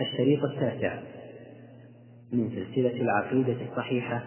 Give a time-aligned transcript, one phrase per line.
[0.00, 1.02] الشريط التاسع
[2.32, 4.24] من سلسلة العقيدة الصحيحة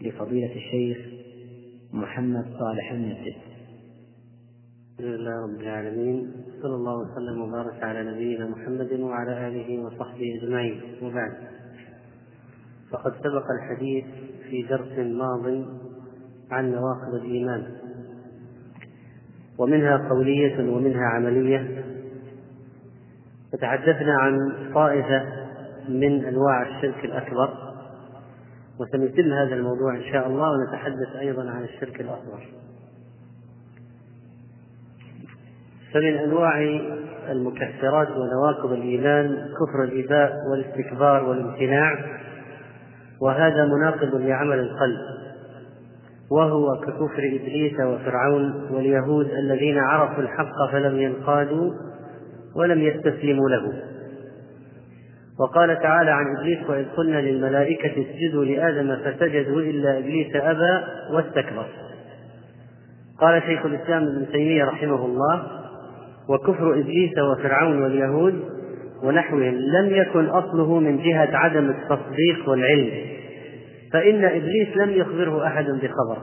[0.00, 0.98] لفضيلة الشيخ
[1.92, 3.34] محمد صالح المسجد
[5.00, 6.32] الحمد لله رب العالمين
[6.62, 10.80] صلى الله وسلم وبارك على نبينا محمد وعلى آله وصحبه أجمعين.
[11.02, 11.32] وبعد
[12.90, 14.04] فقد سبق الحديث
[14.50, 15.64] في درس ماض
[16.50, 17.66] عن نواقض الإيمان
[19.58, 21.79] ومنها قولية ومنها عملية.
[23.52, 24.34] فتحدثنا عن
[24.74, 25.22] طائفة
[25.88, 27.48] من أنواع الشرك الأكبر
[28.80, 32.46] وسنتم هذا الموضوع إن شاء الله ونتحدث أيضا عن الشرك الأصغر.
[35.94, 36.80] فمن أنواع
[37.30, 42.04] المكفرات ونواقض الإيمان كفر الإباء والاستكبار والامتناع
[43.20, 45.00] وهذا مناقض لعمل القلب
[46.30, 51.72] وهو ككفر إبليس وفرعون واليهود الذين عرفوا الحق فلم ينقادوا
[52.56, 53.82] ولم يستسلموا له.
[55.40, 61.66] وقال تعالى عن إبليس وإذ قلنا للملائكة اسجدوا لآدم فسجدوا إلا إبليس أبى واستكبر.
[63.20, 65.42] قال شيخ الإسلام ابن تيمية رحمه الله
[66.28, 68.44] وكفر إبليس وفرعون واليهود
[69.02, 72.90] ونحوهم لم يكن أصله من جهة عدم التصديق والعلم
[73.92, 76.18] فإن إبليس لم يخبره أحد بخبر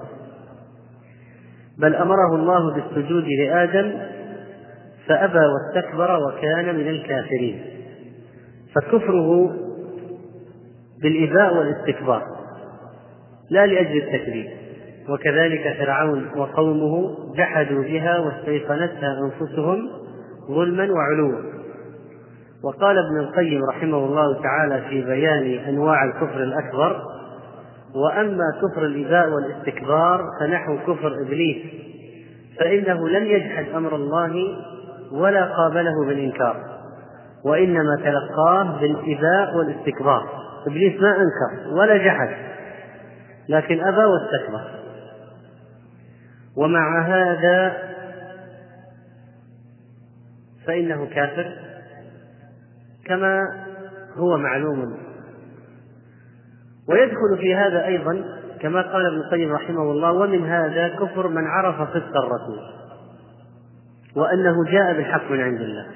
[1.79, 3.91] بل أمره الله بالسجود لآدم
[5.07, 7.63] فأبى واستكبر وكان من الكافرين.
[8.75, 9.55] فكفره
[11.03, 12.23] بالإباء والاستكبار
[13.51, 14.49] لا لأجل التكذيب.
[15.09, 19.89] وكذلك فرعون وقومه جحدوا بها واستيقنتها أنفسهم
[20.51, 21.57] ظلما وعلوا.
[22.63, 27.01] وقال ابن القيم رحمه الله تعالى في بيان أنواع الكفر الأكبر
[27.95, 31.57] وأما كفر الإباء والاستكبار فنحو كفر إبليس
[32.59, 34.33] فإنه لم يجحد أمر الله
[35.11, 36.77] ولا قابله بالإنكار
[37.45, 40.29] وإنما تلقاه بالإباء والاستكبار.
[40.67, 42.29] إبليس ما أنكر ولا جحد
[43.49, 44.61] لكن أبى واستكبر.
[46.57, 47.77] ومع هذا
[50.67, 51.51] فإنه كافر
[53.05, 53.41] كما
[54.17, 54.97] هو معلوم.
[56.89, 58.23] ويدخل في هذا أيضا
[58.59, 62.59] كما قال ابن القيم رحمه الله ومن هذا كفر من عرف صدق الرسول.
[64.17, 65.87] وأنه جاء بالحق من عند الله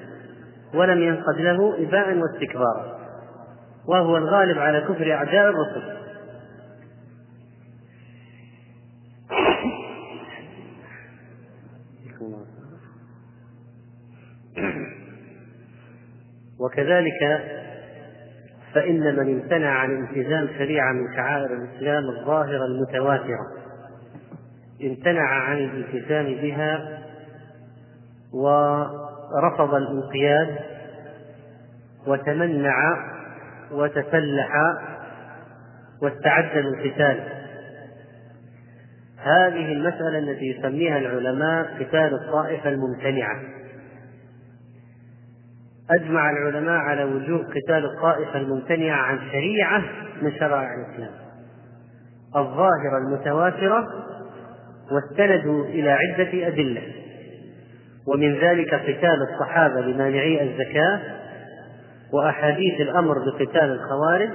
[0.74, 2.98] ولم ينقد له إباء واستكبارا
[3.88, 6.02] وهو الغالب على كفر أعداء الرسل.
[16.60, 17.42] وكذلك
[18.74, 23.46] فإن من امتنع عن التزام شريعة من شعائر الإسلام الظاهرة المتواترة
[24.82, 27.02] امتنع عن الالتزام بها
[28.32, 30.58] ورفض الانقياد
[32.06, 32.96] وتمنع
[33.72, 34.50] وتسلح
[36.02, 37.20] واستعد للقتال.
[39.18, 43.40] هذه المسألة التي يسميها العلماء قتال الطائفة الممتنعة.
[45.90, 49.82] أجمع العلماء على وجوب قتال الطائفة الممتنعة عن شريعة
[50.22, 51.12] من شرائع الإسلام.
[52.36, 53.88] الظاهرة المتواترة
[54.92, 57.01] واستندوا إلى عدة أدلة.
[58.06, 61.00] ومن ذلك قتال الصحابة لمانعي الزكاة
[62.12, 64.30] وأحاديث الأمر بقتال الخوارج.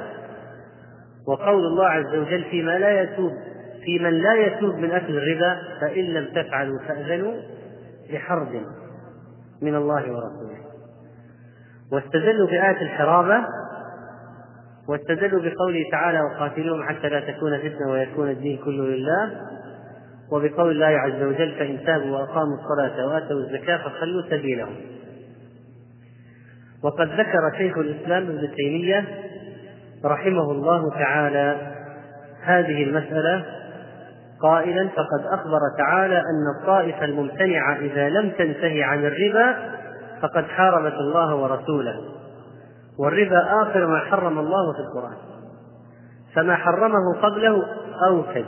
[1.28, 3.32] وقول الله عز وجل فيما لا يتوب
[3.86, 7.34] في من لا يتوب من أكل الربا فإن لم تفعلوا فأذنوا
[8.12, 8.62] بحرب
[9.62, 10.58] من الله ورسوله.
[11.92, 13.46] واستدلوا بآية الحرابة
[14.90, 19.32] واستدلوا بقوله تعالى وقاتلوهم حتى لا تكون فتنة ويكون الدين كله لله.
[20.32, 24.76] وبقول الله عز وجل فإن تابوا وأقاموا الصلاة وآتوا الزكاة فخلوا سبيلهم.
[26.84, 29.06] وقد ذكر شيخ الإسلام ابن تيمية
[30.06, 31.58] رحمه الله تعالى
[32.44, 33.46] هذه المسألة
[34.42, 39.56] قائلا فقد أخبر تعالى أن الطائفة الممتنعة إذا لم تنتهي عن الربا
[40.22, 42.02] فقد حاربت الله ورسوله.
[43.00, 45.18] والربا آخر ما حرم الله في القرآن.
[46.36, 47.64] فما حرمه قبله
[48.08, 48.46] أوكد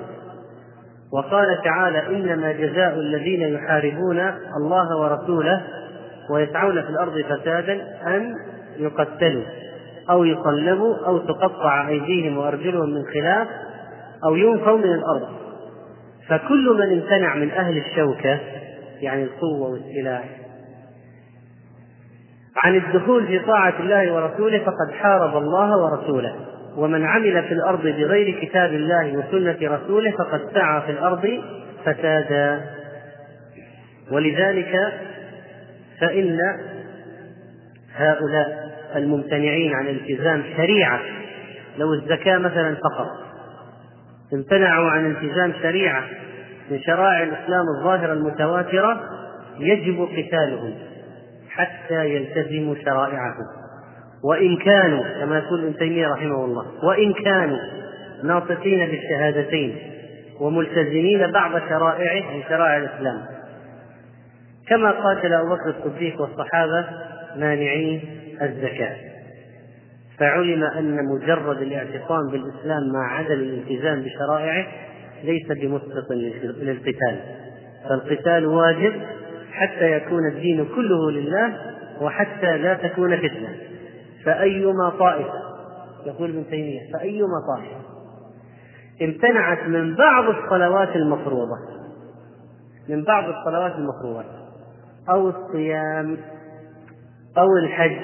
[1.13, 4.19] وقال تعالى إنما جزاء الذين يحاربون
[4.57, 5.61] الله ورسوله
[6.29, 7.73] ويسعون في الأرض فسادا
[8.07, 8.33] أن
[8.77, 9.43] يقتلوا
[10.09, 13.47] أو يصلبوا أو تقطع أيديهم وأرجلهم من خلاف
[14.25, 15.27] أو ينفوا من الأرض.
[16.27, 18.39] فكل من امتنع من أهل الشوكة
[19.01, 20.29] يعني القوة والسلاح
[22.63, 26.35] عن الدخول في طاعة الله ورسوله فقد حارب الله ورسوله.
[26.79, 31.41] ومن عمل في الأرض بغير كتاب الله وسنة رسوله فقد سعى في الأرض
[31.85, 32.61] فسادا.
[34.11, 34.93] ولذلك
[36.01, 36.39] فإن
[37.95, 40.99] هؤلاء الممتنعين عن التزام شريعة
[41.77, 43.07] لو الزكاة مثلا فقط
[44.33, 46.03] امتنعوا عن التزام شريعة
[46.71, 49.01] من شرائع الإسلام الظاهرة المتواترة
[49.59, 50.73] يجب قتالهم
[51.49, 53.35] حتى يلتزموا شرائعه
[54.23, 57.59] وإن كانوا كما يقول ابن تيمية رحمه الله وإن كانوا
[58.23, 59.75] ناطقين بالشهادتين
[60.39, 63.21] وملتزمين بعض شرائعه من شرائع الإسلام.
[64.67, 66.85] كما قاتل أبو بكر الصديق والصحابة
[67.35, 68.01] مانعي
[68.41, 68.95] الزكاة.
[70.17, 74.67] فعلم أن مجرد الاعتصام بالإسلام مع عدم الالتزام بشرائعه
[75.23, 76.11] ليس بمسقط
[76.61, 77.19] للقتال.
[77.89, 78.93] فالقتال واجب
[79.51, 81.53] حتى يكون الدين كله لله
[82.01, 83.68] وحتى لا تكون فتنة.
[84.25, 85.49] فأيما طائفة
[86.05, 87.79] يقول ابن تيمية فأيما طائفة؟
[89.01, 91.57] امتنعت من بعض الصلوات المفروضة.
[92.89, 94.23] من بعض الصلوات المفروضة.
[95.09, 96.17] أو الصيام
[97.37, 97.97] أو الحج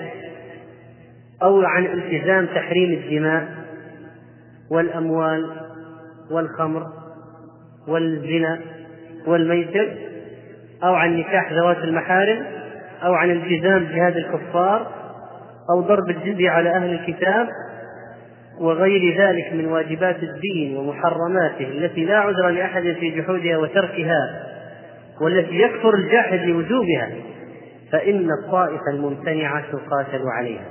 [1.43, 3.47] أو عن التزام تحريم الدماء
[4.71, 5.51] والأموال
[6.31, 6.87] والخمر
[7.87, 8.59] والزنا
[9.27, 9.97] والميسر
[10.83, 12.45] أو عن نكاح ذوات المحارم
[13.03, 15.04] أو عن التزام جهاد الكفار
[15.69, 17.47] أو ضرب الجزية على أهل الكتاب
[18.59, 24.43] وغير ذلك من واجبات الدين ومحرماته التي لا عذر لأحد في جحودها وتركها
[25.21, 27.09] والتي يكفر الجاحد لوجوبها
[27.91, 30.67] فإن الطائفة الممتنعة تقاتل عليها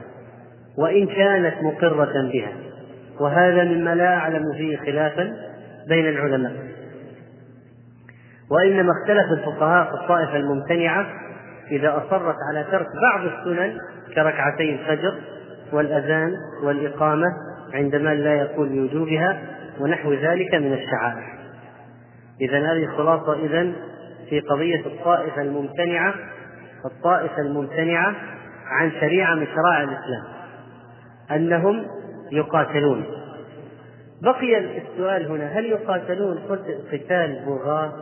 [0.79, 2.52] وإن كانت مقرة بها
[3.20, 5.32] وهذا مما لا أعلم فيه خلافا
[5.88, 6.52] بين العلماء.
[8.50, 11.06] وإنما اختلف الفقهاء في الطائفة الممتنعة
[11.70, 13.79] إذا أصرت على ترك بعض السنن
[14.15, 15.15] كركعتي الفجر
[15.73, 17.27] والأذان والإقامة
[17.73, 19.41] عندما لا يقول بوجوبها
[19.81, 21.35] ونحو ذلك من الشعائر.
[22.41, 23.73] إذا هذه خلاصة إذا
[24.31, 26.15] في قضية الطائفة الممتنعة
[26.85, 28.15] الطائفة الممتنعة
[28.67, 30.25] عن شريعة من شرائع الإسلام
[31.31, 31.87] أنهم
[32.33, 33.05] يقاتلون.
[34.23, 36.39] بقي السؤال هنا هل يقاتلون
[36.93, 37.93] قتال بغاة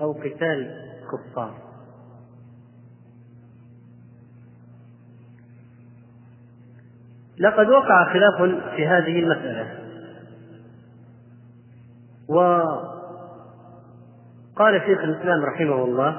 [0.00, 0.70] أو قتال
[1.12, 1.71] كفار؟
[7.42, 8.42] لقد وقع خلاف
[8.76, 9.66] في هذه المسألة.
[12.28, 12.92] وقال
[14.86, 16.16] شيخ الإسلام رحمه الله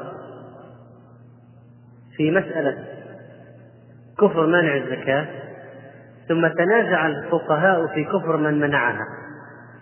[2.18, 2.84] في مسألة
[4.20, 5.28] كفر مانع الزكاة
[6.30, 9.06] ثم تنازع الفقهاء في كفر من منعها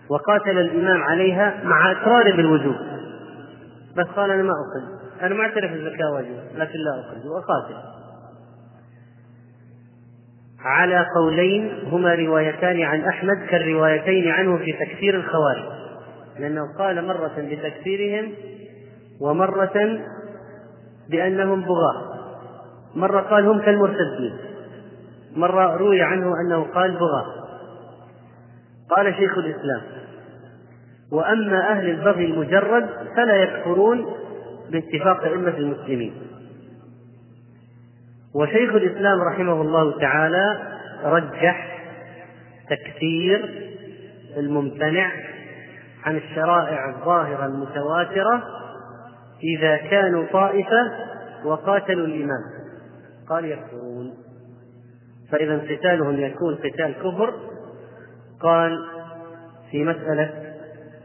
[0.08, 2.76] وقاتل الإمام عليها مع إقرار بالوجوب.
[3.96, 8.01] بس قال أنا ما أخذ أنا ما أعترف الزكاة واجبة لكن لا أخذ وأقاتل
[10.64, 15.64] على قولين هما روايتان عن أحمد كالروايتين عنه في تكفير الخوارج.
[16.38, 18.32] لأنه قال مرة بتكفيرهم
[19.20, 19.98] ومرة
[21.10, 22.12] بأنهم بغاة.
[22.94, 24.36] مرة قال هم كالمرتدين.
[25.36, 27.26] مرة روي عنه أنه قال بغاة.
[28.96, 29.82] قال شيخ الإسلام
[31.12, 34.06] وأما أهل البغي المجرد فلا يكفرون
[34.70, 36.31] باتفاق أئمة المسلمين.
[38.34, 40.58] وشيخ الإسلام رحمه الله تعالى
[41.04, 41.78] رجح
[42.70, 43.68] تكفير
[44.36, 45.12] الممتنع
[46.04, 48.42] عن الشرائع الظاهرة المتواترة
[49.42, 50.92] إذا كانوا طائفة
[51.44, 52.42] وقاتلوا الإمام.
[53.28, 54.14] قال يكفرون.
[55.30, 57.34] فإذا قتالهم يكون قتال كفر.
[58.40, 58.78] قال
[59.70, 60.54] في مسألة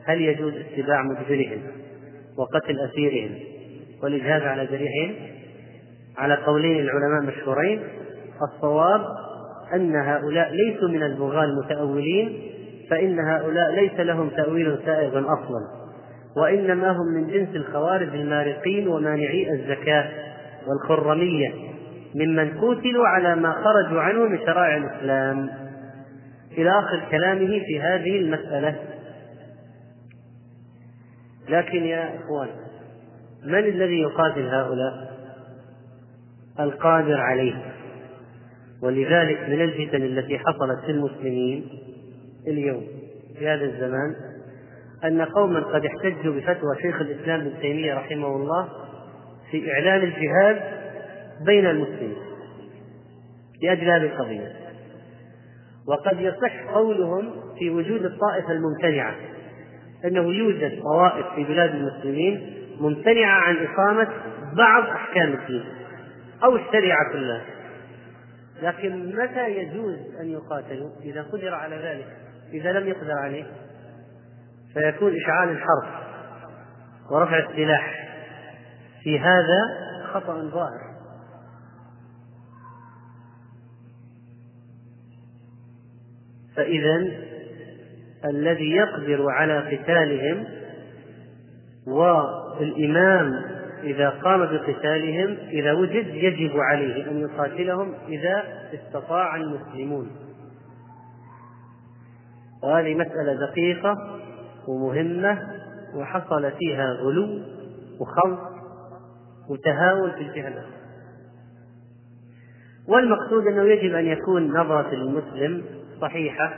[0.06, 1.62] هل يجوز اتباع مجبرهم
[2.38, 3.40] وقتل أسيرهم
[4.04, 5.37] والإجهاز على جريحهم؟
[6.18, 7.84] على قولين العلماء مشهورين
[8.42, 9.02] الصواب
[9.74, 12.42] أن هؤلاء ليسوا من البغاة المتأولين
[12.90, 15.78] فإن هؤلاء ليس لهم تأويل سائغ أصلا
[16.38, 20.10] وإنما هم من جنس الخوارج المارقين ومانعي الزكاة
[20.68, 21.54] والخرمية
[22.16, 25.50] ممن قتلوا على ما خرجوا عنه من شرائع الإسلام.
[26.58, 28.76] إلى آخر كلامه في هذه المسألة.
[31.50, 32.48] لكن يا إخوان
[33.46, 35.07] من الذي يقاتل هؤلاء؟
[36.60, 37.74] القادر عليه.
[38.84, 41.70] ولذلك من الفتن التي حصلت في المسلمين
[42.48, 42.84] اليوم
[43.40, 44.16] في هذا الزمان
[45.04, 48.70] أن قوما قد احتجوا بفتوى شيخ الإسلام ابن تيمية رحمه الله
[49.52, 50.62] في إعلان الجهاد
[51.46, 52.18] بين المسلمين
[53.62, 54.54] لأجل هذه القضية.
[55.88, 59.16] وقد يصح قولهم في وجود الطائفة الممتنعة
[60.06, 64.08] أنه يوجد طوائف في بلاد المسلمين ممتنعة عن إقامة
[64.54, 65.64] بعض أحكام الدين.
[66.44, 67.46] أو الشريعة كلها
[68.62, 72.08] لكن متى يجوز أن يقاتلوا؟ إذا قدر على ذلك
[72.54, 73.46] إذا لم يقدر عليه
[74.74, 76.08] فيكون إشعال الحرب
[77.12, 78.08] ورفع السلاح.
[79.04, 79.62] في هذا
[80.14, 80.88] خطأ ظاهر.
[86.56, 87.08] فإذا
[88.26, 90.48] الذي يقدر على قتالهم
[91.88, 98.44] والإمام إذا قام بقتالهم إذا وجد يجب عليه أن يقاتلهم إذا
[98.74, 100.12] استطاع المسلمون.
[102.64, 104.20] وهذه مسألة دقيقة
[104.68, 105.40] ومهمة
[105.96, 107.42] وحصل فيها غلو
[108.00, 108.40] وخلط
[109.50, 110.78] وتهاون في الجهة الأخرى
[112.88, 115.66] والمقصود أنه يجب أن يكون نظرة المسلم
[116.02, 116.54] صحيحة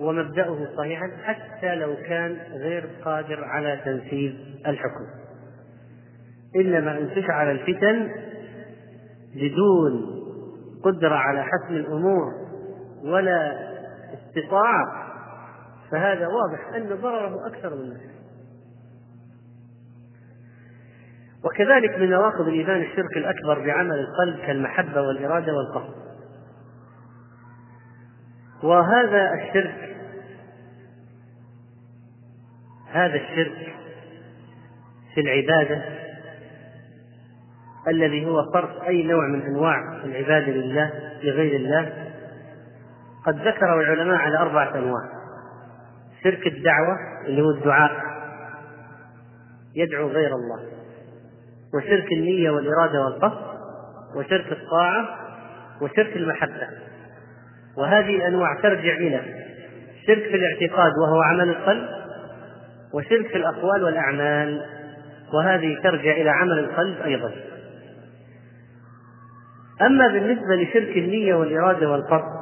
[0.00, 4.34] ومبدأه صحيحا حتى لو كان غير قادر على تنفيذ
[4.66, 5.27] الحكم.
[6.56, 8.10] إنما إن تشعل الفتن
[9.34, 10.18] بدون
[10.84, 12.32] قدرة على حسم الأمور
[13.04, 13.68] ولا
[14.14, 15.08] استطاعة
[15.90, 18.18] فهذا واضح أن ضرره أكثر من نفسه.
[21.44, 25.94] وكذلك من نواقض الإيمان الشرك الأكبر بعمل القلب كالمحبة والإرادة والقصد
[28.62, 29.96] وهذا الشرك
[32.90, 33.74] هذا الشرك
[35.14, 36.07] في العبادة
[37.90, 40.92] الذي هو صرف أي نوع من أنواع العبادة لله
[41.22, 41.92] لغير الله.
[43.26, 45.02] قد ذكره العلماء على أربعة أنواع.
[46.24, 47.92] شرك الدعوة اللي هو الدعاء
[49.74, 50.60] يدعو غير الله.
[51.74, 53.58] وشرك النية والإرادة والقصد
[54.16, 55.08] وشرك الطاعة
[55.82, 56.68] وشرك المحبة.
[57.76, 59.20] وهذه الأنواع ترجع إلى
[60.06, 61.88] شرك في الاعتقاد وهو عمل القلب
[62.94, 64.66] وشرك في الأقوال والأعمال.
[65.34, 67.32] وهذه ترجع إلى عمل القلب أيضا.
[69.82, 72.38] أما بالنسبة لشرك النية والإرادة والقصد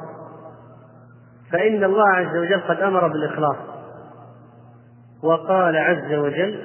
[1.51, 3.57] فإن الله عز وجل قد أمر بالإخلاص.
[5.23, 6.59] وقال عز وجل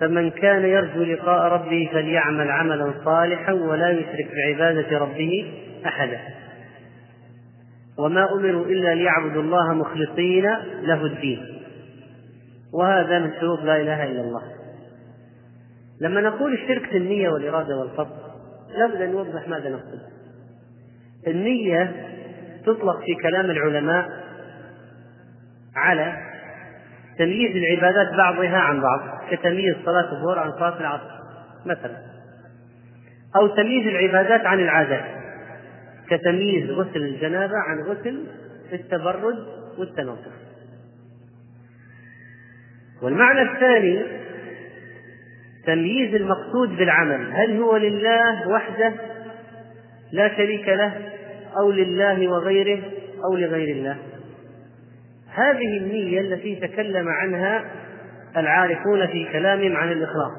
[0.00, 5.52] فمن كان يرجو لقاء ربه فليعمل عملا صالحا ولا يشرك بعبادة ربه
[5.86, 6.20] أحدا.
[7.98, 10.44] وما أمروا إلا ليعبدوا الله مخلصين
[10.82, 11.62] له الدين.
[12.74, 14.42] وهذا من شروط لا إله إلا الله.
[16.00, 18.25] لما نقول الشرك في النية والإرادة والقصد
[18.74, 20.00] لابد أن نوضح ماذا نقصد.
[21.26, 22.06] النية
[22.66, 24.08] تطلق في كلام العلماء
[25.76, 26.16] على
[27.18, 31.10] تمييز العبادات بعضها عن بعض كتمييز صلاة الظهر عن صلاة العصر
[31.66, 31.96] مثلا
[33.36, 35.04] أو تمييز العبادات عن العادات
[36.10, 38.24] كتمييز غسل الجنابة عن غسل
[38.72, 39.36] التبرج
[39.78, 40.32] والتنظف.
[43.02, 44.25] والمعنى الثاني
[45.66, 47.32] تمييز المقصود بالعمل.
[47.32, 48.92] هل هو لله وحده
[50.12, 50.92] لا شريك له
[51.58, 52.82] أو لله وغيره
[53.24, 53.96] أو لغير الله؟
[55.34, 57.64] هذه النية التي تكلم عنها
[58.36, 60.32] العارفون في كلامهم عن الإخلاص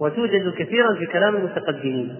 [0.00, 2.16] وتوجد كثيرا في كلام المتقدمين.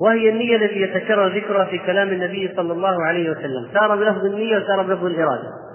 [0.00, 3.68] وهي النية التي يتكرر ذكرها في كلام النبي صلى الله عليه وسلم.
[3.74, 5.65] تارة بلفظ النية وتارة بلفظ الإرادة.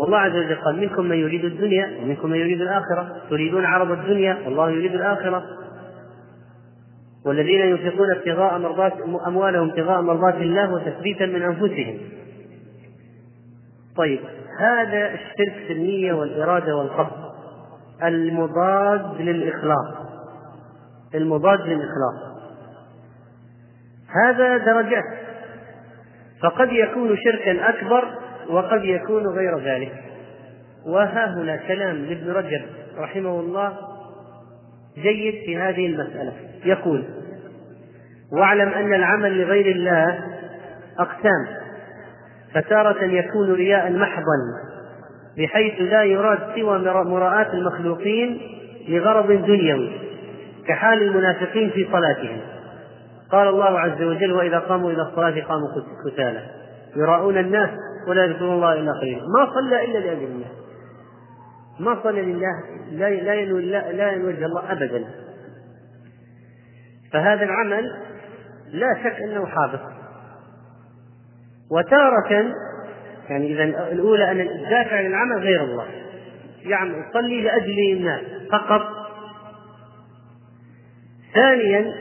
[0.00, 3.16] والله عز وجل قال منكم من يريد الدنيا ومنكم من يريد الآخرة.
[3.30, 5.42] تريدون عرض الدنيا والله يريد الآخرة.
[7.26, 8.92] والذين ينفقون ابتغاء مرضات
[9.26, 11.98] أموالهم ابتغاء مرضات الله وتثبيتا من أنفسهم.
[13.96, 14.20] طيب
[14.58, 17.30] هذا الشرك في النية والإرادة والقصد
[18.02, 19.94] المضاد للإخلاص.
[21.14, 22.30] المضاد للإخلاص.
[24.24, 25.04] هذا درجات.
[26.42, 29.92] فقد يكون شركا أكبر وقد يكون غير ذلك.
[30.86, 32.62] وها هنا كلام لابن رجب
[32.98, 33.72] رحمه الله
[35.02, 36.32] جيد في هذه المسألة.
[36.64, 37.04] يقول
[38.32, 40.24] واعلم أن العمل لغير الله
[40.98, 41.46] أقسام
[42.54, 44.36] فتارة يكون رياء محضا
[45.38, 48.40] بحيث لا يراد سوى مراءاة المخلوقين
[48.88, 49.92] لغرض دنيوي
[50.66, 52.40] كحال المنافقين في صلاتهم.
[53.32, 55.68] قال الله عز وجل وإذا قاموا إلى الصلاة قاموا
[56.06, 56.40] كسالى
[56.96, 57.70] يراؤون الناس
[58.10, 59.22] ولا يذكرون الله إلا قليلا.
[59.22, 60.50] ما صلى إلا لأجل الله.
[61.80, 65.04] ما صلى لله لا لا ينوي لا ينوي الله ابدا.
[67.12, 67.92] فهذا العمل
[68.72, 69.80] لا شك إنه حابط
[71.70, 72.54] وتارة
[73.28, 75.86] يعني إذا الأولى أن الدافع للعمل غير الله.
[76.62, 78.20] يعني يصلي لأجل الناس
[78.52, 78.82] فقط.
[81.34, 81.94] ثانيا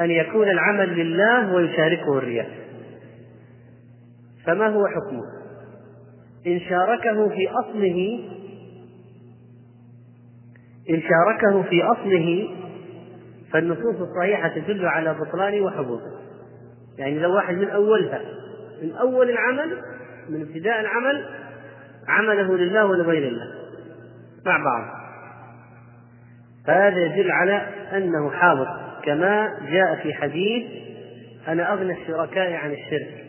[0.00, 2.61] أن يكون العمل لله ويشاركه الرياء.
[4.46, 5.22] فما هو حكمه؟
[6.46, 8.20] إن شاركه في أصله
[10.90, 12.48] إن شاركه في أصله
[13.52, 16.12] فالنصوص الصحيحة تدل على بطلانه وحبوطه
[16.98, 18.20] يعني لو واحد من أولها
[18.82, 19.82] من أول العمل
[20.28, 21.24] من ابتداء العمل
[22.08, 23.46] عمله لله ولغير الله
[24.46, 25.02] مع بعض.
[26.66, 28.66] فهذا يدل على أنه حاضر.
[29.04, 30.66] كما جاء في حديث
[31.48, 33.21] أنا أغنى الشركاء عن الشرك.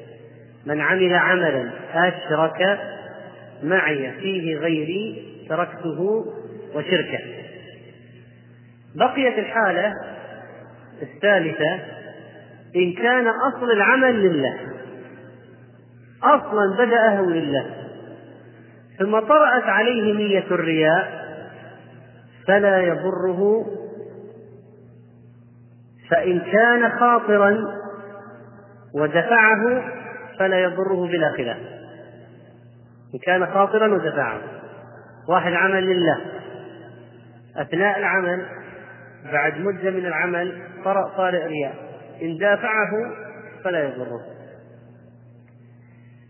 [0.66, 2.80] من عمل عملا أشرك
[3.64, 6.26] معي فيه غيري تركته
[6.76, 7.20] وشركه.
[8.96, 9.94] بقيت الحالة
[11.02, 11.80] الثالثة
[12.76, 14.58] إن كان أصل العمل لله.
[16.24, 17.66] أصلا بدأه لله.
[19.00, 21.24] ثم طرأت عليه نية الرياء
[22.48, 23.66] فلا يضره.
[26.10, 27.58] فإن كان خاطرا
[28.94, 29.84] ودفعه
[30.40, 31.58] فلا يضره بلا خلاف.
[33.14, 34.42] إن كان خاطرا ودفعه
[35.30, 36.18] واحد عمل لله.
[37.58, 38.46] أثناء العمل
[39.32, 41.76] بعد مدة من العمل طرأ طارئ رياء.
[42.22, 42.92] إن دافعه
[43.64, 44.20] فلا يضره.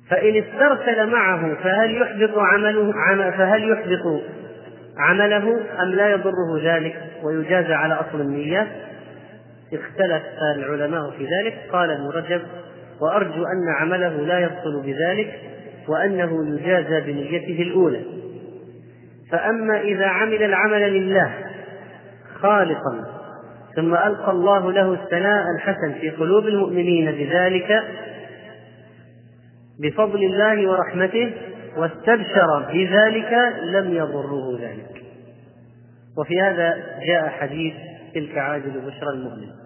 [0.09, 2.91] فإن استرسل معه فهل يحبط عمله
[3.31, 4.21] فهل يحبط
[4.97, 8.67] عمله أم لا يضره ذلك؟ ويجازى على أصل النية.
[9.73, 10.23] اختلف
[10.55, 11.69] العلماء في ذلك.
[11.71, 12.41] قال ابن رجب
[13.03, 15.39] وأرجو أن عمله لا يبطل بذلك
[15.87, 18.01] وأنه يجازى بنيته الأولى.
[19.31, 21.33] فأما إذا عمل العمل لله
[22.35, 23.13] خالصا
[23.75, 27.83] ثم ألقى الله له الثناء الحسن في قلوب المؤمنين بذلك
[29.79, 31.31] بفضل الله ورحمته
[31.77, 33.33] واستبشر بذلك
[33.63, 35.03] لم يضره ذلك.
[36.17, 37.73] وفي هذا جاء حديث
[38.13, 39.62] تلك عاجل بشرى المؤمن.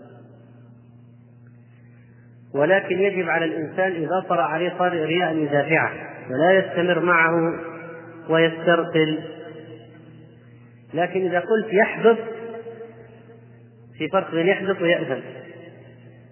[2.56, 5.92] ولكن يجب على الإنسان إذا طرأ عليه طارئ رياء أن يدافعه
[6.32, 7.54] ولا يستمر معه
[8.30, 9.20] ويسترسل.
[10.94, 12.18] لكن إذا قلت يحدث
[13.98, 15.22] في فرق بين يحدث ويأذن.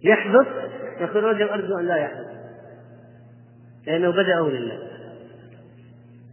[0.03, 0.47] يحدث
[1.01, 2.25] يقول رجل أرجو أن لا يحدث
[3.87, 4.79] لأنه بدأه لله.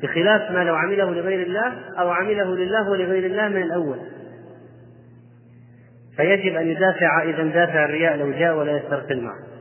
[0.03, 3.99] بخلاف ما لو عمله لغير الله أو عمله لله ولغير الله من الأول.
[6.17, 9.52] فيجب أن يدافع إذا دافع الرياء لو جاء ولا يسترسل معه.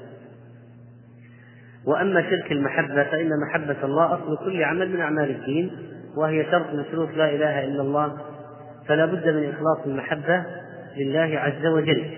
[1.88, 5.72] وأما شرك المحبة فإن محبة الله أصل كل عمل من أعمال الدين
[6.18, 8.18] وهي شرط من شروط لا إله إلا الله
[8.88, 10.44] فلا بد من إخلاص المحبة
[10.98, 12.18] لله عز وجل.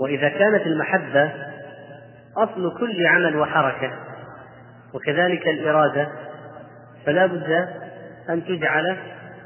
[0.00, 1.32] وإذا كانت المحبة
[2.36, 3.92] أصل كل عمل وحركة
[4.94, 6.08] وكذلك الإرادة
[7.06, 7.68] فلا بد
[8.30, 8.96] أن تجعل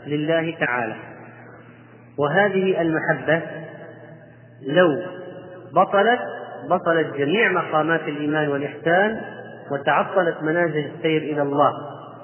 [0.07, 0.97] لله تعالى.
[2.19, 3.43] وهذه المحبة
[4.67, 5.03] لو
[5.75, 6.21] بطلت
[6.71, 9.21] بطلت جميع مقامات الإيمان والإحسان
[9.71, 11.73] وتعطلت منازل السير إلى الله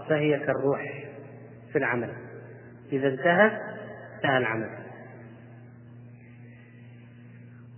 [0.08, 0.80] فهي كالروح
[1.72, 2.08] في العمل.
[2.92, 3.52] إذا انتهت
[4.16, 4.70] انتهى العمل.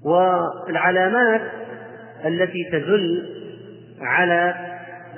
[0.05, 1.40] والعلامات
[2.25, 3.37] التي تدل
[4.01, 4.55] على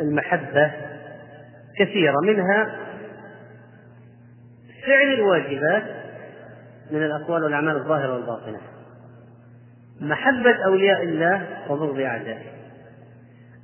[0.00, 0.72] المحبة
[1.78, 2.76] كثيرة منها
[4.86, 5.82] فعل الواجبات
[6.90, 8.71] من الأقوال والأعمال الظاهرة والباطنة.
[10.02, 12.52] محبة أولياء الله وبغض أعدائه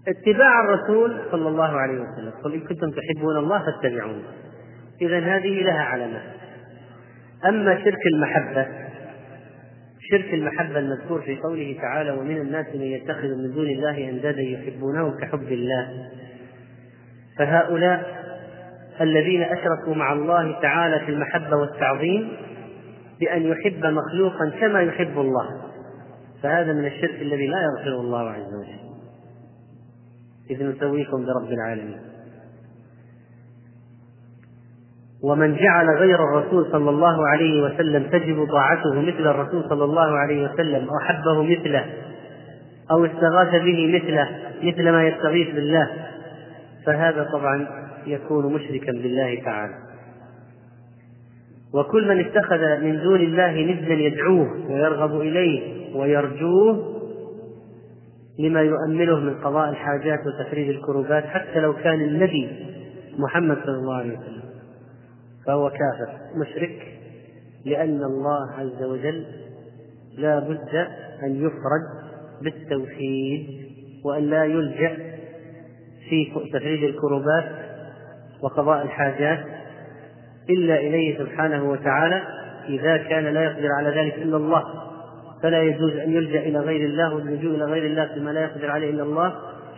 [0.09, 2.33] اتباع الرسول صلى الله عليه وسلم.
[2.45, 4.23] قل إن كنتم تحبون الله فاتبعوني
[5.03, 6.23] إذا هذه لها علامات
[7.49, 8.67] أما شرك المحبة
[10.11, 15.19] شرك المحبة المذكور في قوله تعالى ومن الناس من يتخذ من دون الله أندادا يحبونهم
[15.21, 16.09] كحب الله
[17.39, 18.19] فهؤلاء
[19.01, 22.33] الذين أشركوا مع الله تعالى في المحبة والتعظيم
[23.21, 25.68] بأن يحب مخلوقا كما يحب الله.
[26.43, 28.89] فهذا من الشرك الذي لا يغفره الله عز وجل.
[30.51, 32.01] إذ نسويكم برب العالمين.
[35.23, 40.51] ومن جعل غير الرسول صلى الله عليه وسلم تجب طاعته مثل الرسول صلى الله عليه
[40.51, 41.87] وسلم أو حبه مثله
[42.91, 44.29] أو استغاث به مثله
[44.63, 45.91] مثل ما يستغيث بالله
[46.87, 47.67] فهذا طبعا
[48.07, 49.75] يكون مشركا بالله تعالى.
[51.75, 56.99] وكل من اتخذ من دون الله ندا يدعوه ويرغب إليه ويرجوه
[58.39, 62.49] لما يؤمله من قضاء الحاجات وتفريج الكروبات حتى لو كان النبي
[63.19, 64.43] محمد صلى الله عليه وسلم.
[65.47, 66.99] فهو كافر مشرك
[67.65, 69.27] لأن الله عز وجل
[70.19, 70.87] لا بد
[71.23, 72.09] أن يفرد
[72.43, 73.47] بالتوحيد
[74.05, 74.97] وأن لا يلجأ
[76.09, 77.45] في تفريج الكروبات
[78.43, 79.45] وقضاء الحاجات
[80.51, 82.23] إلا إليه سبحانه وتعالى
[82.69, 84.88] إذا كان لا يقدر على ذلك إلا الله.
[85.43, 88.91] فلا يجوز أن يلجأ إلى غير الله واللجوء إلى غير الله فيما لا يقدر عليه
[88.91, 89.35] إلا الله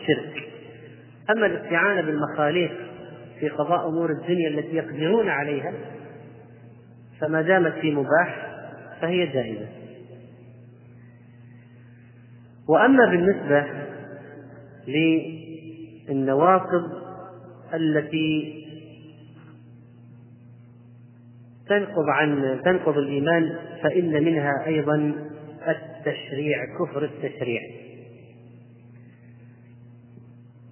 [0.06, 0.48] شرك.
[1.30, 2.72] أما الاستعانة بالمخاليق
[3.40, 5.72] في قضاء أمور الدنيا التي يقدرون عليها
[7.20, 8.50] فما دامت في مباح
[9.00, 9.66] فهي جائزة.
[12.68, 13.66] وأما بالنسبة
[16.08, 16.90] للنواقض
[17.74, 18.60] التي
[21.68, 25.29] تنقض عن تنقض الإيمان فإن منها أيضا
[26.00, 27.60] التشريع كفر التشريع.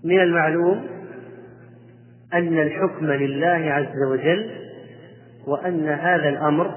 [0.05, 0.87] من المعلوم
[2.35, 4.51] أن الحكم لله عز وجل
[5.47, 6.75] وأن هذا الأمر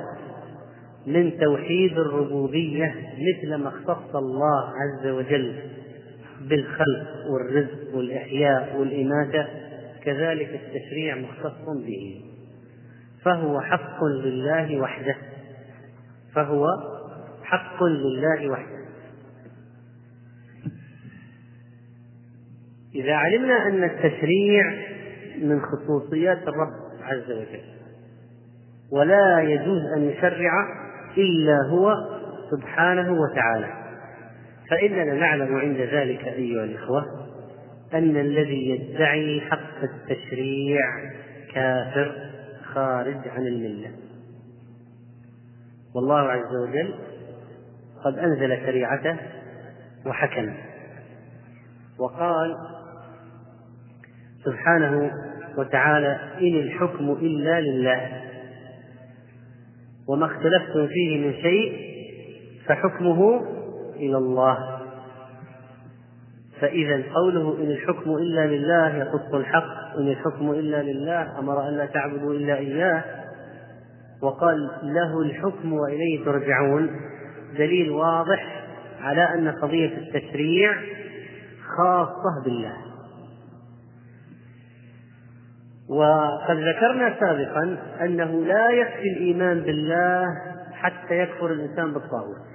[1.07, 5.55] من توحيد الربوبية مثل ما اختص الله عز وجل
[6.41, 9.47] بالخلق والرزق والإحياء والإماتة
[10.03, 12.21] كذلك التشريع مختص به.
[13.23, 15.15] فهو حق لله وحده.
[16.35, 16.65] فهو
[17.51, 18.81] حق لله وحده.
[22.95, 24.63] إذا علمنا أن التشريع
[25.41, 27.63] من خصوصيات الرب عز وجل
[28.91, 30.51] ولا يجوز أن يشرع
[31.17, 31.93] إلا هو
[32.51, 33.81] سبحانه وتعالى.
[34.69, 37.05] فإننا نعلم عند ذلك أيها الإخوة
[37.93, 40.81] أن الذي يدعي حق التشريع
[41.53, 42.15] كافر
[42.63, 43.91] خارج عن الملة.
[45.95, 46.93] والله عز وجل
[48.05, 49.17] قد أنزل شريعته
[50.05, 50.53] وحكم.
[51.99, 52.55] وقال
[54.45, 55.11] سبحانه
[55.57, 58.21] وتعالى إن الحكم إلا لله.
[60.07, 61.91] وما اختلفتم فيه من شيء
[62.65, 63.41] فحكمه
[63.95, 64.81] إلى الله.
[66.59, 71.85] فإذا قوله إن الحكم إلا لله يقص الحق إن الحكم إلا لله أمر أن لا
[71.85, 73.03] تعبدوا إلا إياه.
[74.21, 76.89] وقال له الحكم وإليه ترجعون.
[77.57, 78.63] دليل واضح
[79.01, 80.73] على أن قضية التشريع
[81.77, 82.77] خاصة بالله
[85.89, 90.25] وقد ذكرنا سابقا أنه لا يكفي الإيمان بالله
[90.73, 92.51] حتى يكفر الإنسان بالطاغوت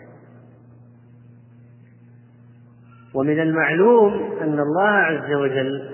[3.14, 5.90] ومن المعلوم أن الله عز وجل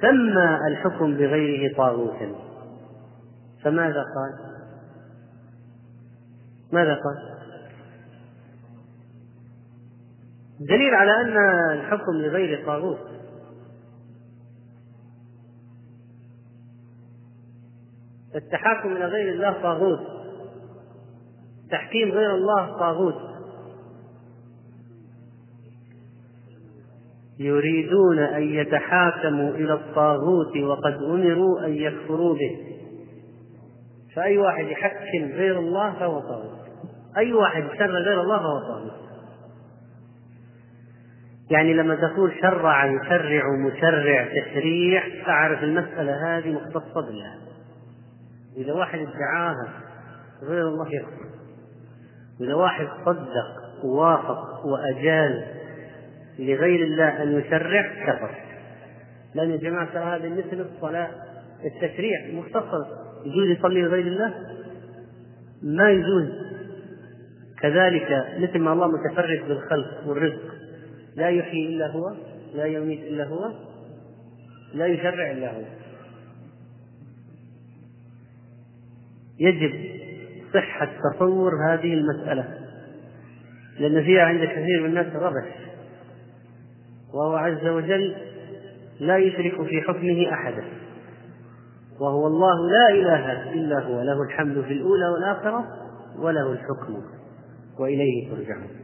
[0.00, 2.32] سمى الحكم بغيره طاغوتا
[3.62, 4.54] فماذا قال؟
[6.72, 7.33] ماذا قال؟
[10.60, 11.36] دليل على أن
[11.78, 13.14] الحكم لغير طاغوت
[18.34, 20.00] التحاكم إلى غير الله طاغوت.
[21.70, 23.34] تحكيم غير الله طاغوت.
[27.38, 32.58] يريدون أن يتحاكموا إلى الطاغوت وقد أمروا أن يكفروا به.
[34.16, 36.58] فأي واحد يحكم غير الله فهو طاغوت.
[37.16, 39.03] أي واحد يشرع غير الله فهو طاغوت.
[41.54, 47.34] يعني لما تقول شرع يشرع مشرع تشريع فاعرف المسألة هذه مختصة بالله.
[48.56, 49.68] إذا واحد ادعاها
[50.42, 51.26] غير الله يكفر
[52.40, 55.44] إذا واحد صدق ووافق وأجاز
[56.38, 58.30] لغير الله أن يشرع كفر.
[59.34, 61.08] لأن يا جماعة هذه مثل الصلاة
[61.64, 62.84] التشريع مختصر.
[63.24, 64.34] يجوز يصلي لغير الله؟
[65.62, 66.28] ما يجوز.
[67.60, 70.63] كذلك مثل ما الله متفرد بالخلق والرزق.
[71.16, 72.14] لا يحيي إلا هو
[72.54, 73.52] لا يميت إلا هو
[74.74, 75.62] لا يشرع إلا هو.
[79.38, 79.94] يجب
[80.54, 82.58] صحة تصور هذه المسألة
[83.78, 85.48] لأن فيها عند كثير من الناس ربش
[87.14, 88.16] وهو عز وجل
[89.00, 90.64] لا يشرك في حكمه أحدا.
[92.00, 95.64] وهو الله لا إله إلا هو له الحمد في الأولى والآخرة
[96.18, 97.02] وله الحكم
[97.78, 98.83] وإليه ترجعون.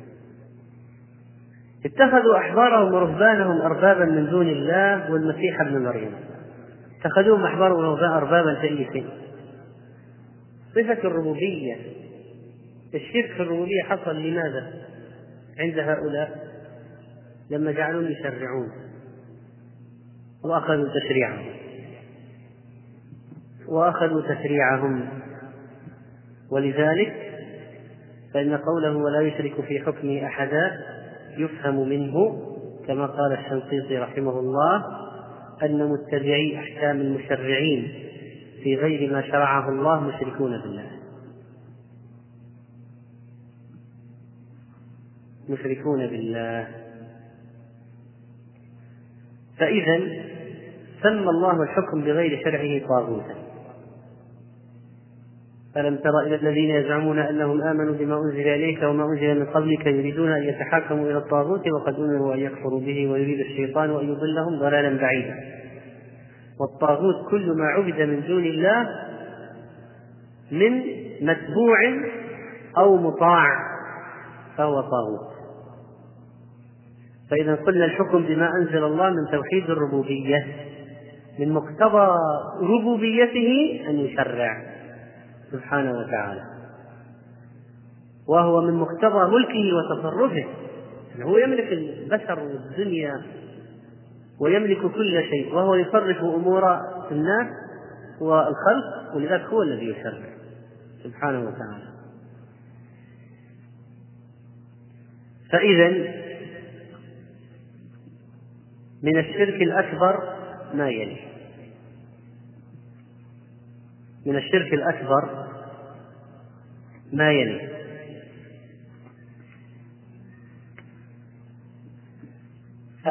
[1.85, 6.13] اتخذوا أحبارهم ورهبانهم أربابا من دون الله والمسيح ابن مريم.
[7.01, 7.85] اتخذوهم أحبارهم
[8.17, 8.61] أربابا
[8.93, 9.07] شيء.
[10.71, 11.77] صفة الربوبية
[12.95, 14.73] الشرك في الربوبية حصل لماذا؟
[15.59, 16.51] عند هؤلاء
[17.51, 18.73] لما جعلهم يشرعون
[20.45, 21.47] وأخذوا تشريعهم.
[23.69, 25.09] وأخذوا تشريعهم.
[26.51, 27.31] ولذلك
[28.35, 31.00] فإن قوله ولا يشرك في حكمه أحدا
[31.45, 32.47] يفهم منه
[32.87, 34.85] كما قال الشنقيطي رحمه الله
[35.63, 37.93] أن متبعي أحكام المشرعين
[38.63, 40.91] في غير ما شرعه الله مشركون بالله.
[45.49, 46.69] مشركون بالله.
[49.59, 49.99] فإذا
[51.03, 53.50] سمى الله الحكم بغير شرعه طاغوتا.
[55.77, 60.33] ألم تر إلى الذين يزعمون أنهم آمنوا بما أنزل إليك وما أنزل من قبلك يريدون
[60.33, 65.35] أن يتحاكموا إلى الطاغوت وقد أمروا أن يكفروا به ويريد الشيطان أن يضلهم ضلالا بعيدا.
[66.61, 68.89] والطاغوت كل ما عبد من دون الله
[70.53, 70.83] من
[71.21, 71.79] متبوع
[72.79, 73.47] أو مطاع
[74.57, 75.31] فهو طاغوت.
[77.31, 80.47] فإذا قلنا الحكم بما أنزل الله من توحيد الربوبية
[81.39, 82.17] من مقتضى
[82.63, 84.70] ربوبيته أن يشرع.
[85.53, 86.43] سبحانه وتعالى.
[88.29, 90.45] وهو من مقتضى ملكه وتصرفه.
[91.23, 93.23] هو يملك البشر والدنيا
[94.41, 96.63] ويملك كل شيء وهو يصرف أمور
[97.11, 97.47] الناس
[98.21, 100.29] والخلق ولذلك هو الذي يشرع
[101.05, 101.91] سبحانه وتعالى.
[105.53, 105.89] فإذا
[109.03, 110.35] من الشرك الأكبر
[110.75, 111.30] ما يلي.
[114.27, 115.47] من الشرك الأكبر
[117.13, 117.71] ما يلي.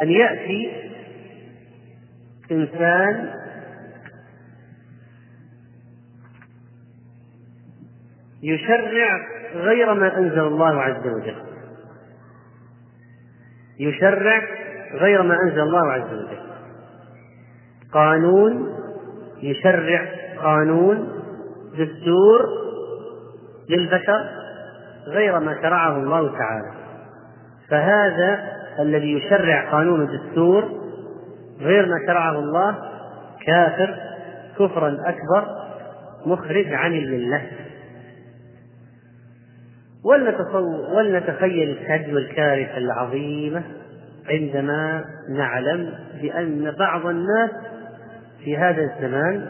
[0.02, 0.90] أن يأتي
[2.50, 3.34] إنسان
[8.42, 11.42] يشرع غير ما أنزل الله عز وجل.
[13.78, 14.42] يشرع
[14.92, 16.50] غير ما أنزل الله عز وجل.
[17.92, 18.76] قانون
[19.42, 21.08] يشرع قانون
[21.72, 22.48] دستور
[23.68, 24.24] للبشر
[25.06, 26.72] غير ما شرعه الله تعالى.
[27.68, 28.40] فهذا
[28.78, 30.64] الذي يشرع قانون الدستور
[31.60, 32.76] غير ما شرعه الله
[33.46, 33.96] كافر
[34.58, 35.46] كفرا أكبر
[36.26, 37.42] مخرج عن الملة.
[40.94, 43.62] ولنتخيل الكد والكارثة العظيمة
[44.28, 47.50] عندما نعلم بأن بعض الناس
[48.44, 49.46] في هذا الزمان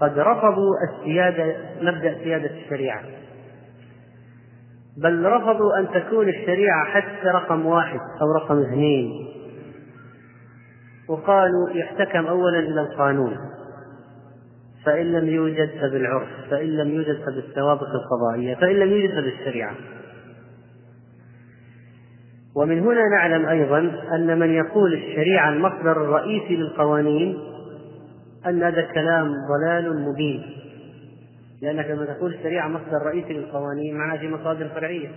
[0.00, 3.02] قد رفضوا السيادة مبدأ سيادة الشريعة.
[5.02, 9.26] بل رفضوا أن تكون الشريعة حتى رقم واحد أو رقم اثنين.
[11.08, 13.36] وقالوا يحتكم أولا إلى القانون.
[14.86, 19.74] فإن لم يوجد فبالعرف فإن لم يوجد فبالثوابت القضائية فإن لم يوجد فبالشريعة.
[22.56, 23.78] ومن هنا نعلم أيضا
[24.14, 27.49] أن من يقول الشريعة المصدر الرئيسي للقوانين
[28.46, 30.56] أن هذا الكلام ضلال مبين.
[31.62, 35.10] لأنك لما تقول الشريعة مصدر رئيسي للقوانين معها في مصادر فرعية.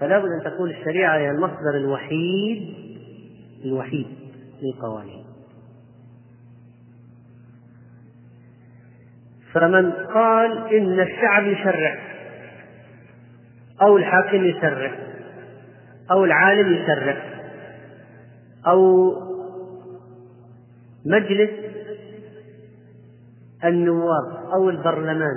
[0.00, 2.74] فلا بد أن تقول الشريعة هي المصدر الوحيد
[3.64, 4.06] الوحيد
[4.62, 5.24] للقوانين.
[9.52, 11.98] فمن قال إن الشعب يشرع
[13.82, 14.92] أو الحاكم يشرع
[16.10, 17.16] أو العالم يشرع
[18.66, 19.12] أو
[21.06, 21.50] مجلس
[23.64, 25.36] النواب أو البرلمان.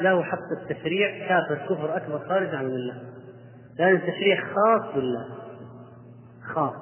[0.00, 3.02] له حق التشريع كافر كفر أكبر خارج عن الله.
[3.78, 5.28] لأن التشريع خاص بالله.
[6.54, 6.74] خاص.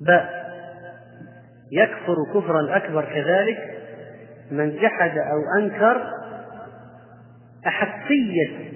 [0.00, 0.44] باء
[1.72, 3.78] يكفر كفرا أكبر كذلك
[4.50, 6.10] من جحد أو أنكر
[7.66, 8.72] أحقية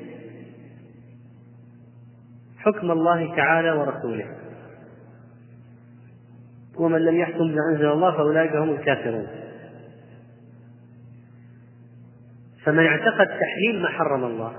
[2.59, 4.38] حكم الله تعالى ورسوله.
[6.77, 9.27] ومن لم يحكم بما أنزل الله فأولئك هم الكافرون.
[12.65, 14.53] فمن اعتقد تحليل ما حرم الله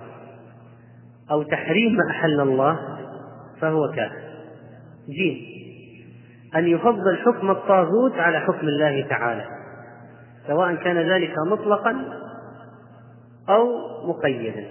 [1.32, 2.80] أو تحريم ما أحل الله
[3.62, 4.30] فهو كافر.
[5.10, 5.38] جيم
[6.56, 9.46] أن يفضل حكم الطاغوت على حكم الله تعالى
[10.48, 12.06] سواء كان ذلك مطلقا
[13.50, 13.68] أو
[14.08, 14.66] مقيدا.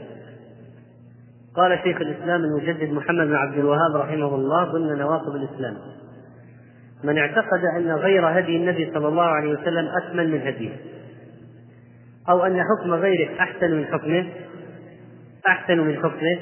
[1.57, 5.77] قال شيخ الإسلام المجدد محمد بن عبد الوهاب رحمه الله ضمن نواقض الإسلام
[7.05, 10.77] من اعتقد أن غير هدي النبي صلى الله عليه وسلم أكمل من هديه
[12.29, 14.27] أو أن حكم غيره أحسن من حكمه
[15.49, 16.39] أحسن من حكمه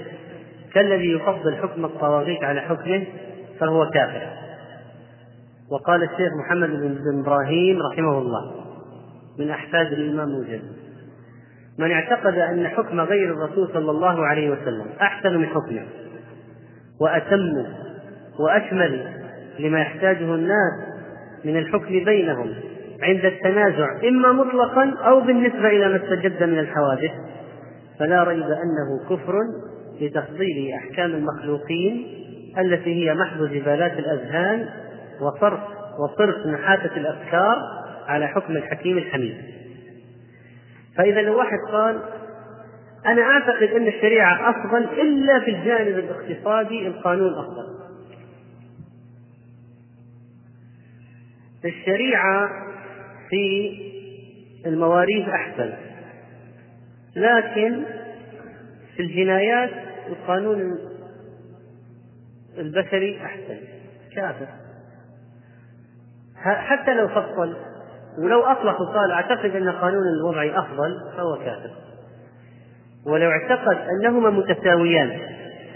[0.75, 3.05] كالذي يفضل حكم الطواغيت على حكمه
[3.61, 4.27] فهو كافر.
[5.71, 8.55] وقال الشيخ محمد بن إبراهيم رحمه الله
[9.39, 10.77] من أحفاد الإمام المجدد
[11.79, 15.87] من اعتقد أن حكم غير الرسول صلى الله عليه وسلم أحسن من حكمه
[17.01, 17.67] وأتم
[18.39, 19.26] وأشمل
[19.59, 20.73] لما يحتاجه الناس
[21.45, 22.55] من الحكم بينهم
[23.03, 27.11] عند التنازع إما مطلقا أو بالنسبة إلى ما استجد من الحوادث
[27.99, 29.35] فلا ريب أنه كفر
[30.01, 32.07] لتفضيل أحكام المخلوقين
[32.59, 34.69] التي هي محض جبالات الأذهان
[35.21, 35.61] وصرف
[35.99, 37.57] وصرف نحاتة الأفكار
[38.07, 39.37] على حكم الحكيم الحميد.
[40.97, 42.01] فإذا لو واحد قال
[43.07, 47.76] أنا أعتقد أن الشريعة أفضل إلا في الجانب الاقتصادي القانون أفضل.
[51.65, 52.51] الشريعة
[53.31, 53.73] في
[54.67, 55.73] المواريث أحسن.
[57.17, 57.83] لكن
[58.97, 59.71] في الجنايات
[60.09, 60.79] القانون
[62.59, 63.59] البشري أحسن.
[64.15, 64.47] كافر.
[66.45, 67.57] حتى لو فصل
[68.19, 71.71] ولو أطلق وقال أعتقد أن قانون الوضعي أفضل فهو كافر.
[73.07, 75.21] ولو اعتقد أنهما متساويان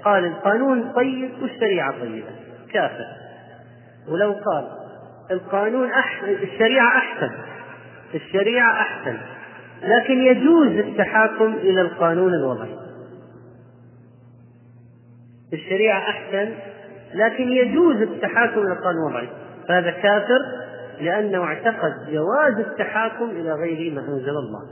[0.04, 2.30] قال القانون طيب والشريعة طيبة.
[2.72, 3.06] كافر.
[4.08, 4.79] ولو قال
[5.30, 7.30] القانون أحسن الشريعة أحسن.
[8.14, 9.16] الشريعة أحسن.
[9.82, 12.76] لكن يجوز التحاكم إلى القانون الوضعي.
[15.52, 16.52] الشريعة أحسن
[17.14, 19.28] لكن يجوز التحاكم إلى القانون الوضعي.
[19.68, 20.40] فهذا كافر
[21.00, 24.62] لأنه اعتقد جواز التحاكم إلى غير ما أنزل الله.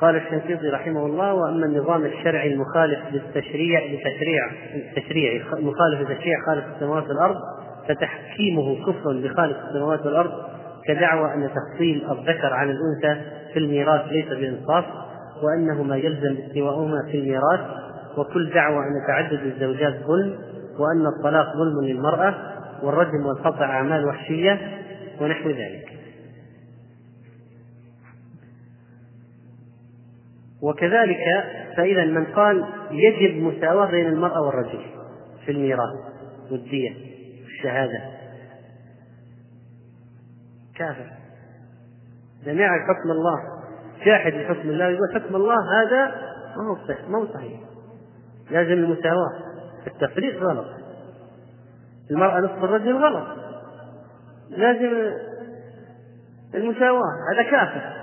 [0.00, 7.08] قال الشنقيطي رحمه الله وأما النظام الشرعي المخالف للتشريع لتشريع التشريع المخالف لتشريع خالق السماوات
[7.08, 7.36] والأرض
[7.88, 10.32] فتحكيمه كفر بخالق السماوات والأرض
[10.86, 14.84] كدعوى أن تفصيل الذكر عن الأنثى في الميراث ليس بانصاف
[15.42, 17.60] وانه ما يلزم استواؤهما في الميراث
[18.18, 20.34] وكل دعوى أن تعدد الزوجات ظلم
[20.78, 22.34] وأن الطلاق ظلم للمرأة
[22.82, 24.58] والرجم والقطع أعمال وحشية
[25.20, 25.89] ونحو ذلك.
[30.62, 31.24] وكذلك
[31.76, 34.84] فإذا من قال يجب مساواة بين المرأة والرجل
[35.44, 35.98] في الميراث
[36.50, 36.90] والدية
[37.42, 38.00] والشهادة.
[40.76, 41.10] كافر.
[42.44, 43.60] جميع حكم الله.
[44.04, 46.06] جاحد لحكم الله يقول حكم الله هذا
[46.56, 47.60] ما هو صحيح ما هو صحيح.
[48.50, 49.32] لازم المساواة.
[49.86, 50.66] التفريق غلط.
[52.10, 53.26] المرأة نصف الرجل غلط.
[54.50, 55.12] لازم
[56.54, 57.12] المساواة.
[57.34, 57.99] هذا كافر.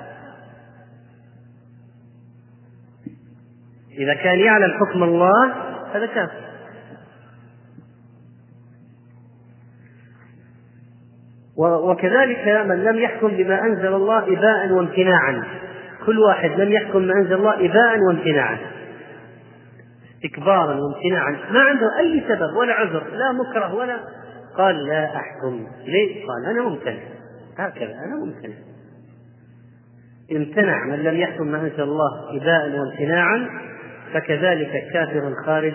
[3.97, 5.53] إذا كان يعلم حكم الله
[5.93, 6.47] هذا كافر.
[11.57, 15.43] وكذلك من لم يحكم بما أنزل الله إباء وامتناعا.
[16.05, 18.57] كل واحد لم يحكم ما أنزل الله إباء وامتناعا.
[20.15, 21.31] استكبارا وامتناعا.
[21.51, 23.97] ما عنده أي سبب ولا عذر لا مكره ولا
[24.57, 25.67] قال لا أحكم.
[25.85, 26.99] ليه؟ قال أنا ممتنع.
[27.57, 28.55] هكذا أنا ممتنع.
[30.31, 33.49] امتنع من لم يحكم ما أنزل الله إباء وامتناعا.
[34.13, 35.73] فكذلك كافر خارج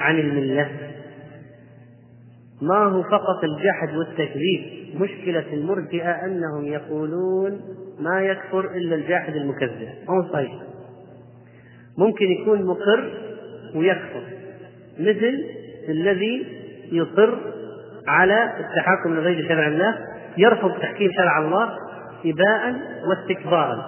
[0.00, 0.68] عن الملة.
[2.62, 7.60] ما هو فقط الجحد والتكذيب مشكلة المرجئة أنهم يقولون
[8.00, 9.88] ما يكفر إلا الجاحد المكذب.
[10.10, 10.52] هو صحيح.
[11.98, 13.12] ممكن يكون مقر
[13.74, 14.22] ويكفر
[14.98, 15.44] مثل
[15.88, 16.46] الذي
[16.92, 17.38] يصر
[18.06, 19.98] على التحاكم لغير شرع الله
[20.36, 21.70] يرفض تحكيم شرع الله
[22.24, 23.84] إباء واستكبارا.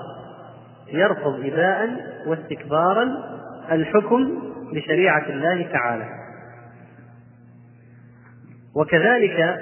[0.92, 1.88] يرفض إباء
[2.26, 3.39] واستكبارا
[3.70, 6.20] الحكم بشريعة الله تعالى.
[8.74, 9.58] وكذلك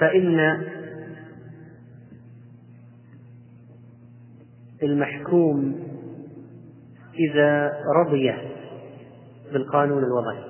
[0.00, 0.64] فإن
[4.82, 5.88] المحكوم
[7.18, 8.34] إذا رضي
[9.52, 10.44] بالقانون الوضعي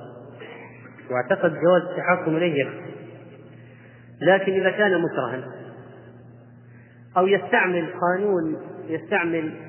[1.11, 2.71] واعتقد جواز التحاكم إليه
[4.21, 5.45] لكن إذا كان مكرها
[7.17, 8.57] أو يستعمل قانون
[8.89, 9.68] يستعمل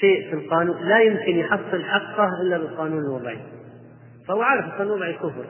[0.00, 3.38] شيء في القانون لا يمكن يحصل حقه إلا بالقانون الوضعي.
[4.28, 5.46] فهو عارف القانون الوضعي كفر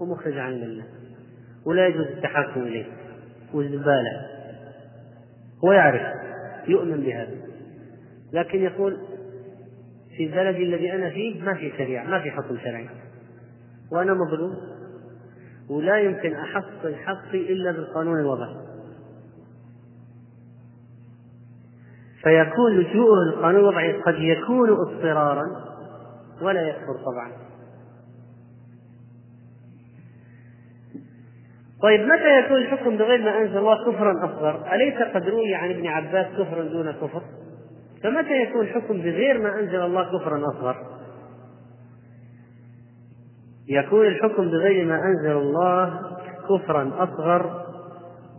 [0.00, 0.84] ومخرج عن الملة
[1.66, 2.84] ولا يجوز التحاكم إليه
[3.54, 4.26] والزباله
[5.64, 6.02] هو يعرف
[6.68, 7.36] يؤمن بهذا.
[8.32, 8.96] لكن يقول
[10.16, 12.88] في بلدي الذي أنا فيه ما في شريعة ما في حكم شرعي.
[13.92, 14.56] وأنا مظلوم
[15.70, 18.69] ولا يمكن أحصل حقي إلا بالقانون الوضعي.
[22.22, 25.44] فيكون لجوءه للقانون الوضعي قد يكون اضطرارا
[26.42, 27.32] ولا يكفر طبعا
[31.82, 35.86] طيب متى يكون الحكم بغير ما أنزل الله كفرا أصغر؟ أليس قد روي عن ابن
[35.86, 37.22] عباس كفر دون كفر؟
[38.02, 40.76] فمتى يكون الحكم بغير ما أنزل الله كفرا أصغر؟
[43.68, 46.00] يكون الحكم بغير ما أنزل الله
[46.48, 47.69] كفرا أصغر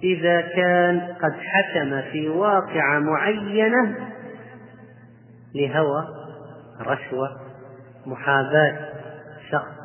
[0.03, 3.95] إذا كان قد حكم في واقعة معينة
[5.55, 6.07] لهوى
[6.81, 7.37] رشوة
[8.05, 8.89] محاباة
[9.51, 9.81] شخص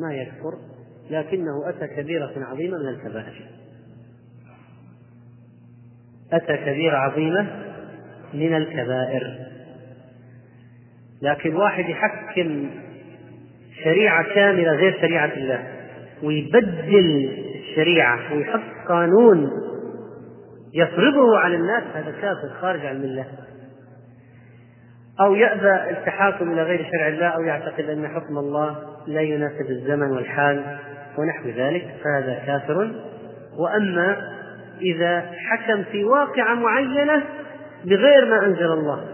[0.00, 0.58] ما يكفر
[1.10, 3.46] لكنه أتى كبيرة عظيمة من الكبائر.
[6.32, 7.46] أتى كبيرة عظيمة
[8.34, 9.38] من الكبائر.
[11.22, 12.70] لكن واحد يحكم
[13.84, 15.64] شريعة كاملة غير شريعة الله
[16.22, 19.50] ويبدل الشريعة ويحط قانون
[20.74, 23.26] يفرضه على الناس هذا كافر خارج عن الملة.
[25.20, 28.76] أو يأبى التحاكم إلى غير شرع الله أو يعتقد أن حكم الله
[29.06, 30.78] لا يناسب الزمن والحال
[31.18, 32.90] ونحو ذلك فهذا كافر.
[33.58, 34.16] وأما
[34.80, 37.22] إذا حكم في واقعة معينة
[37.84, 39.04] بغير ما أنزل الله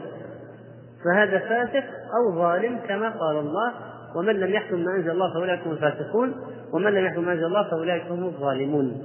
[1.05, 1.85] فهذا فاسق
[2.19, 3.73] أو ظالم كما قال الله
[4.17, 6.35] ومن لم يحكم ما أنزل الله فأولئك هم الفاسقون
[6.73, 9.03] ومن لم يحكم ما أنزل الله فأولئك هم الظالمون.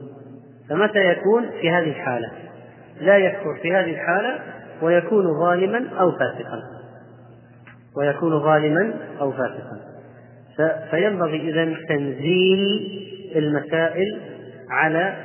[0.69, 2.31] فمتى يكون في هذه الحالة؟
[3.01, 4.39] لا يكفر في هذه الحالة
[4.81, 6.59] ويكون ظالما أو فاسقا.
[7.97, 9.79] ويكون ظالما أو فاسقا.
[10.91, 12.91] فينبغي إذا تنزيل
[13.35, 14.19] المسائل
[14.69, 15.15] على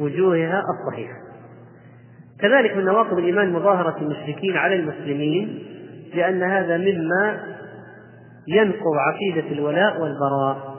[0.00, 1.14] وجوهها الصحيحة.
[2.40, 5.58] كذلك من نواقض الإيمان مظاهرة المشركين على المسلمين
[6.14, 7.40] لأن هذا مما
[8.48, 10.72] ينقض عقيدة الولاء والبراء.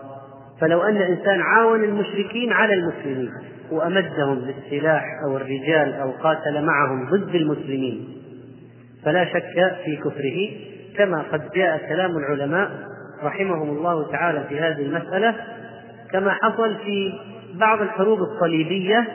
[0.61, 3.31] فلو أن إنسان عاون المشركين على المسلمين
[3.71, 8.07] وأمدهم بالسلاح أو الرجال أو قاتل معهم ضد المسلمين.
[9.05, 10.49] فلا شك في كفره
[10.97, 12.71] كما قد جاء كلام العلماء
[13.23, 15.35] رحمهم الله تعالى في هذه المسألة
[16.11, 17.13] كما حصل في
[17.53, 19.07] بعض الحروب الصليبية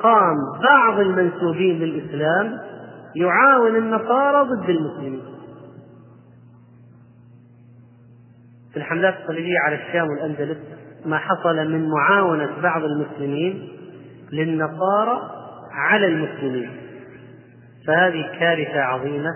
[0.00, 2.58] قام بعض المنسوبين للإسلام
[3.16, 5.22] يعاون النصارى ضد المسلمين.
[8.72, 10.58] في الحملات الصليبية على الشام والأندلس
[11.06, 13.68] ما حصل من معاونة بعض المسلمين
[14.32, 15.30] للنصارى
[15.72, 16.70] على المسلمين.
[17.86, 19.30] فهذه كارثة عظيمة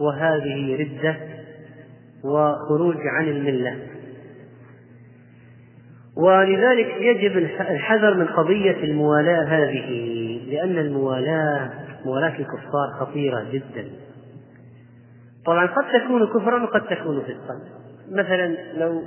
[0.00, 1.16] وهذه ردة
[2.24, 3.78] وخروج عن الملة.
[6.16, 9.90] ولذلك يجب الحذر من قضية الموالاة هذه
[10.50, 11.70] لأن الموالاة
[12.04, 13.88] موالاة الكفار خطيرة جدا.
[15.46, 17.60] طبعا قد تكون كفرا وقد تكون فسقا.
[18.10, 19.02] مثلا لو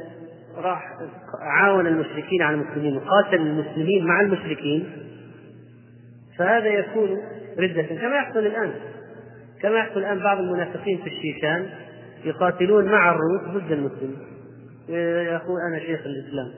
[0.57, 0.97] راح
[1.39, 4.89] عاون المشركين على المسلمين وقاتل المسلمين مع المشركين.
[6.37, 7.09] فهذا يكون
[7.59, 8.73] ردة كما يحصل الآن.
[9.61, 11.69] كما يحصل الآن بعض المنافقين في الشيشان
[12.25, 14.17] يقاتلون مع الروس ضد المسلمين.
[15.33, 16.51] يقول أنا شيخ الإسلام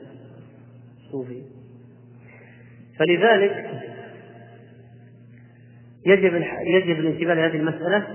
[1.12, 1.42] صوفي
[2.98, 3.70] فلذلك
[6.06, 6.34] يجب
[6.66, 8.06] يجب الانتباه لهذه المسألة.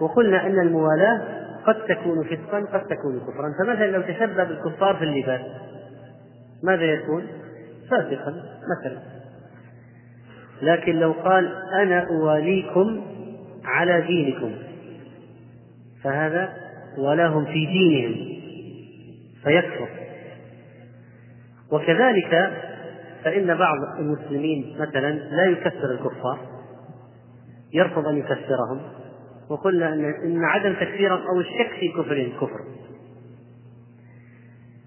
[0.00, 3.52] وقلنا أن الموالاة قد تكون فسقا قد تكون كفرا.
[3.58, 5.40] فمثلا لو تشبه بالكفار في اللباس
[6.62, 7.26] ماذا يكون؟
[7.90, 8.34] فاسقا
[8.78, 8.98] مثلا.
[10.62, 11.52] لكن لو قال
[11.82, 13.06] أنا أواليكم
[13.64, 14.52] على دينكم
[16.02, 16.48] فهذا
[16.98, 18.34] ولاهم في دينهم
[19.44, 19.88] فيكفر.
[21.72, 22.52] وكذلك
[23.24, 26.38] فإن بعض المسلمين مثلا لا يكفر الكفار
[27.72, 28.80] يرفض أن يكفرهم.
[29.50, 32.60] وقلنا أن إن عدم تكفيرهم أو الشك في كفرهم كفر.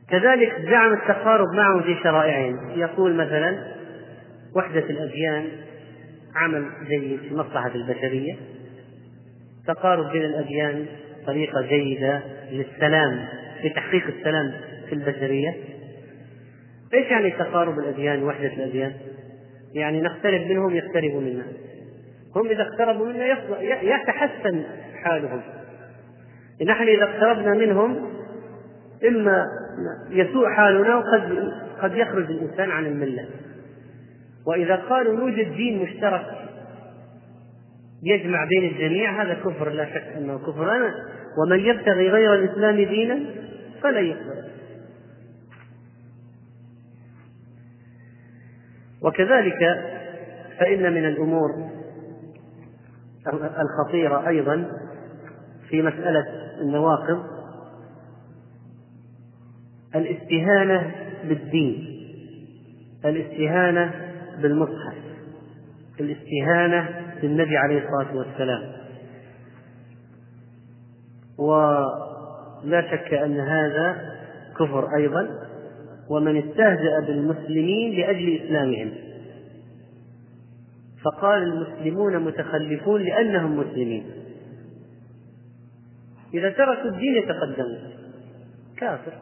[0.10, 2.70] كذلك زعم التقارب معهم في شرائعهم.
[2.76, 3.58] يقول مثلا
[4.55, 5.47] وحدة الأديان
[6.36, 8.36] عمل جيد في مصلحة البشرية.
[9.68, 10.86] تقارب بين الأديان
[11.28, 13.28] طريقة جيدة للسلام
[13.64, 14.53] لتحقيق السلام
[14.89, 15.55] في البشرية.
[16.93, 18.93] إيش يعني تقارب الأديان وحدة الأديان؟
[19.74, 21.43] يعني نقترب منهم يقتربوا منا.
[22.38, 23.26] هم إذا اقتربوا منا
[23.82, 24.64] يتحسن
[25.04, 25.42] حالهم.
[26.66, 28.10] نحن إذا اقتربنا منهم
[29.08, 29.46] إما
[30.10, 33.26] يسوء حالنا وقد قد يخرج الإنسان عن الملة.
[34.48, 36.26] وإذا قالوا يوجد دين مشترك
[38.04, 40.76] يجمع بين الجميع هذا كفر لا شك أنه كفر.
[40.76, 40.94] أنا
[41.38, 43.20] ومن يبتغي غير الإسلام دينا
[43.82, 44.48] فلا يقبل
[49.02, 49.60] وكذلك
[50.60, 51.77] فإن من الأمور
[53.34, 54.68] الخطيرة أيضا
[55.70, 56.26] في مسألة
[56.62, 57.24] النواقض
[59.96, 60.92] الاستهانة
[61.24, 61.88] بالدين
[63.06, 63.94] الاستهانة
[64.42, 64.94] بالمصحف
[66.00, 66.90] الاستهانة
[67.22, 68.62] بالنبي عليه الصلاة والسلام.
[71.38, 74.02] ولا شك أن هذا
[74.60, 75.30] كفر أيضا
[76.10, 79.07] ومن استهزأ بالمسلمين لأجل إسلامهم.
[81.12, 84.12] فقال المسلمون متخلفون لأنهم مسلمين.
[86.34, 87.80] إذا تركوا الدين يتقدمون.
[88.78, 89.14] كافر.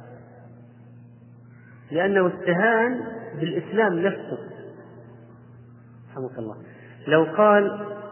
[1.92, 3.02] لأنه استهان
[3.40, 4.38] بالإسلام نفسه.
[6.12, 6.56] رحمك الله.
[7.08, 7.66] لو قال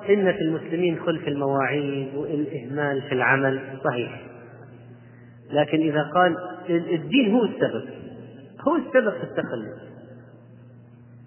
[0.10, 4.22] إن في المسلمين خلف المواعيد والإهمال في العمل صحيح.
[5.52, 6.38] لكن إذا قال
[6.70, 7.90] الدين هو السبب.
[8.68, 9.84] هو السبب في التخلف.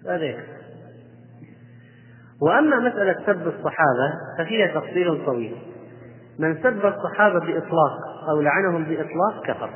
[0.05, 0.56] هذا يكفي.
[2.41, 5.57] وأما مسألة سب الصحابة ففيها تفصيل طويل.
[6.39, 7.93] من سب الصحابة بإطلاق
[8.29, 9.69] أو لعنهم بإطلاق كفر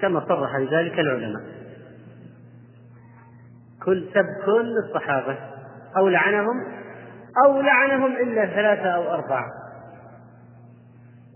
[0.00, 1.42] كما صرح بذلك العلماء.
[3.84, 5.38] كل سب كل الصحابة
[5.96, 6.64] أو لعنهم
[7.46, 9.46] أو لعنهم إلا ثلاثة أو أربعة.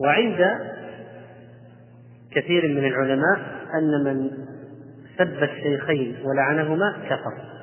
[0.01, 0.59] وعند
[2.33, 3.39] كثير من العلماء
[3.75, 4.31] أن من
[5.19, 7.56] سب الشيخين ولعنهما كفر.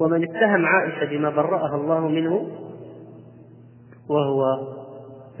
[0.00, 2.50] ومن اتهم عائشة بما برأها الله منه
[4.08, 4.42] وهو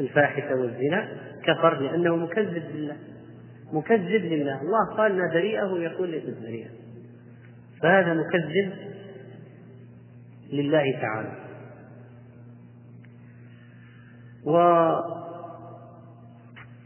[0.00, 1.08] الفاحشة والزنا
[1.44, 2.96] كفر لأنه مكذب بالله
[3.72, 4.60] مكذب لله.
[4.62, 6.68] الله قال ما بريئه يقول ليست بريئة
[7.82, 8.72] فهذا مكذب
[10.52, 11.32] لله تعالى.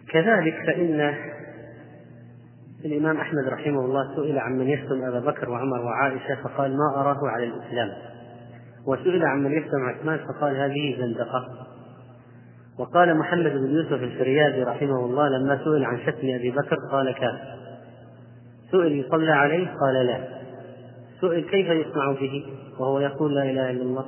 [0.08, 1.14] وكذلك فإن
[2.84, 7.28] الإمام أحمد رحمه الله سئل عن من يشتم أبا بكر وعمر وعائشة فقال ما أراه
[7.28, 7.92] على الإسلام.
[8.86, 11.48] وسئل عن من يشتم عثمان فقال هذه زندقة.
[12.78, 17.58] وقال محمد بن يوسف الفريابي رحمه الله لما سئل عن شتم أبي بكر قال كافر
[18.70, 20.20] سئل يصلى عليه؟ قال لا.
[21.20, 22.44] سئل كيف يصنع به؟
[22.78, 24.06] وهو يقول لا إله إلا الله.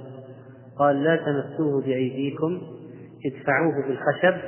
[0.79, 2.61] قال لا تمسوه بأيديكم
[3.27, 4.41] ادفعوه بالخشب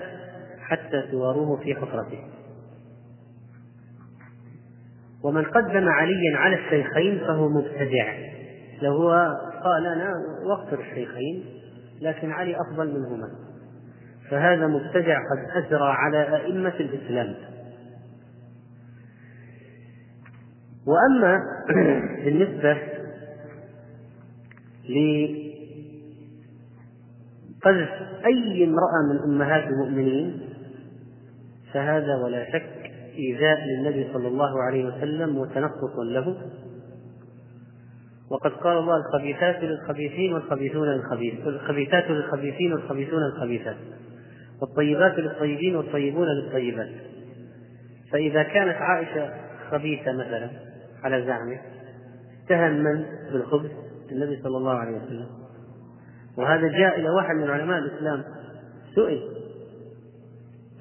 [0.60, 2.18] حتى توروه في حفرته.
[5.24, 8.14] ومن قدم عليا على الشيخين فهو مبتدع.
[8.82, 9.10] لو هو
[9.64, 10.12] قال أنا
[10.46, 11.44] وقت الشيخين
[12.00, 13.28] لكن علي أفضل منهما.
[14.30, 17.34] فهذا مبتدع قد أجرى على أئمة الإسلام.
[20.86, 21.40] وأما
[22.24, 22.78] بالنسبة
[27.62, 27.90] لقذف
[28.26, 30.40] أي امرأة من أمهات المؤمنين
[31.72, 32.81] فهذا ولا شك
[33.18, 36.36] إيذاء للنبي صلى الله عليه وسلم وتنقص له.
[38.30, 43.76] وقد قال الله الخبيثات للخبيثين والخبيثون للخبيث الخبيثات للخبيثين والخبيثون للخبيثات.
[44.62, 46.90] والطيبات للطيبين والطيبون للطيبات.
[48.12, 49.30] فإذا كانت عائشة
[49.70, 50.50] خبيثة مثلا
[51.02, 51.60] على زعمه
[52.44, 53.70] اتهم من بالخبث
[54.12, 55.26] النبي صلى الله عليه وسلم.
[56.38, 58.24] وهذا جاء إلى واحد من علماء الإسلام
[58.94, 59.22] سئل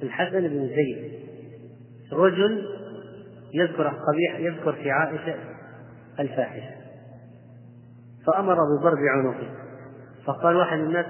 [0.03, 1.20] الحسن بن زيد
[2.13, 2.65] رجل
[3.53, 5.35] يذكر قبيح يذكر في عائشة
[6.19, 6.75] الفاحشة.
[8.27, 9.49] فأمر بضرب عنقه.
[10.25, 11.05] فقال واحد من الناس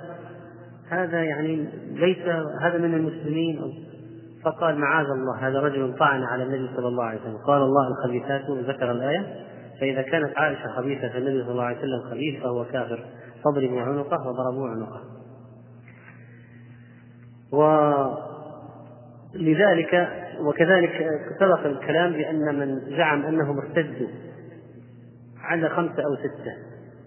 [0.89, 2.27] هذا يعني ليس
[2.61, 3.61] هذا من المسلمين.
[4.43, 7.37] فقال معاذ الله هذا رجل طعن على النبي صلى الله عليه وسلم.
[7.37, 9.45] قال الله الخبيثات وذكر الآية.
[9.81, 13.05] فإذا كانت عائشة خبيثة فالنبي صلى الله عليه وسلم خبيث فهو كافر.
[13.43, 15.01] فاضربوا عنقه وضربوا عنقه.
[19.35, 21.07] ولذلك وكذلك
[21.39, 24.07] سبق الكلام بأن من زعم أنهم ارتدوا
[25.41, 26.53] على خمسة أو ستة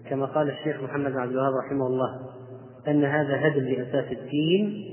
[0.09, 2.19] كما قال الشيخ محمد بن عبد الوهاب رحمه الله
[2.87, 4.85] أن هذا هدم لأساس الدين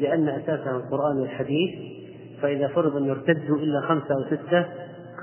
[0.00, 1.70] لأن أساسه القرآن والحديث
[2.42, 4.66] فإذا فرض أن يرتدوا إلا خمسة أو ستة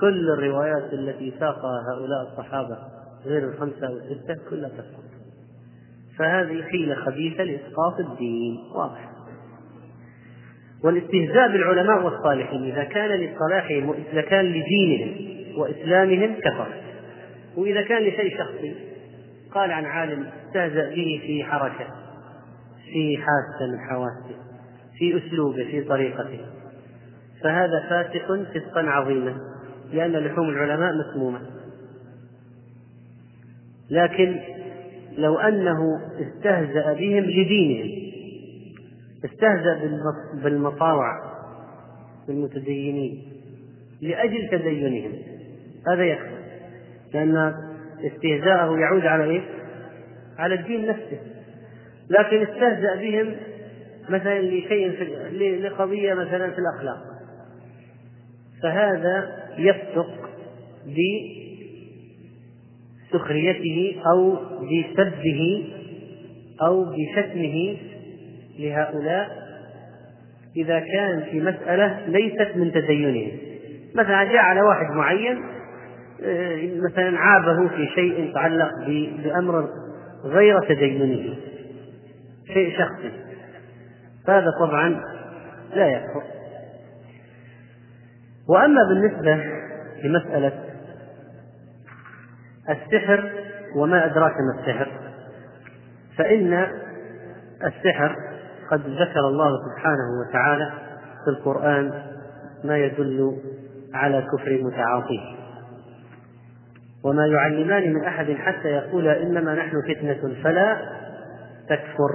[0.02, 2.78] كل الروايات التي ساقها هؤلاء الصحابة
[3.26, 5.04] غير الخمسة أو الستة كلها تسقط.
[6.20, 9.17] فهذه حيلة خبيثة لإسقاط الدين واضح.
[10.84, 16.68] والاستهزاء بالعلماء والصالحين إذا كان لصلاحهم وإذا كان لدينهم وإسلامهم كفر.
[17.58, 18.76] وإذا كان لشيء شخصي
[19.52, 21.88] قال عن عالم استهزأ به في حركة
[22.94, 24.36] في حاسة من حواسه
[24.98, 26.40] في أسلوبه في طريقته.
[27.44, 29.38] فهذا فاسق فسقا عظيما
[29.94, 31.40] لأن لحوم العلماء مسمومة.
[33.90, 34.40] لكن
[35.18, 35.80] لو أنه
[36.20, 38.07] استهزأ بهم لدينهم
[39.32, 40.02] استهزأ
[40.34, 41.12] بالمطاوع
[42.28, 43.24] بالمتدينين
[44.02, 45.12] لأجل تدينهم.
[45.88, 46.38] هذا يكفي
[47.14, 47.54] لأن
[48.06, 49.42] استهزاءه يعود على إيه؟
[50.38, 51.20] على الدين نفسه.
[52.10, 53.36] لكن استهزأ بهم
[54.10, 56.98] مثلا لشيء في لقضية مثلا في الأخلاق.
[58.64, 60.30] فهذا يفسق
[63.14, 65.66] بسخريته أو بسبه
[66.62, 67.78] أو بشتمه
[68.60, 69.48] لهؤلاء
[70.58, 73.38] إذا كان في مسألة ليست من تدينهم.
[73.96, 75.44] مثلا جاء على واحد معين
[76.24, 78.70] آه، مثلا عابه في شيء يتعلق
[79.24, 79.70] بأمر
[80.26, 81.36] غير تدينه
[82.54, 83.12] شيء شخصي.
[84.28, 85.02] فهذا طبعا
[85.74, 86.24] لا يكفر.
[88.50, 89.44] وأما بالنسبة
[90.04, 90.52] لمسألة
[92.70, 93.32] السحر
[93.76, 94.88] وما أدراك ما السحر
[96.18, 96.68] فإن
[97.64, 98.16] السحر
[98.72, 100.72] قد ذكر الله سبحانه وتعالى
[101.24, 102.04] في القرآن
[102.64, 103.38] ما يدل
[103.94, 105.38] على كفر متعاطيه.
[107.04, 110.78] وما يعلمان من أحد حتى يقول إنما نحن فتنة فلا
[111.70, 112.10] تكفر.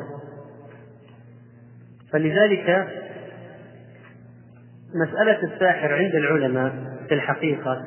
[2.12, 2.88] فلذلك
[4.94, 6.72] مسألة الساحر عند العلماء
[7.09, 7.82] في الحقيقة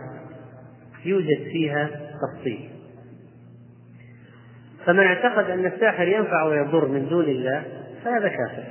[1.06, 1.90] يوجد فيها
[2.22, 2.70] تفصيل.
[4.86, 7.64] فمن اعتقد أن الساحر ينفع ويضر من دون الله
[8.06, 8.64] فهذا كافر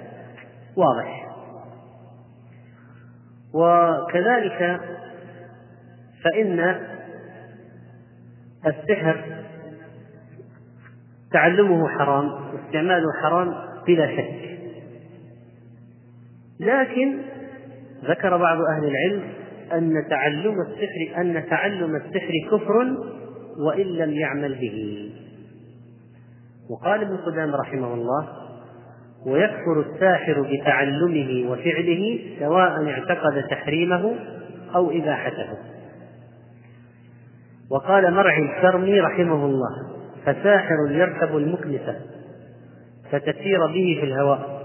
[0.77, 1.31] واضح.
[3.55, 4.81] وكذلك
[6.25, 6.81] فإن
[8.67, 9.25] السحر
[11.33, 13.55] تعلمه حرام واستعماله حرام
[13.87, 14.59] بلا شك.
[16.61, 17.19] لكن
[18.05, 19.33] ذكر بعض أهل العلم
[19.73, 22.97] أن تعلم السحر أن تعلم السحر كفر
[23.67, 25.11] وإن لم يعمل به.
[26.71, 28.44] وقال ابن قدام رحمه الله
[29.27, 34.15] ويكفر الساحر بتعلمه وفعله سواء اعتقد تحريمه
[34.75, 35.49] أو إباحته.
[37.71, 39.71] وقال مرعي الكرمي رحمه الله
[40.27, 41.97] فساحر يركب المكنسة
[43.11, 44.65] فتسير به في الهواء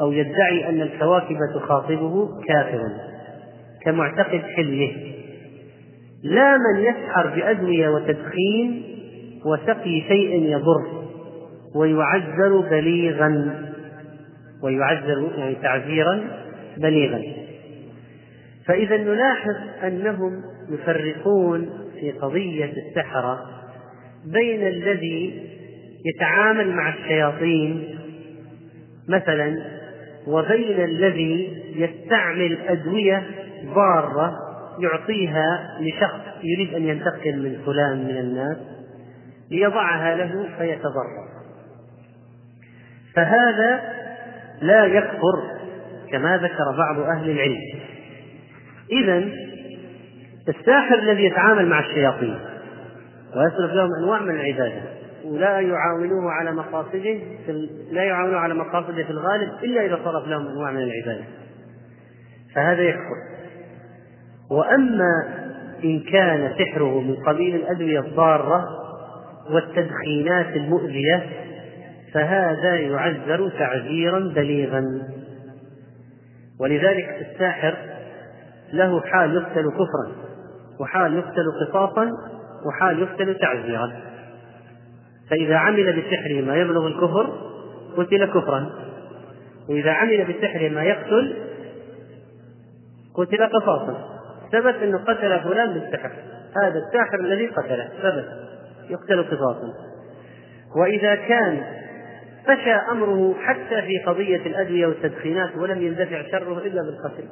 [0.00, 2.80] أو يدعي أن الكواكب تخاطبه كافر
[3.82, 5.16] كمعتقد حليه
[6.22, 8.82] لا من يسحر بأدوية وتدخين
[9.44, 11.06] وسقي شيء يضر
[11.74, 13.65] ويعذر بليغا.
[14.62, 16.20] ويعذر يعني تعذيرا
[16.76, 17.22] بليغا.
[18.66, 19.54] فإذا نلاحظ
[19.84, 23.38] أنهم يفرقون في قضية السحرة
[24.24, 25.48] بين الذي
[26.04, 27.98] يتعامل مع الشياطين
[29.08, 29.62] مثلا
[30.26, 33.22] وبين الذي يستعمل أدوية
[33.64, 34.32] ضارة
[34.78, 38.56] يعطيها لشخص يريد أن ينتقل من فلان من الناس
[39.50, 41.28] ليضعها له فيتضرر.
[43.14, 43.80] فهذا
[44.62, 45.42] لا يكفر
[46.12, 47.60] كما ذكر بعض أهل العلم.
[48.92, 49.24] إذا
[50.48, 52.38] الساحر الذي يتعامل مع الشياطين
[53.36, 54.82] ويصرف لهم أنواع من العبادة
[55.24, 57.18] ولا يعاونوه على مقاصده
[57.90, 61.24] لا يعاونوه على مقاصده في الغالب إلا إذا صرف لهم أنواع من العبادة.
[62.54, 63.16] فهذا يكفر.
[64.50, 65.24] وأما
[65.84, 68.64] إن كان سحره من قبيل الأدوية الضارة
[69.50, 71.26] والتدخينات المؤذية
[72.16, 74.82] فهذا يعذر تعذيرا بليغا.
[76.60, 77.76] ولذلك الساحر
[78.72, 80.12] له حال يقتل كفرا
[80.80, 82.10] وحال يقتل قصاصا
[82.68, 83.92] وحال يقتل تعذيرا.
[85.30, 87.50] فإذا عمل بسحره ما يبلغ الكفر
[87.96, 88.70] قتل كفرا.
[89.68, 91.36] وإذا عمل بسحره ما يقتل
[93.14, 94.18] قتل قصاصا
[94.52, 96.10] ثبت أنه قتل فلان بالسحر.
[96.62, 97.88] هذا الساحر الذي قتله.
[98.02, 98.46] ثبت.
[98.90, 99.72] يقتل قصاصا
[100.76, 101.62] وإذا كان
[102.46, 107.24] فشى أمره حتى في قضية الأدوية والتدخينات ولم يندفع شره إلا بالقتل.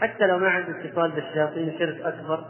[0.00, 2.44] حتى لو ما عنده اتصال بالشياطين شرك أكبر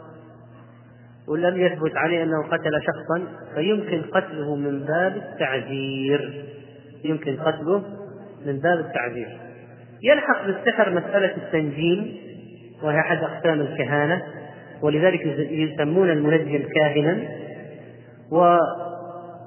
[1.27, 3.23] ولم يثبت عليه أنه قتل شخصا
[3.55, 6.45] فيمكن قتله من باب التعذير.
[7.03, 7.83] يمكن قتله
[8.45, 9.39] من باب التعذير.
[10.03, 12.17] يلحق بالسحر مسألة التنجيم
[12.83, 14.21] وهي أحد أقسام الكهانة
[14.81, 17.17] ولذلك يسمون المنجم كاهنا.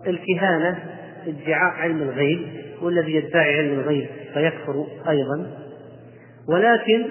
[0.05, 0.92] والكهانة
[1.27, 2.49] ادعاء علم الغيب
[2.83, 5.63] والذي يدعي علم الغيب فيكفر أيضا.
[6.49, 7.05] ولكن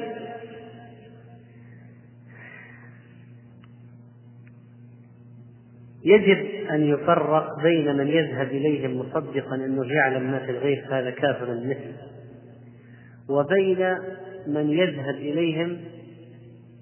[6.05, 11.53] يجب أن يفرق بين من يذهب إليهم مصدقا أنه يعلم ما في الغيب فهذا كافر
[11.53, 11.93] مثل
[13.29, 13.97] وبين
[14.47, 15.77] من يذهب إليهم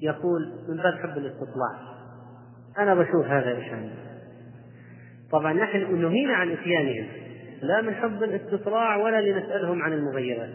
[0.01, 1.89] يقول من باب حب الاستطلاع
[2.77, 3.65] أنا بشوف هذا إيش
[5.31, 7.07] طبعا نحن نهينا عن إتيانهم.
[7.61, 10.49] لا من حب الاستطلاع ولا لنسألهم عن المغيرات.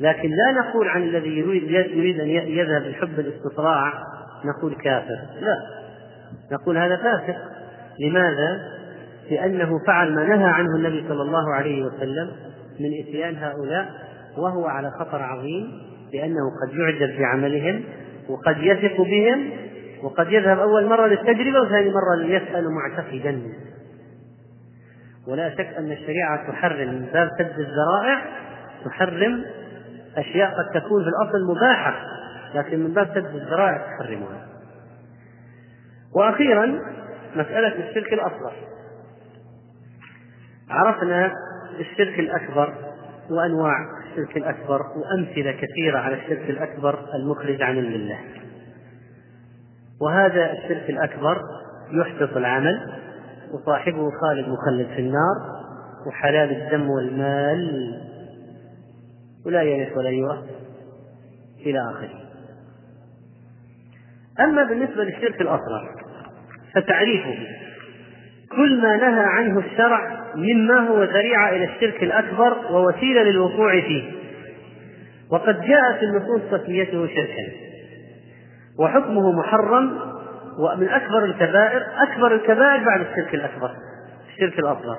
[0.00, 3.92] لكن لا نقول عن الذي يريد, يريد أن يذهب لحب الاستطلاع
[4.44, 5.18] نقول كافر.
[5.40, 5.56] لا.
[6.52, 7.36] نقول هذا فاسق.
[8.00, 8.60] لماذا؟
[9.30, 12.30] لأنه فعل ما نهى عنه النبي صلى الله عليه وسلم
[12.80, 13.90] من إتيان هؤلاء
[14.36, 15.70] وهو على خطر عظيم
[16.12, 17.84] لأنه قد يعجب بعملهم
[18.28, 19.50] وقد يثق بهم
[20.02, 23.42] وقد يذهب أول مرة للتجربة وثاني مرة ليسأل معتقدا.
[25.28, 28.22] ولا شك أن الشريعة تحرم من باب سد الذرائع
[28.84, 29.44] تحرم
[30.16, 31.94] أشياء قد تكون في الأصل مباحة
[32.54, 34.46] لكن من باب سد الذرائع تحرمها.
[36.16, 36.80] وأخيرا
[37.36, 38.52] مسألة الشرك الأصغر.
[40.70, 41.32] عرفنا
[41.80, 42.74] الشرك الأكبر
[43.30, 43.76] وأنواع
[44.10, 48.18] الشرك الأكبر وأمثلة كثيرة على الشرك الأكبر المخرج عن الملة.
[50.00, 51.42] وهذا الشرك الأكبر
[51.92, 52.92] يحبط العمل
[53.52, 55.36] وصاحبه خالد مخلد في النار
[56.06, 57.94] وحلال الدم والمال.
[59.46, 60.44] ولا يرث ولا يورث
[61.66, 62.22] إلى آخره.
[64.40, 66.02] أما بالنسبة للشرك الأصغر
[66.74, 67.38] فتعريفه.
[68.56, 74.12] كل ما نهى عنه الشرع مما هو ذريعة إلى الشرك الأكبر ووسيلة للوقوع فيه.
[75.30, 77.52] وقد جاءت النصوص تسميته شركا.
[78.78, 80.11] وحكمه محرم
[80.58, 83.70] ومن أكبر الكبائر أكبر الكبائر بعد الشرك الأكبر
[84.32, 84.96] الشرك الأصغر.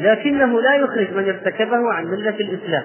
[0.00, 2.84] لكنه لا يخرج من ارتكبه عن ملة الإسلام.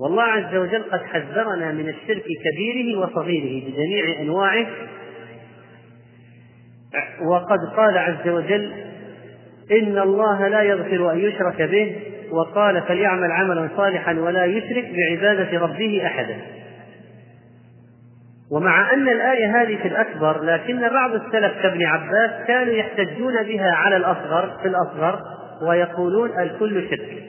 [0.00, 4.66] والله عز وجل قد حذرنا من الشرك كبيره وصغيره بجميع أنواعه.
[7.22, 8.72] وقد قال عز وجل
[9.72, 11.96] إن الله لا يغفر أن يشرك به
[12.30, 16.36] وقال فليعمل عملا صالحا ولا يشرك بعبادة ربه أحدا.
[18.50, 23.96] ومع أن الآية هذه في الأكبر لكن بعض السلف كابن عباس كانوا يحتجون بها على
[23.96, 25.22] الأصغر في الأصغر
[25.62, 27.22] ويقولون الكل شرك.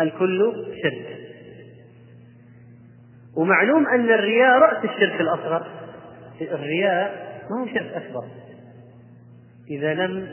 [0.00, 0.52] الكل
[0.82, 1.16] شرك.
[3.36, 5.66] ومعلوم أن الرياء رأس الشرك الأصغر.
[6.40, 8.24] الرياء ما هو شرك أكبر.
[9.70, 10.28] إذا لم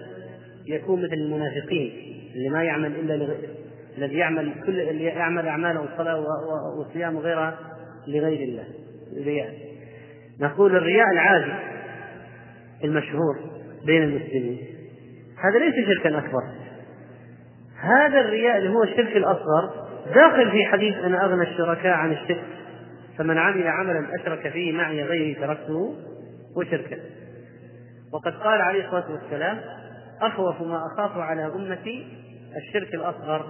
[0.68, 1.92] يكون مثل المنافقين
[2.36, 3.34] اللي ما يعمل إلا لغ...
[3.98, 6.24] الذي يعمل كل اللي يعمل أعماله الصلاة
[6.78, 7.58] والصيام وغيرها
[8.08, 8.83] لغير الله.
[9.18, 9.54] الرياء.
[10.40, 11.54] نقول الرياء العادي
[12.84, 13.40] المشهور
[13.86, 14.60] بين المسلمين.
[15.44, 16.44] هذا ليس شركا أكبر.
[17.80, 19.84] هذا الرياء اللي هو الشرك الأصغر
[20.16, 22.44] داخل في حديث أنا أغنى الشركاء عن الشرك
[23.18, 25.96] فمن عمل عملا أشرك فيه معي غيري تركته
[26.58, 26.98] وشركه
[28.14, 29.60] وقد قال عليه الصلاة والسلام
[30.22, 32.08] أخوف ما أخاف على أمتي
[32.58, 33.46] الشرك الأصغر.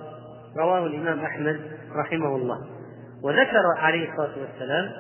[0.57, 1.59] رواه الإمام أحمد
[1.95, 2.57] رحمه الله.
[3.24, 4.91] وذكر عليه الصلاة والسلام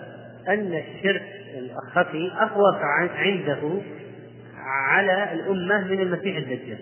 [0.47, 1.23] أن الشرك
[1.57, 2.81] الخفي أخوف
[3.15, 3.81] عنده
[4.65, 6.79] على الأمة من المسيح الدجال.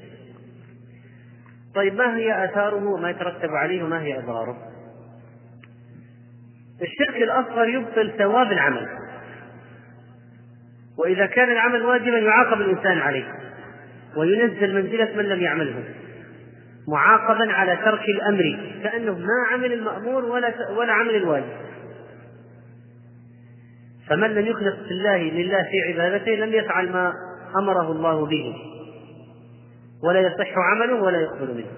[1.76, 4.58] طيب ما هي آثاره؟ وما يترتب عليه وما هي أضراره؟
[6.82, 8.88] الشرك الأصغر يبطل ثواب العمل.
[10.98, 13.24] وإذا كان العمل واجبا يعاقب الإنسان عليه
[14.18, 15.84] وينزل منزلة من لم يعمله
[16.88, 21.71] معاقبا على ترك الأمر كأنه ما عمل المأمور ولا ولا عمل الواجب.
[24.12, 27.14] فمن لم يخلص في الله لله في عبادته لم يفعل ما
[27.56, 28.56] أمره الله به
[30.04, 31.72] ولا يصح عمله ولا يقبل منه.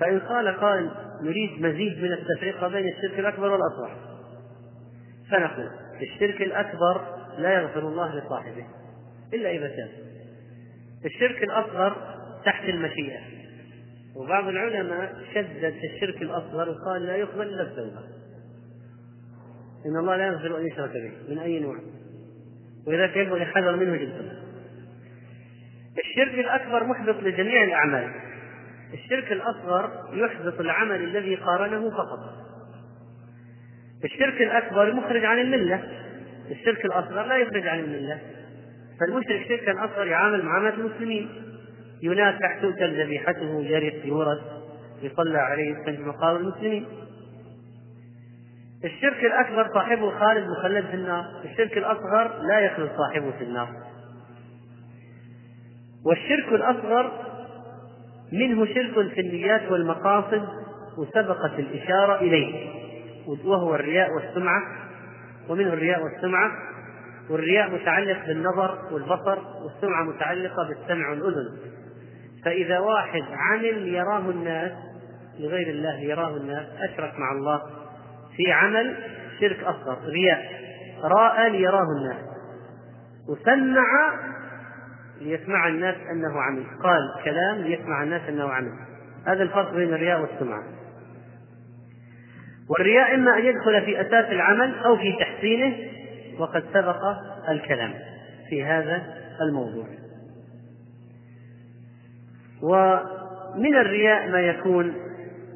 [0.00, 0.90] فإن قال قائل
[1.22, 3.96] نريد مزيد من التفرقة بين الشرك الأكبر والأصغر
[5.30, 5.70] فنقول
[6.02, 7.00] الشرك الأكبر
[7.38, 8.66] لا يغفر الله لصاحبه
[9.34, 9.90] إلا إذا تاب.
[11.04, 11.96] الشرك الأصغر
[12.44, 13.20] تحت المشيئة.
[14.16, 18.11] وبعض العلماء شدد في الشرك الأصغر وقال لا يقبل إلا التوبة.
[19.86, 21.76] إن الله لا يغفر أن يشرك به من أي نوع؟
[22.86, 24.42] ولذلك ينبغي الحذر منه جدا.
[25.98, 28.10] الشرك الأكبر محبط لجميع الأعمال.
[28.94, 32.20] الشرك الأصغر يحبط العمل الذي قارنه فقط.
[34.04, 35.82] الشرك الأكبر مخرج عن الملة.
[36.50, 38.20] الشرك الأصغر لا يخرج عن الملة.
[39.00, 41.28] فالمشرك شركا أصغر يعامل معاملة المسلمين.
[42.02, 44.38] ينافح تؤكل ذبيحته يرث يورث
[45.02, 46.86] يصلى عليه يسكن مقام المسلمين.
[48.84, 53.68] الشرك الأكبر صاحبه خالد مخلد في النار الشرك الأصغر لا يخلد صاحبه في النار.
[56.06, 57.12] والشرك الأصغر
[58.32, 60.48] منه شرك في النيات والمقاصد
[60.98, 62.70] وسبقت الإشارة إليه
[63.44, 64.62] وهو الرياء والسمعة
[65.48, 66.50] ومنه الرياء والسمعة
[67.30, 71.58] والرياء متعلق بالنظر والبصر والسمعة متعلقة بالسمع والأذن.
[72.44, 74.72] فإذا واحد عمل يراه الناس
[75.38, 77.81] لغير الله يراه الناس أشرك مع الله.
[78.36, 78.96] في عمل
[79.40, 80.62] شرك أصغر رياء.
[81.04, 82.24] رأى ليراه الناس.
[83.28, 84.14] وسمع
[85.20, 86.64] ليسمع الناس أنه عمل.
[86.82, 88.72] قال كلام ليسمع الناس أنه عمل.
[89.26, 90.62] هذا الفرق بين الرياء والسمعة
[92.68, 95.76] والرياء إما أن يدخل في أساس العمل أو في تحسينه
[96.38, 97.02] وقد سبق
[97.48, 97.94] الكلام
[98.48, 99.02] في هذا
[99.40, 99.86] الموضوع.
[102.62, 104.94] ومن الرياء ما يكون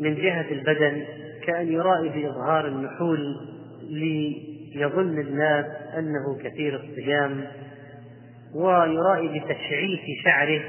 [0.00, 1.04] من جهة البدن
[1.46, 3.36] كأن يرائي بإظهار النحول
[3.82, 5.66] ليظن الناس
[5.98, 7.44] أنه كثير الصيام
[8.54, 10.62] ويرائي بتشعيث شعره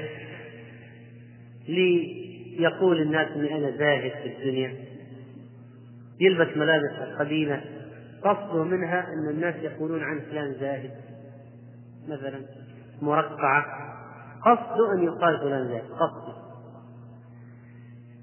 [1.68, 4.74] ليقول الناس إني أنا زاهد في الدنيا.
[6.20, 7.60] يلبس ملابس قديمه
[8.22, 10.90] قصده منها أن الناس يقولون عن فلان زاهد
[12.08, 12.40] مثلا
[13.02, 13.64] مرقعة.
[14.44, 16.34] قصده أن يقال فلان زاهد قصده.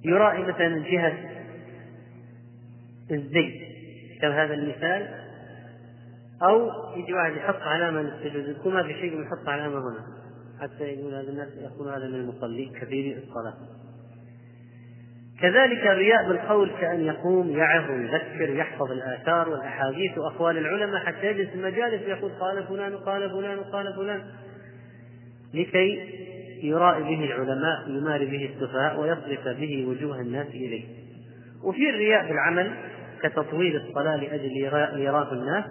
[0.06, 1.35] يرائي مثلا جهة
[3.12, 3.76] الزي
[4.22, 5.08] كما هذا المثال
[6.44, 10.06] أو يجي واحد يحط علامة للسجود يكون ما في شيء يحط علامة هنا
[10.62, 13.54] حتى يقول هذا الناس يقول هذا من المصلين كثير الصلاة.
[15.42, 21.56] كذلك الرياء بالقول كأن يقوم يعظ ويذكر يحفظ الآثار والأحاديث وأقوال العلماء حتى يجلس في
[21.56, 24.22] المجالس يقول قال فلان وقال فلان وقال فلان.
[25.54, 26.10] لكي
[26.64, 30.86] يرائي به العلماء يماري به السفهاء ويصرف به وجوه الناس إليه.
[31.64, 32.74] وفي الرياء بالعمل
[33.24, 34.58] كتطويل الصلاة لأجل
[34.98, 35.66] يراه الناس.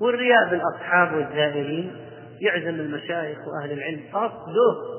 [0.00, 1.92] والرياء بالأصحاب والزائرين.
[2.40, 4.00] يعزم المشايخ وأهل العلم.
[4.12, 4.98] قصده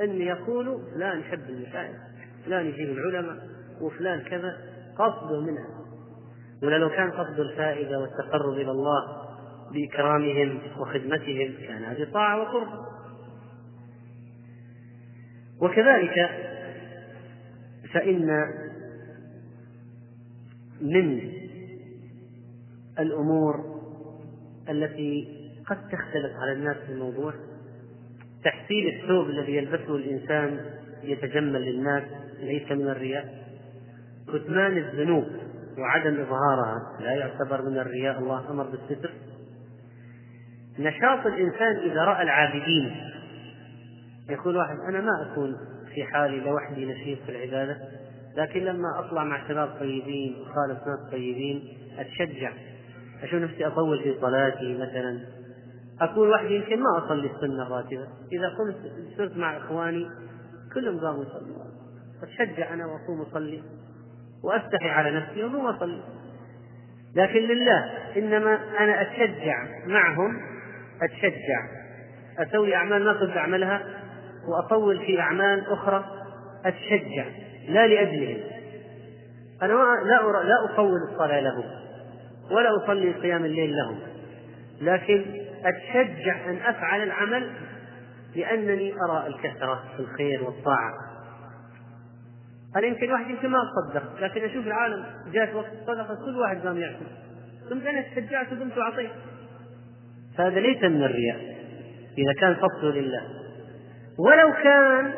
[0.00, 1.96] أن يقولوا فلان يحب المشايخ
[2.46, 3.36] فلان يجيب العلماء
[3.80, 4.56] وفلان كذا.
[4.98, 5.68] قصده منها.
[6.62, 9.24] ولا لو كان قصد الفائدة والتقرب إلى الله
[9.72, 12.68] بإكرامهم وخدمتهم كان هذه طاعة وقرب.
[15.62, 16.30] وكذلك
[17.92, 18.46] فإن
[20.80, 21.32] من
[22.98, 23.80] الأمور
[24.68, 25.28] التي
[25.66, 27.34] قد تختلف على الناس في الموضوع
[28.44, 30.60] تحسين الثوب الذي يلبسه الإنسان
[31.02, 32.02] يتجمل للناس
[32.40, 33.44] ليس من الرياء.
[34.28, 35.26] كتمان الذنوب
[35.78, 39.12] وعدم إظهارها لا يعتبر من الرياء الله أمر بالستر.
[40.78, 42.96] نشاط الإنسان إذا رأى العابدين.
[44.30, 45.56] يقول واحد أنا ما أكون
[45.94, 47.76] في حالي لوحدي نشيط في العبادة.
[48.36, 52.52] لكن لما أطلع مع شباب طيبين وخالف ناس طيبين أتشجع.
[53.22, 55.20] أشوف نفسي أطول في صلاتي مثلا.
[56.00, 58.06] أكون وحدي يمكن ما أصلي السنة الراتبة.
[58.32, 58.76] إذا قمت
[59.16, 60.08] صرت مع إخواني
[60.74, 61.64] كلهم قاموا يصلوا
[62.22, 63.62] أتشجع أنا وأقوم أصلي.
[64.44, 66.00] وأستحي على نفسي وأقوم أصلي.
[67.16, 67.84] لكن لله
[68.16, 70.40] إنما أنا أتشجع معهم
[71.02, 71.68] أتشجع.
[72.38, 73.82] أسوي أعمال ما كنت أعملها
[74.48, 76.04] وأطول في أعمال أخرى
[76.64, 77.43] أتشجع.
[77.68, 78.36] لا لأجلهم
[79.62, 79.72] أنا
[80.04, 81.64] لا لا أطول الصلاة لهم
[82.50, 83.98] ولا أصلي قيام الليل لهم
[84.80, 85.24] لكن
[85.64, 87.50] أتشجع أن أفعل العمل
[88.36, 90.92] لأنني أرى الكثرة في الخير والطاعة.
[92.76, 96.78] أنا يمكن واحد يمكن ما أصدق لكن أشوف العالم جاءت وقت الصدقة كل واحد قام
[96.78, 97.06] يعطي
[97.70, 99.10] ثم أنا تشجعت وقمت وأعطيت
[100.38, 101.36] فهذا ليس من الرياء
[102.18, 103.22] إذا كان فصل لله.
[104.18, 105.12] ولو كان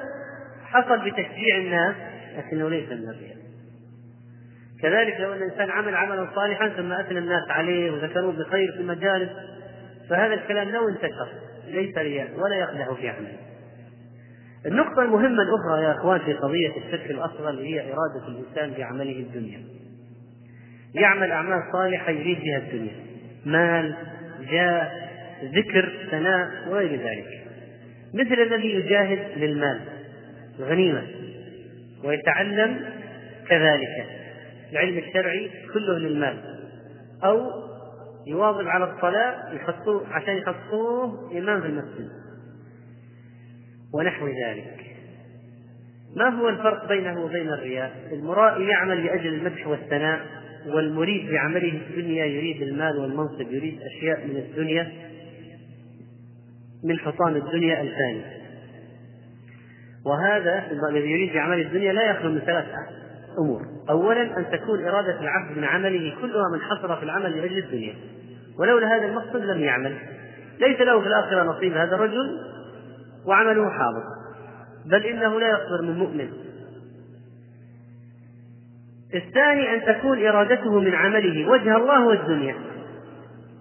[0.64, 1.96] حصل بتشجيع الناس
[2.38, 3.36] لكنه ليس من الرياء.
[4.82, 9.30] كذلك لو أن الإنسان عمل عملا صالحا ثم أثنى الناس عليه وذكروه بخير في المجالس
[10.10, 11.28] فهذا الكلام لو انتشر
[11.66, 13.38] ليس رياء ولا يقدح في عمله.
[14.66, 19.60] النقطة المهمة الأخرى يا أخوان في قضية الشرك الأصغر هي إرادة الإنسان بعمله الدنيا.
[20.94, 22.94] يعمل أعمال صالحة يريد بها الدنيا.
[23.44, 23.96] مال
[24.50, 24.90] جاه
[25.44, 27.46] ذكر ثناء وغير ذلك.
[28.14, 29.80] مثل الذي يجاهد للمال
[30.58, 31.02] الغنيمة
[32.06, 32.84] ويتعلم
[33.48, 34.06] كذلك.
[34.72, 36.38] العلم الشرعي كله للمال
[37.24, 37.50] أو
[38.26, 42.08] يواظب على الصلاة يحطوه عشان يحطوه إمام في المسجد.
[43.94, 44.86] ونحو ذلك.
[46.16, 50.26] ما هو الفرق بينه وبين الرياء؟ المرائي يعمل لأجل المدح والثناء
[50.66, 54.92] والمريد بعمله الدنيا يريد المال والمنصب يريد أشياء من الدنيا
[56.84, 58.35] من حصان الدنيا الفاني.
[60.06, 62.64] وهذا الذي يريد بعمل الدنيا لا يخلو من ثلاث
[63.38, 63.62] أمور.
[63.90, 67.94] أولا أن تكون إرادة العبد من عمله كلها منحصرة في العمل لأجل الدنيا.
[68.58, 69.96] ولولا هذا المقصد لم يعمل.
[70.60, 72.40] ليس له في الآخرة نصيب هذا الرجل
[73.26, 74.02] وعمله حاضر.
[74.86, 76.28] بل إنه لا يصدر من مؤمن.
[79.14, 82.54] الثاني أن تكون إرادته من عمله وجه الله والدنيا.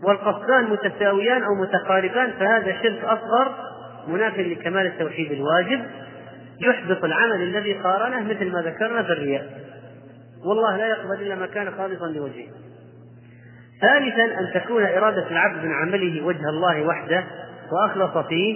[0.04, 3.56] والقصدان متساويان أو متقاربان فهذا شرك أصغر
[4.08, 5.86] مناف لكمال التوحيد الواجب.
[6.62, 9.46] يحبط العمل الذي قارنه مثل ما ذكرنا في الرياء.
[10.46, 12.48] والله لا يقبل إلا ما كان خالصا لوجهه.
[13.82, 17.24] ثالثا أن تكون إرادة العبد من عمله وجه الله وحده
[17.72, 18.56] وأخلص فيه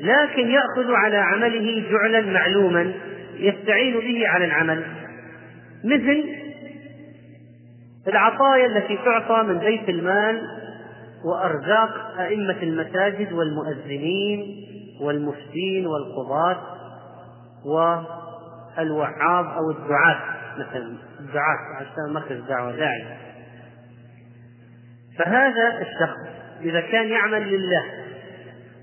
[0.00, 2.92] لكن يأخذ على عمله جعلا معلوما
[3.36, 4.82] يستعين به على العمل.
[5.84, 6.24] مثل
[8.08, 10.42] العطايا التي تعطى من بيت المال
[11.24, 14.64] وأرزاق أئمة المساجد والمؤذنين
[15.00, 16.77] والمفتين والقضاة.
[17.64, 20.20] والوعاظ أو الدعاة
[20.58, 23.04] مثلا الدعاة عشان مركز دعوة داعي.
[25.18, 26.18] فهذا الشخص
[26.60, 27.84] إذا كان يعمل لله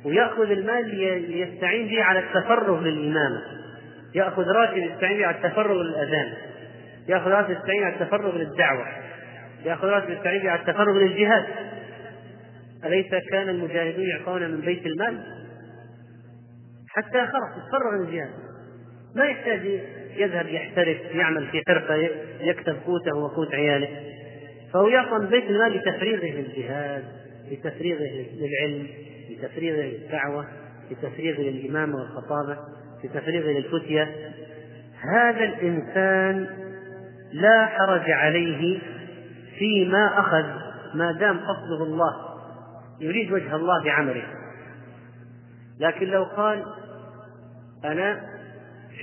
[0.05, 0.95] ويأخذ المال
[1.31, 3.41] ليستعين به على التفرغ للإمامة
[4.15, 6.33] يأخذ راتب يستعين به على التفرغ للأذان
[7.07, 8.85] يأخذ راتب يستعين على التفرغ للدعوة
[9.65, 11.45] يأخذ راتب يستعين به على التفرغ للجهاد.
[12.85, 15.23] أليس كان المجاهدون يعطون من بيت المال؟
[16.89, 18.44] حتى خلاص يتفرغ للجهاد.
[19.15, 19.81] ما يحتاج
[20.15, 21.95] يذهب يحترف يعمل في حرفة
[22.39, 23.87] يكسب قوته وقوت عياله.
[24.73, 27.03] فهو يعطى بيت المال لتفريغه للجهاد
[27.51, 28.87] لتفريغه للعلم
[29.29, 30.47] لتفريغه للدعوة
[30.91, 32.57] لتفريغه للإمامة والخطابة
[33.03, 34.15] لتفريغه للفتية.
[35.13, 36.47] هذا الإنسان
[37.31, 38.79] لا حرج عليه
[39.59, 40.45] فيما أخذ
[40.93, 42.15] ما دام قصده الله.
[42.99, 44.23] يريد وجه الله بعمله.
[45.79, 46.63] لكن لو قال
[47.85, 48.34] أنا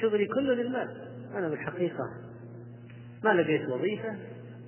[0.03, 0.89] شغلي كله للمال.
[1.35, 2.05] أنا بالحقيقة
[3.25, 4.17] ما لقيت وظيفة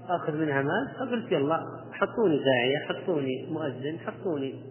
[0.09, 4.65] آخذ منها مال فقلت يلا حطوني داعية حطوني مؤذن حطوني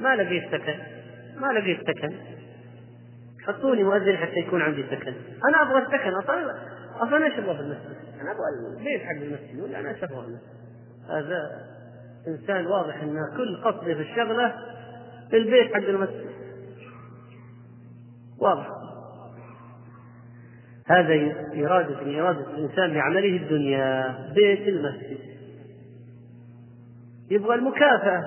[0.00, 0.78] ما لقيت سكن
[1.40, 2.14] ما لقيت سكن.
[3.46, 5.14] حطوني مؤذن حتى يكون عندي سكن.
[5.48, 6.54] أنا أبغى السكن أصلا
[6.96, 10.38] أصلا إيش أبغى في المسجد؟ أنا أبغى البيت حق المسجد ولا أنا أبغى؟
[11.08, 11.70] هذا
[12.28, 14.54] إنسان واضح أن كل قصده في الشغلة
[15.32, 16.30] البيت حق المسجد.
[18.38, 18.89] واضح.
[20.90, 21.14] هذا
[21.66, 25.18] إرادة من إرادة الإنسان بعمله الدنيا بيت المسجد.
[27.30, 28.24] يبغى المكافأة.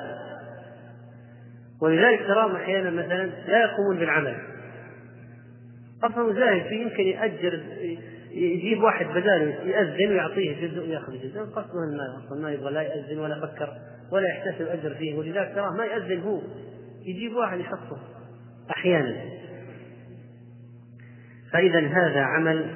[1.82, 4.36] ولذلك تراهم أحيانا مثلا لا يقومون بالعمل.
[6.04, 7.64] أصلا زاهد في يمكن يأجر
[8.32, 11.40] يجيب واحد بداله يأذن ويعطيه جزء ويأخذ جزء.
[11.40, 13.70] قصده المال أصلا ما يبغى لا يأذن ولا فكر
[14.12, 15.18] ولا يحتسب أجر فيه.
[15.18, 16.42] ولذلك تراه ما يأذن هو.
[17.06, 17.98] يجيب واحد يحطه
[18.78, 19.16] أحيانا.
[21.54, 22.76] فإذا هذا عمل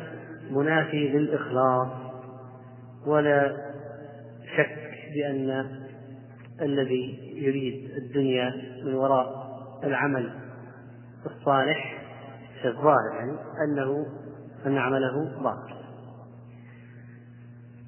[0.52, 1.88] منافي للإخلاص
[3.08, 3.58] ولا
[4.58, 4.78] شك
[5.14, 5.66] بأن
[6.62, 8.54] الذي يريد الدنيا
[8.86, 9.48] من وراء
[9.84, 10.30] العمل
[11.26, 12.02] الصالح
[12.62, 13.32] في الظاهر يعني
[13.66, 14.06] أنه
[14.66, 15.78] أن عمله باطل.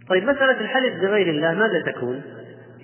[0.09, 2.21] طيب مسألة الحلف بغير الله ماذا تكون؟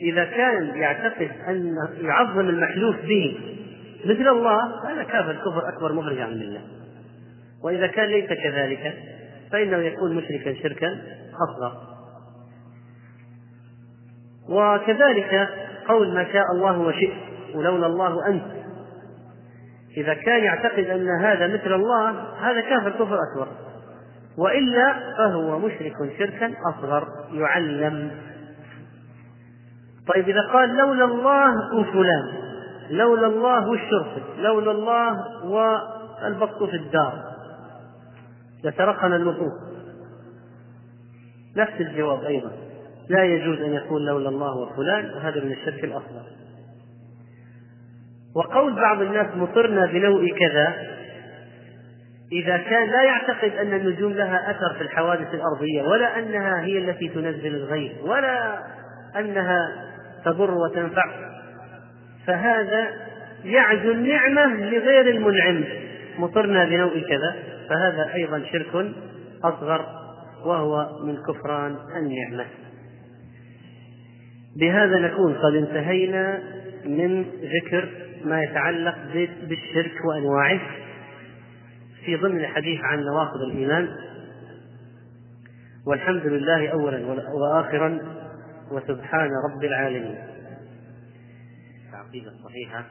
[0.01, 3.37] إذا كان يعتقد أن يعظم المحلوف به
[4.05, 6.61] مثل الله هذا كافر كفر أكبر مخرج عن الله.
[7.65, 8.93] وإذا كان ليس كذلك
[9.51, 11.01] فإنه يكون مشركا شركا
[11.49, 11.77] أصغر.
[14.49, 15.49] وكذلك
[15.87, 17.13] قول ما شاء الله وشئت
[17.55, 18.45] ولولا الله أنت.
[19.97, 22.09] إذا كان يعتقد أن هذا مثل الله
[22.39, 23.47] هذا كافر كفر أكبر.
[24.37, 28.11] وإلا فهو مشرك شركا أصغر يعلم.
[30.13, 32.33] طيب إذا قال لولا الله وفلان
[32.89, 37.34] لولا الله والشرطة لولا الله والبط في الدار
[38.63, 39.53] لسرقنا اللصوص
[41.57, 42.51] نفس الجواب أيضا.
[43.09, 46.25] لا يجوز أن يكون لولا الله وفلان وهذا من الشرك الأصغر.
[48.35, 50.73] وقول بعض الناس مطرنا بنوء كذا
[52.31, 57.09] إذا كان لا يعتقد أن النجوم لها أثر في الحوادث الأرضية ولا أنها هي التي
[57.09, 58.59] تنزل الغيث ولا
[59.19, 59.85] أنها
[60.25, 61.05] تضر وتنفع
[62.27, 62.87] فهذا
[63.43, 65.63] يعزو النعمة لغير المنعم.
[66.17, 67.35] مطرنا بنوء كذا
[67.69, 68.93] فهذا أيضا شرك
[69.43, 69.85] أصغر
[70.45, 72.45] وهو من كفران النعمة.
[74.59, 76.39] بهذا نكون قد انتهينا
[76.85, 77.89] من ذكر
[78.23, 78.95] ما يتعلق
[79.47, 80.59] بالشرك وأنواعه.
[82.05, 83.89] في ضمن الحديث عن نواقض الإيمان
[85.87, 87.99] والحمد لله اولا واخرا
[88.71, 90.17] وسبحان رب العالمين.
[91.89, 92.85] العقيده الصحيحه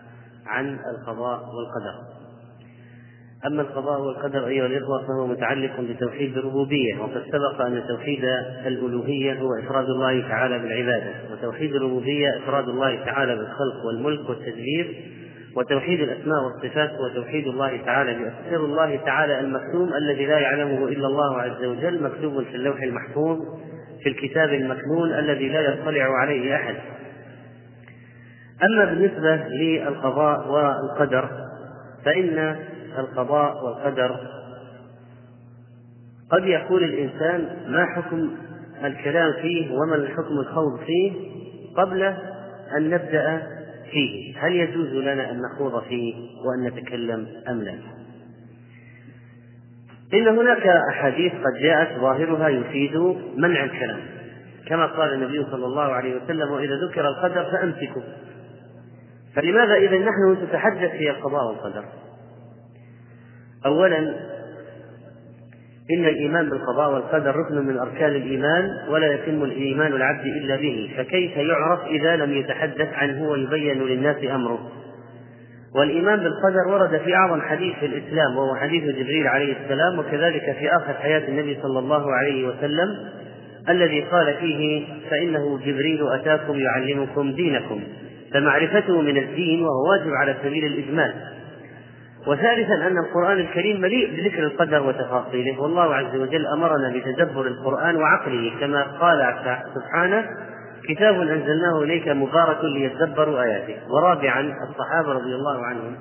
[0.47, 2.24] عن القضاء والقدر.
[3.47, 8.24] أما القضاء والقدر أيها الإخوة فهو متعلق بتوحيد الربوبية وقد سبق أن توحيد
[8.66, 14.95] الألوهية هو إفراد الله تعالى بالعبادة وتوحيد الربوبية إفراد الله تعالى بالخلق والملك والتدبير
[15.57, 21.07] وتوحيد الأسماء والصفات هو توحيد الله تعالى بأسر الله تعالى المكتوم الذي لا يعلمه إلا
[21.07, 23.38] الله عز وجل مكتوب في اللوح المحفوظ
[24.03, 26.74] في الكتاب المكنون الذي لا يطلع عليه أحد.
[28.62, 31.28] أما بالنسبة للقضاء والقدر
[32.05, 32.57] فإن
[32.99, 34.16] القضاء والقدر.
[36.30, 38.30] قد يقول الإنسان ما حكم
[38.84, 41.12] الكلام فيه وما الحكم الخوض فيه
[41.76, 42.03] قبل
[42.76, 43.42] أن نبدأ
[43.90, 44.38] فيه.
[44.38, 47.74] هل يجوز لنا أن نخوض فيه وأن نتكلم أم لا؟
[50.14, 52.97] إن هناك أحاديث قد جاءت ظاهرها يفيد
[53.36, 54.01] منع الكلام.
[54.66, 58.03] كما قال النبي صلى الله عليه وسلم وإذا ذكر القدر فأمسكوا.
[59.34, 61.84] فلماذا إذا نحن نتحدث في القضاء والقدر؟
[63.66, 63.98] أولا
[65.90, 71.36] إن الإيمان بالقضاء والقدر ركن من أركان الإيمان ولا يتم الإيمان العبد إلا به فكيف
[71.36, 74.58] يعرف إذا لم يتحدث عنه ويبين للناس أمره؟
[75.74, 80.76] والإيمان بالقدر ورد في أعظم حديث في الإسلام وهو حديث جبريل عليه السلام وكذلك في
[80.76, 82.88] آخر حياة النبي صلى الله عليه وسلم
[83.68, 87.80] الذي قال فيه فإنه جبريل أتاكم يعلمكم دينكم
[88.32, 91.14] فمعرفته من الدين وهو واجب على سبيل الإجمال.
[92.27, 95.62] وثالثا أن القرآن الكريم مليء بذكر القدر وتفاصيله.
[95.62, 98.53] والله عز وجل أمرنا بتدبر القرآن وعقله.
[98.61, 99.35] كما قال
[99.75, 100.25] سبحانه
[100.89, 103.75] كتاب أنزلناه إليك مبارك ليتدبروا آياته.
[103.91, 105.97] ورابعا الصحابة رضي الله عنهم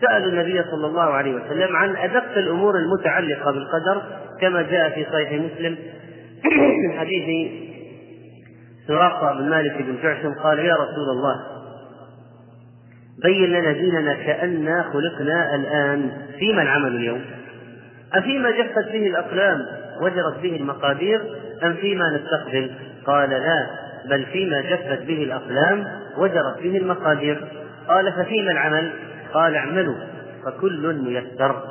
[0.00, 4.02] سألوا النبي صلى الله عليه وسلم عن أدق الأمور المتعلقة بالقدر
[4.40, 5.76] كما جاء في صحيح مسلم.
[6.44, 7.50] من حديث
[8.86, 11.55] سراقة بن مالك بن جعشم قال يا رسول الله
[13.22, 16.10] بين لنا ديننا كأننا خلقنا الآن.
[16.38, 17.20] فيما العمل اليوم؟
[18.14, 19.66] أفيما جفت به الأقلام
[20.02, 21.20] وجرت به المقادير
[21.64, 22.70] أم فيما نستقبل؟
[23.06, 23.66] قال لا
[24.10, 25.84] بل فيما جفت به الأقلام
[26.18, 27.44] وجرت به المقادير.
[27.88, 28.90] قال ففيما العمل؟
[29.34, 29.96] قال اعملوا
[30.44, 31.62] فكل ميسر.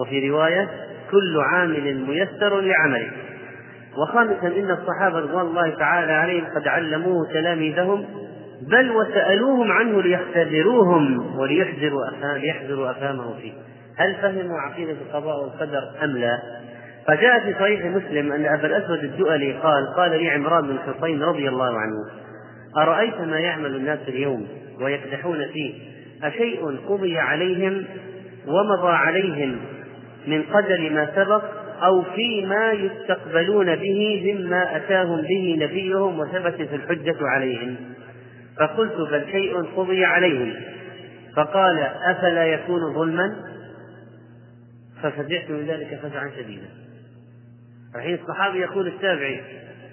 [0.00, 0.68] وفي رواية
[1.10, 3.10] كل عامل ميسر لعمله.
[3.98, 8.04] وخامسا إن الصحابة رضوان الله تعالى عليهم قد علموه تلاميذهم
[8.60, 12.04] بل وسألوهم عنه ليختبروهم وليحذروا
[12.36, 13.52] ليحذروا أفهامه فيه.
[13.96, 16.38] هل فهموا عقيدة القضاء والقدر أم لا؟
[17.06, 21.48] فجاء في صحيح مسلم أن أبا الأسود الدؤلي قال قال لي عمران بن حصين رضي
[21.48, 22.06] الله عنه
[22.76, 24.48] أرأيت ما يعمل الناس اليوم
[24.80, 25.74] ويكدحون فيه؟
[26.22, 27.84] أشيء قضي عليهم
[28.46, 29.56] ومضى عليهم
[30.26, 31.44] من قدر ما سبق
[31.82, 37.76] أو فيما يستقبلون به مما أتاهم به نبيهم وثبتت الحجة عليهم.
[38.60, 40.54] فقلت بل شيء قضي عليهم.
[41.36, 43.36] فقال أفلا يكون ظلما؟
[45.02, 46.66] ففزعت من ذلك فزعا شديدا.
[47.96, 49.40] الحين الصحابي يقول التابعي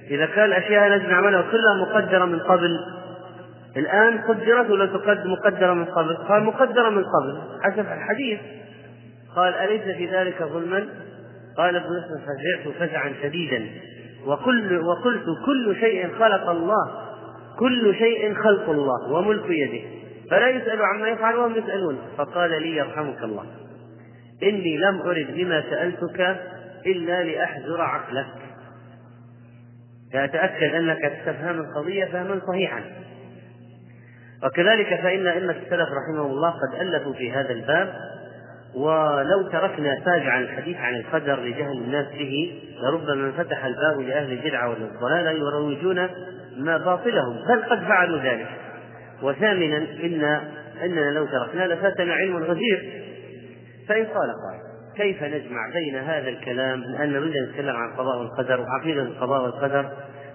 [0.09, 2.80] إذا كان الأشياء التي نعملها كلها مقدرة من قبل
[3.78, 8.39] الآن قدرت ولا تقدر مقدرة من قبل؟ قال مقدرة من قبل حسب الحديث.
[9.36, 10.88] قال أليس في ذلك ظلما؟
[11.57, 13.65] قال ابن مسلم فزعت فزعا شديدا.
[14.26, 17.06] وكل وقلت كل شيء خلق الله.
[17.59, 19.81] كل شيء خلق الله وملك يده.
[20.31, 21.99] فلا يسأل عما يفعل وهم يسألون.
[22.17, 23.45] فقال لي يرحمك الله.
[24.43, 26.37] إني لم أرد بما سألتك
[26.85, 28.27] إلا لأحذر عقلك.
[30.13, 32.81] فأتأكد أنك تفهم القضية فهما صحيحا.
[34.43, 37.93] وكذلك فإن أئمة السلف رحمهم الله قد ألفوا في هذا الباب.
[38.75, 45.31] ولو تركنا فاجعا الحديث عن القدر لجهل الناس به لربما فتح الباب لأهل البدعة والضلالة
[45.31, 46.09] يروجون
[46.57, 48.47] ما باطلهم بل قد فعلوا ذلك.
[49.21, 50.23] وثامنا إن
[50.83, 53.03] أننا لو تركنا لفاتنا علم غزير.
[53.87, 58.61] فإن قال قائل كيف نجمع بين هذا الكلام أن نريد أن نتكلم عن القضاء والقدر
[58.61, 59.89] وعقيدة القضاء والقدر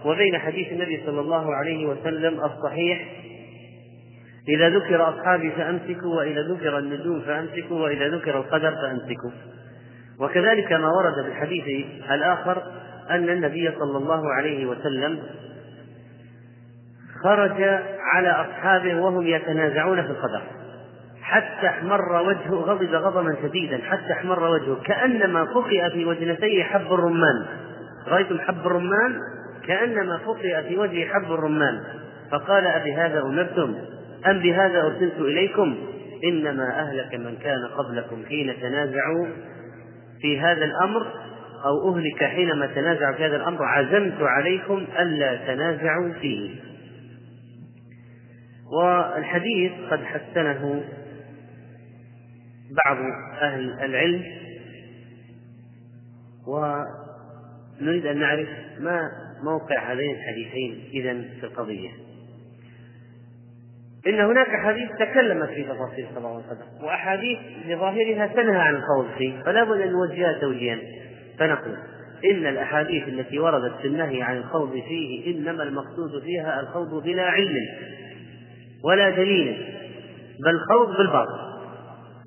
[0.05, 3.09] وبين حديث النبي صلى الله عليه وسلم الصحيح
[4.49, 9.31] إذا ذكر أصحابي فأمسكوا وإذا ذكر النجوم فأمسكوا وإذا ذكر القدر فأمسكوا.
[10.21, 12.63] وكذلك ما ورد في الحديث الآخر
[13.11, 15.23] أن النبي صلى الله عليه وسلم
[17.23, 17.63] خرج
[18.13, 20.43] على أصحابه وهم يتنازعون في القدر
[21.23, 24.83] حتى احمر وجهه غضب غضبا شديدا حتى احمر وجهه.
[24.85, 27.47] كأنما فقئ في وجنتيه حب الرمان.
[28.09, 29.19] رأيتم حب الرمان؟
[29.67, 31.81] كأنما فقئ في وجهه حب الرمان.
[32.31, 33.75] فقال أبهذا أمرتم؟
[34.27, 35.77] أم بهذا أرسلت إليكم؟
[36.25, 39.27] إنما أهلك من كان قبلكم حين تنازعوا
[40.21, 41.07] في هذا الأمر
[41.65, 43.65] أو أهلك حينما تنازعوا في هذا الأمر.
[43.65, 46.51] عزمت عليكم ألا تنازعوا فيه.
[48.73, 50.85] والحديث قد حسنه
[52.85, 52.97] بعض
[53.43, 54.25] أهل العلم
[56.47, 58.49] ونريد أن نعرف
[58.81, 59.11] ما
[59.45, 61.91] موقع هذين الحديثين إذا في القضية.
[64.07, 69.65] إن هناك حديث تكلمت في تفاصيل القضاء والقدر وأحاديث لظاهرها تنهى عن الخوض فيه فلا
[69.65, 70.79] بد أن نوجهها توجيها.
[71.39, 71.77] فنقول
[72.25, 77.67] إن الأحاديث التي وردت في النهي عن الخوض فيه إنما المقصود فيها الخوض بلا علم.
[78.85, 79.57] ولا دليل
[80.45, 81.39] بل خوض بالباطل.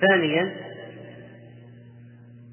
[0.02, 0.52] ثانيا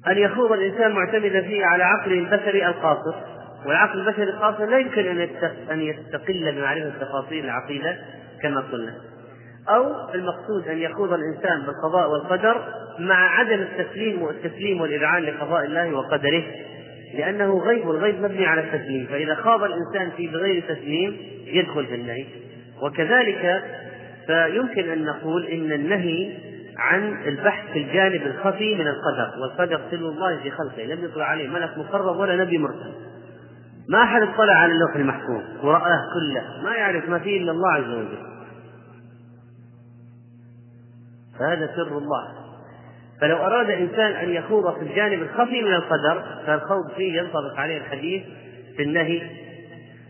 [0.07, 3.15] أن يخوض الإنسان معتمدا فيه على عقله البشري القاصر.
[3.65, 5.27] والعقل البشري القاصر لا يمكن
[5.71, 7.97] أن يستقل بمعرفة تفاصيل العقيدة
[8.41, 8.95] كما قلنا.
[9.69, 12.61] أو المقصود أن يخوض الإنسان بالقضاء والقدر
[12.99, 16.43] مع عدم التسليم والتسليم والإذعان لقضاء الله وقدره
[17.13, 19.05] لأنه غيب والغيب مبني على التسليم.
[19.05, 22.25] فإذا خاض الإنسان فيه بغير تسليم يدخل في النهي.
[22.81, 23.63] وكذلك
[24.27, 26.37] فيمكن أن نقول إن النهي
[26.77, 31.49] عن البحث في الجانب الخفي من القدر والقدر سلم الله في خلقه لم يطلع عليه
[31.49, 32.93] ملك مقرب ولا نبي مرسل.
[33.89, 37.89] ما أحد اطلع على اللوح المحفوظ ورآه كله ما يعرف ما فيه إلا الله عز
[37.89, 38.17] وجل.
[41.39, 42.43] فهذا سر الله.
[43.21, 48.23] فلو أراد إنسان أن يخوض في الجانب الخفي من القدر فالخوض فيه ينطبق عليه الحديث
[48.77, 49.42] في النهي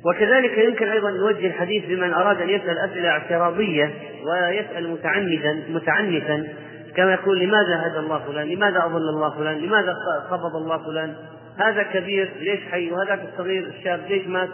[0.06, 3.94] وكذلك يمكن أيضا يوجه الحديث بمن أراد أن يسأل أسئلة اعتراضية
[4.26, 6.48] ويسأل متعنتا متعنتا
[6.96, 9.94] كما يقول لماذا هدى الله فلان؟ لماذا أضل الله فلان؟ لماذا
[10.32, 11.16] قبض الله فلان؟
[11.58, 14.50] هذا كبير ليش حي؟ وهذاك الصغير الشاب ليش مات؟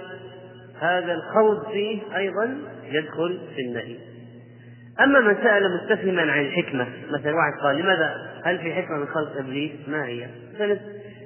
[0.82, 2.58] هذا الخوض فيه أيضا
[2.92, 3.96] يدخل في النهي.
[5.02, 8.16] أما من سأل مستفهما عن الحكمة مثلا واحد قال لماذا
[8.46, 10.28] هل في حكمة من خلق إبليس؟ ما هي؟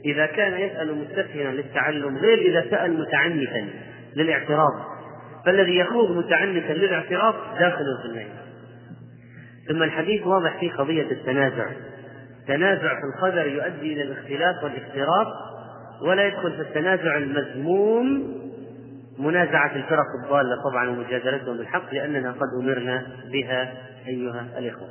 [0.06, 3.68] إذا كان يسأل مستفهما للتعلم غير إذا سأل متعنتا
[4.15, 4.73] للاعتراض.
[5.45, 8.27] فالذي يخوض متعنتا للاعتراض داخل في النهي
[9.68, 11.65] ثم الحديث واضح في قضية التنازع.
[12.48, 15.27] تنازع في القدر يؤدي إلى الاختلاف والاختراق
[16.02, 18.34] ولا يدخل في التنازع المذموم
[19.19, 23.73] منازعة الفرق الضالة طبعا ومجادلتهم بالحق لأننا قد أمرنا بها
[24.07, 24.88] أيها الإخوة.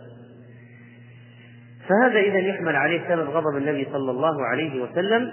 [1.89, 5.33] فهذا إذا يحمل عليه سبب غضب النبي صلى الله عليه وسلم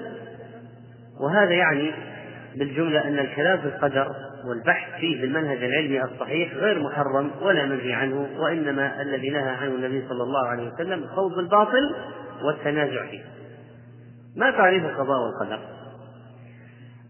[1.21, 1.91] وهذا يعني
[2.59, 4.15] بالجملة أن الكلام في القدر
[4.45, 10.07] والبحث فيه بالمنهج العلمي الصحيح غير محرم ولا منهي عنه وإنما الذي نهى عنه النبي
[10.09, 11.95] صلى الله عليه وسلم الخوض بالباطل
[12.43, 13.21] والتنازع فيه.
[14.35, 15.59] ما تعريف القضاء والقدر؟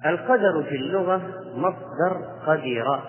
[0.06, 1.22] القدر في اللغة
[1.56, 2.18] مصدر
[2.48, 3.00] قدر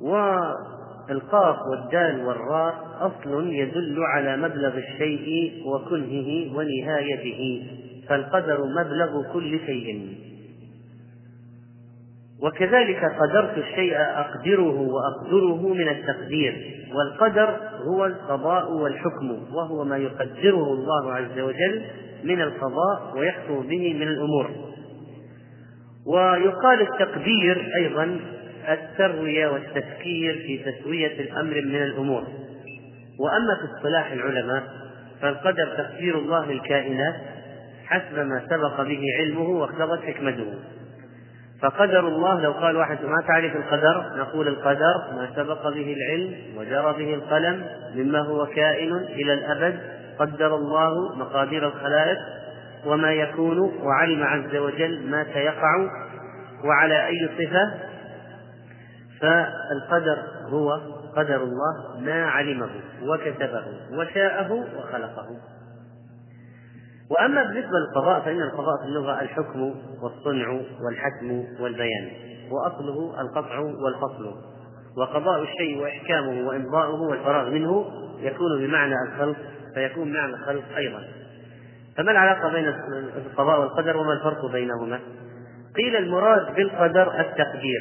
[0.00, 7.70] والقاف والدال والراء أصل يدل على مبلغ الشيء وكنهه ونهايته.
[8.08, 10.16] فالقدر مبلغ كل شيء.
[12.42, 17.58] وكذلك قدرت الشيء أقدره وأقدره من التقدير والقدر
[17.88, 21.82] هو القضاء والحكم وهو ما يقدره الله عز وجل
[22.24, 24.50] من القضاء ويحكم به من الأمور.
[26.06, 28.20] ويقال التقدير أيضا
[28.68, 32.22] التروية والتفكير في تسوية الأمر من الأمور.
[33.20, 34.62] وأما في اصطلاح العلماء
[35.20, 37.14] فالقدر تقدير الله للكائنات
[37.86, 40.54] حسب ما سبق به علمه واقتضت حكمته.
[41.66, 46.92] فقدر الله لو قال واحد ما تعرف القدر نقول القدر ما سبق به العلم وجرى
[46.92, 49.80] به القلم مما هو كائن إلى الأبد
[50.18, 52.18] قدر الله مقادير الخلائق
[52.86, 55.88] وما يكون وعلم عز وجل ما سيقع
[56.64, 57.74] وعلى أي صفة.
[59.20, 60.18] فالقدر
[60.48, 60.80] هو
[61.16, 62.70] قدر الله ما علمه
[63.02, 65.26] وكتبه وشاءه وخلقه.
[67.10, 72.10] وأما بالنسبة للقضاء فإن القضاء في اللغة الحكم والصنع والحكم والبيان
[72.50, 74.34] وأصله القطع والفصل.
[74.98, 77.86] وقضاء الشيء وإحكامه وإمضاؤه والفراغ منه
[78.20, 79.36] يكون بمعنى الخلق
[79.74, 81.02] فيكون معنى الخلق أيضا.
[81.96, 82.68] فما العلاقة بين
[83.26, 85.00] القضاء والقدر وما الفرق بينهما؟
[85.76, 87.80] قيل المراد بالقدر التقدير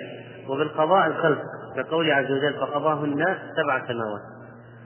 [0.50, 1.42] وبالقضاء الخلق
[1.76, 4.22] كقوله عز وجل فقضاهن سبع سماوات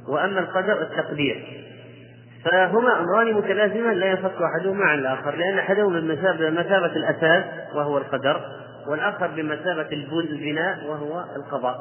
[0.08, 1.69] وأما القدر التقدير
[2.46, 6.00] فهما أمران متلازمان لا ينفك أحدهما عن الآخر لأن أحدهما
[6.40, 7.44] بمثابة الأساس
[7.76, 8.42] وهو القدر
[8.88, 9.88] والآخر بمثابة
[10.32, 11.76] البناء وهو القضاء.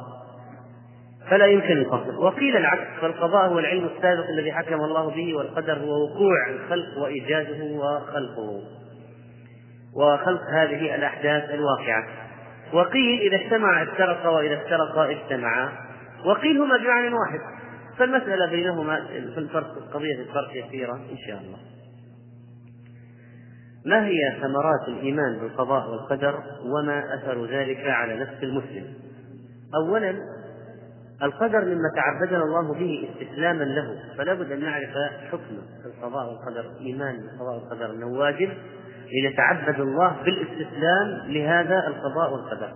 [1.30, 2.16] فلا يمكن الفصل.
[2.24, 7.64] وقيل العكس فالقضاء هو العلم السابق الذي حكم الله به والقدر هو وقوع الخلق وإيجاده
[7.64, 8.60] وخلقه.
[9.96, 12.06] وخلق هذه الأحداث الواقعة.
[12.72, 15.68] وقيل إذا اجتمع افترق وإذا افترق اجتمعا.
[16.24, 17.57] وقيل هما بمعنى واحد.
[17.98, 21.58] فالمسألة بينهما في الفرق قضية الفرق يسيرة إن شاء الله.
[23.86, 28.94] ما هي ثمرات الإيمان بالقضاء والقدر وما أثر ذلك على نفس المسلم؟
[29.74, 30.14] أولا
[31.22, 34.90] القدر مما تعبدنا الله به استسلاما له فلا بد أن نعرف
[35.32, 38.50] حكم القضاء والقدر الإيمان بالقضاء والقدر أنه واجب
[39.12, 42.72] لنتعبد الله بالاستسلام لهذا القضاء والقدر.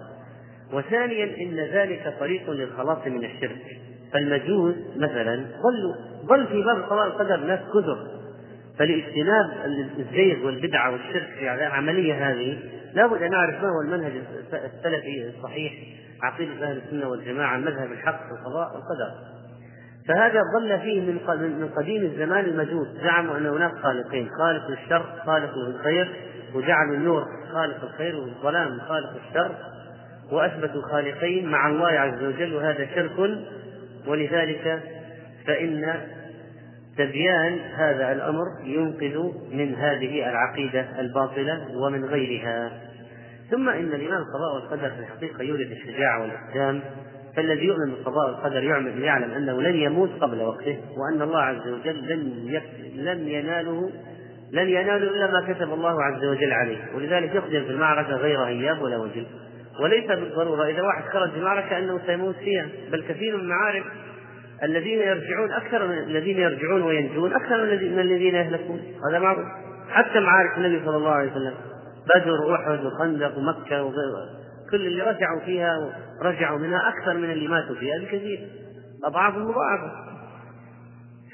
[0.73, 3.92] وثانيا إن ذلك طريق للخلاص من الشرك.
[4.13, 5.95] فالمجوس مثلا ظلوا
[6.27, 8.07] ظل في باب القضاء والقدر ناس كثر.
[8.79, 9.51] فلاجتناب
[9.99, 12.59] الزيغ والبدعة والشرك في العملية هذه
[12.95, 14.13] لابد أن نعرف ما هو المنهج
[14.53, 15.73] السلفي الصحيح
[16.23, 19.33] عقيدة أهل السنة والجماعة مذهب الحق في القضاء والقدر.
[20.09, 21.15] فهذا ظل فيه من
[21.61, 22.89] من قديم الزمان المجوس.
[23.03, 26.09] زعموا أن هناك خالقين خالق للشر خالق للخير
[26.55, 29.55] وجعلوا النور خالق الخير والظلام خالق الشر
[30.33, 33.41] وأثبتوا خالقين مع الله عز وجل وهذا شرك
[34.07, 34.83] ولذلك
[35.47, 35.95] فإن
[36.99, 39.19] تبيان هذا الأمر ينقذ
[39.53, 42.71] من هذه العقيدة الباطلة ومن غيرها.
[43.51, 46.81] ثم إن الإيمان القضاء والقدر في الحقيقة يورث الشجاعة والإسلام
[47.37, 52.61] فالذي يؤمن بالقضاء والقدر يعلم أنه لن يموت قبل وقته وأن الله عز وجل لن
[52.95, 53.91] لن يناله
[54.53, 56.79] لن يناله إلا ما كتب الله عز وجل عليه.
[56.95, 59.27] ولذلك يقدم في المعركة غير هياب ولا وجل.
[59.81, 62.67] وليس بالضرورة إذا واحد خرج في المعركة أنه سيموت فيها.
[62.93, 63.85] بل كثير من المعارك
[64.63, 68.81] الذين يرجعون أكثر من الذين يرجعون وينجون أكثر من الذين يهلكون.
[69.11, 69.47] هذا معروف.
[69.91, 71.55] حتى معارك النبي صلى الله عليه وسلم.
[72.15, 73.93] بدر وأحد وخندق ومكة
[74.71, 75.93] كل اللي رجعوا فيها
[76.23, 78.49] رجعوا منها أكثر من اللي ماتوا فيها بكثير.
[79.05, 79.93] أضعاف مضاعفة.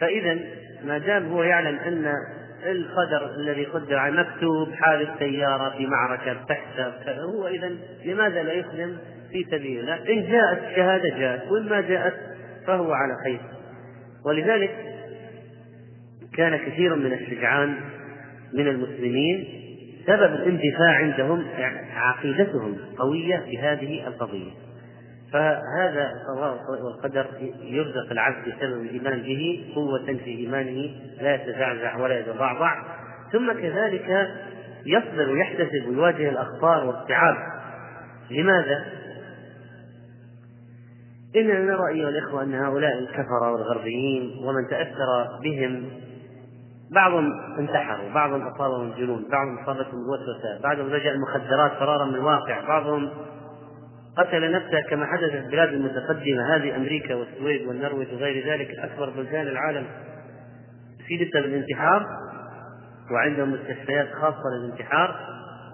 [0.01, 0.39] فإذا
[0.85, 2.13] ما دام هو يعلم أن
[2.67, 7.09] القدر الذي قدر مكتوب حادث سيارة في معركة تحت.
[7.09, 7.73] هو إذا
[8.05, 8.97] لماذا لا يخدم
[9.33, 12.15] في سبيل الله؟ إن جاءت الشهادة جاءت وإن ما جاءت
[12.67, 13.41] فهو على خير.
[14.27, 14.71] ولذلك
[16.37, 17.75] كان كثير من الشجعان
[18.55, 19.49] من المسلمين
[20.07, 21.45] سبب الاندفاع عندهم
[21.95, 24.68] عقيدتهم قوية بهذه القضية.
[25.33, 27.27] فهذا القضاء والقدر
[27.63, 30.91] يرزق العبد بسبب الإيمان به قوة في إيمانه
[31.21, 32.83] لا يتزعزع ولا يتضعضع
[33.33, 34.29] ثم كذلك
[34.87, 37.37] يصبر ويحتسب ويواجه الأخطار والصعاب
[38.31, 38.85] لماذا؟
[41.37, 45.91] إننا نرى أيها الإخوة أن هؤلاء الكفرة والغربيين ومن تأثر بهم
[46.95, 53.11] بعضهم انتحروا بعضهم أصابهم الجنون بعضهم أصابتهم الوسوسة بعضهم لجأ المخدرات فرارا من الواقع بعضهم
[54.19, 59.47] قتل نفسه كما حدث في البلاد المتقدمة هذه أمريكا والسويد والنرويج وغير ذلك أكبر بلدان
[59.47, 59.87] العالم
[61.07, 62.07] في بسبب الانتحار
[63.11, 65.21] وعندهم مستشفيات خاصة للانتحار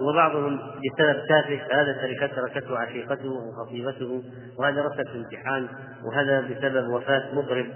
[0.00, 4.22] وبعضهم بسبب تافه هذا تركت تركته عشيقته وخطيبته
[4.58, 5.68] وهذا في امتحان
[6.04, 7.66] وهذا بسبب وفاة مضرب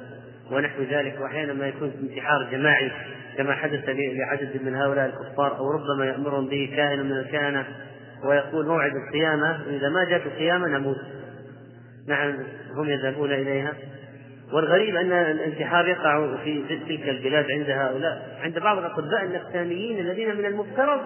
[0.50, 1.20] ونحو ذلك.
[1.20, 2.90] وأحيانا ما يكون انتحار جماعي
[3.36, 7.66] كما حدث لعدد من هؤلاء الكفار أو ربما يأمرهم به كاهن من الكهنة
[8.24, 10.96] ويقول موعد القيامة إذا ما جاءت القيامة نموت.
[12.08, 12.34] نعم
[12.74, 13.72] هم يذهبون إليها.
[14.52, 18.38] والغريب أن الانتحار يقع في تلك البلاد عند هؤلاء.
[18.42, 21.00] عند بعض الأطباء النفسانيين الذين من المفترض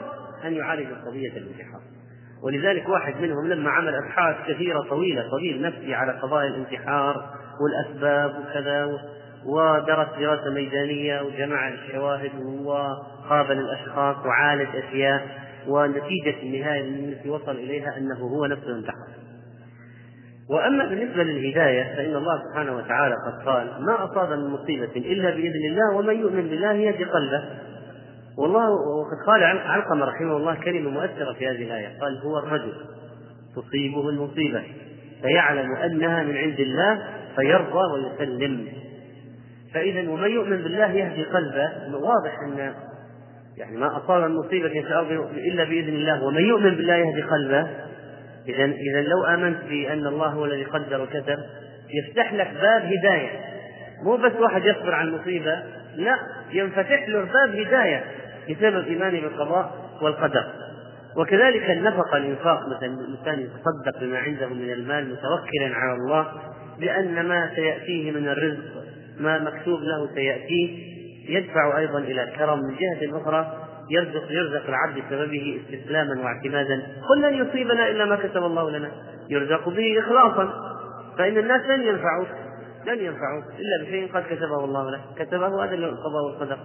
[0.44, 1.80] أن يعالجوا قضية الانتحار.
[2.42, 7.30] ولذلك واحد منهم لما عمل أبحاث كثيرة طويلة طويل نفسي على قضايا الانتحار
[7.60, 8.98] والأسباب وكذا
[9.46, 12.30] ودرس دراسة ميدانية وجمع الشواهد
[12.64, 15.26] وقابل الأشخاص وعالج أشياء.
[15.68, 19.22] ونتيجة النهاية التي وصل إليها أنه هو نفسه انتحر
[20.50, 25.64] وأما بالنسبة للهداية فإن الله سبحانه وتعالى قد قال ما أصاب من مصيبة إلا بإذن
[25.70, 27.44] الله ومن يؤمن بالله يهدي قلبه.
[28.38, 31.98] والله وقد قال علقمة رحمه الله كلمة مؤثرة في هذه الآية.
[32.00, 32.72] قال هو الرجل
[33.56, 34.62] تصيبه المصيبة
[35.22, 37.02] فيعلم أنها من عند الله
[37.36, 38.68] فيرضى ويسلم.
[39.74, 41.96] فإذا ومن يؤمن بالله يهدي قلبه.
[41.96, 42.74] واضح أن
[43.56, 47.66] يعني ما أصاب من مصيبة في الأرض إلا بإذن الله ومن يؤمن بالله يهدي قلبه.
[48.48, 51.38] إذا إذا لو آمنت بأن الله هو الذي قدر وكتب
[51.90, 53.30] يفتح لك باب هداية.
[54.04, 55.62] مو بس واحد يصبر على المصيبة
[55.96, 56.18] لا
[56.52, 58.04] ينفتح له باب هداية
[58.50, 59.72] بسبب إيمانه بالقضاء
[60.02, 60.44] والقدر.
[61.16, 66.32] وكذلك النفقة الإنفاق مثلا الإنسان يتصدق بما عنده من المال متوكلا على الله
[66.78, 68.84] لأن ما سيأتيه من الرزق
[69.20, 70.91] ما مكتوب له سيأتيه.
[71.28, 76.82] يدفع أيضا إلى الكرم من جهة أخرى يرزق يرزق العبد بسببه استسلاما واعتمادا.
[77.08, 78.90] قل لن يصيبنا إلا ما كتب الله لنا.
[79.30, 80.52] يرزق به إخلاصا.
[81.18, 82.28] فإن الناس لن ينفعوك.
[82.86, 85.00] لن ينفعوك إلا بشيء قد كتبه الله لك.
[85.26, 86.58] كتبه هذا القضاء والقدر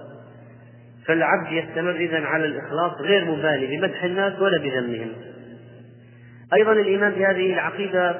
[1.05, 5.11] فالعبد يستمر إذا على الإخلاص غير مبالي بمدح الناس ولا بذمهم.
[6.53, 8.15] أيضا الإيمان بهذه العقيدة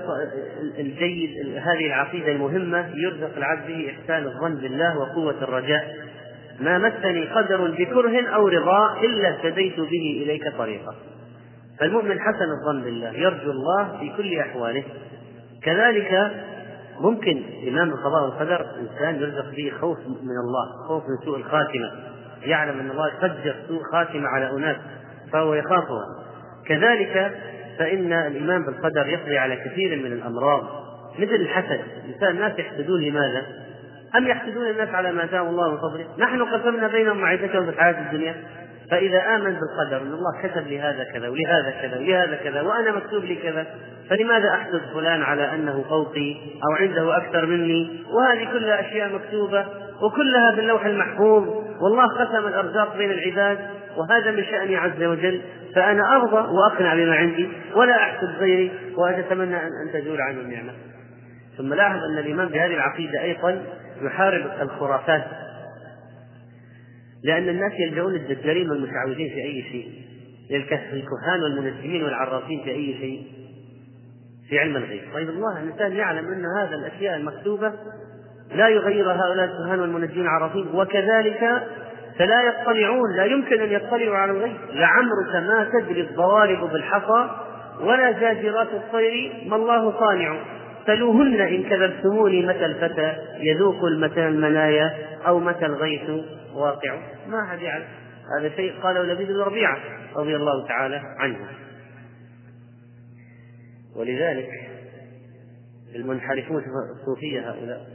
[0.80, 2.90] الجيد هذه العقيدة المهمة.
[2.96, 6.07] يرزق العبد به إحسان الظن بالله وقوة الرجاء.
[6.60, 10.96] ما مسني قدر بكره أو رضا إلا اهتديت به إليك طريقا.
[11.80, 14.84] فالمؤمن حسن الظن بالله يرجو الله في كل أحواله.
[15.64, 16.32] كذلك
[17.00, 21.92] ممكن إمام القضاء والقدر إنسان يرزق به خوف من الله خوف من سوء الخاتمة.
[22.46, 24.78] يعلم أن الله يقدر سوء خاتمة على أناس
[25.34, 26.06] فهو يخافها.
[26.68, 27.32] كذلك
[27.80, 30.64] فإن الإيمان بالقدر يقضي على كثير من الأمراض
[31.20, 31.82] مثل الحسد.
[32.06, 33.67] الإنسان الناس يحسدون لماذا؟
[34.16, 38.02] أم يحسدون الناس على ما آتاهم الله من فضله؟ نحن قسمنا بينهم معيشتهم في الحياة
[38.02, 38.36] الدنيا.
[38.92, 43.24] فإذا آمن بالقدر أن الله كتب لي هذا كذا ولهذا كذا ولهذا كذا وأنا مكتوب
[43.24, 43.66] لي كذا
[44.10, 46.36] فلماذا أحسد فلان على أنه فوقي
[46.66, 49.66] أو عنده أكثر مني؟ وهذه كلها أشياء مكتوبة
[50.02, 51.48] وكلها في اللوح المحفوظ.
[51.82, 53.60] والله قسم الأرزاق بين العباد
[53.98, 55.42] وهذا من شأني عز وجل.
[55.76, 60.72] فأنا أرضى وأقنع بما عندي ولا أحسد غيري وأتمنى أن تزول عني النعمة
[61.58, 63.62] ثم لاحظ أن الإيمان بهذه العقيدة أيضا
[64.02, 65.24] يحارب الخرافات.
[67.24, 70.08] لأن الناس يلجؤون للدجالين والمشعوذين في أي شيء
[70.52, 73.28] للكهان والمنجمين والعرافين في أي شيء
[74.50, 75.02] في علم الغيب.
[75.14, 77.74] طيب الله الإنسان يعلم أن هذا الأشياء المكتوبة
[78.52, 81.68] لا يغير هؤلاء الكهان والمنجمين العرافين وكذلك
[82.20, 84.58] فلا يطلعون لا يمكن أن يطلعوا على الغيب.
[84.72, 87.30] لعمرك ما تدري الضوارب بالحصى
[87.80, 90.40] ولا زاجرات الطير ما الله صانع.
[90.88, 92.46] سلوهن إن كذبتموني.
[92.46, 94.96] متى الفتى؟ يذوق المتى المنايا
[95.28, 96.10] أو متى الغيث؟
[96.54, 97.00] واقع.
[97.28, 97.86] ما أحد يعلم
[98.40, 99.78] هذا شيء قاله لبيد بن ربيعة
[100.16, 101.38] رضي الله تعالى عنه.
[103.96, 104.50] ولذلك
[105.96, 106.64] المنحرفون
[107.00, 107.88] الصوفية هؤلاء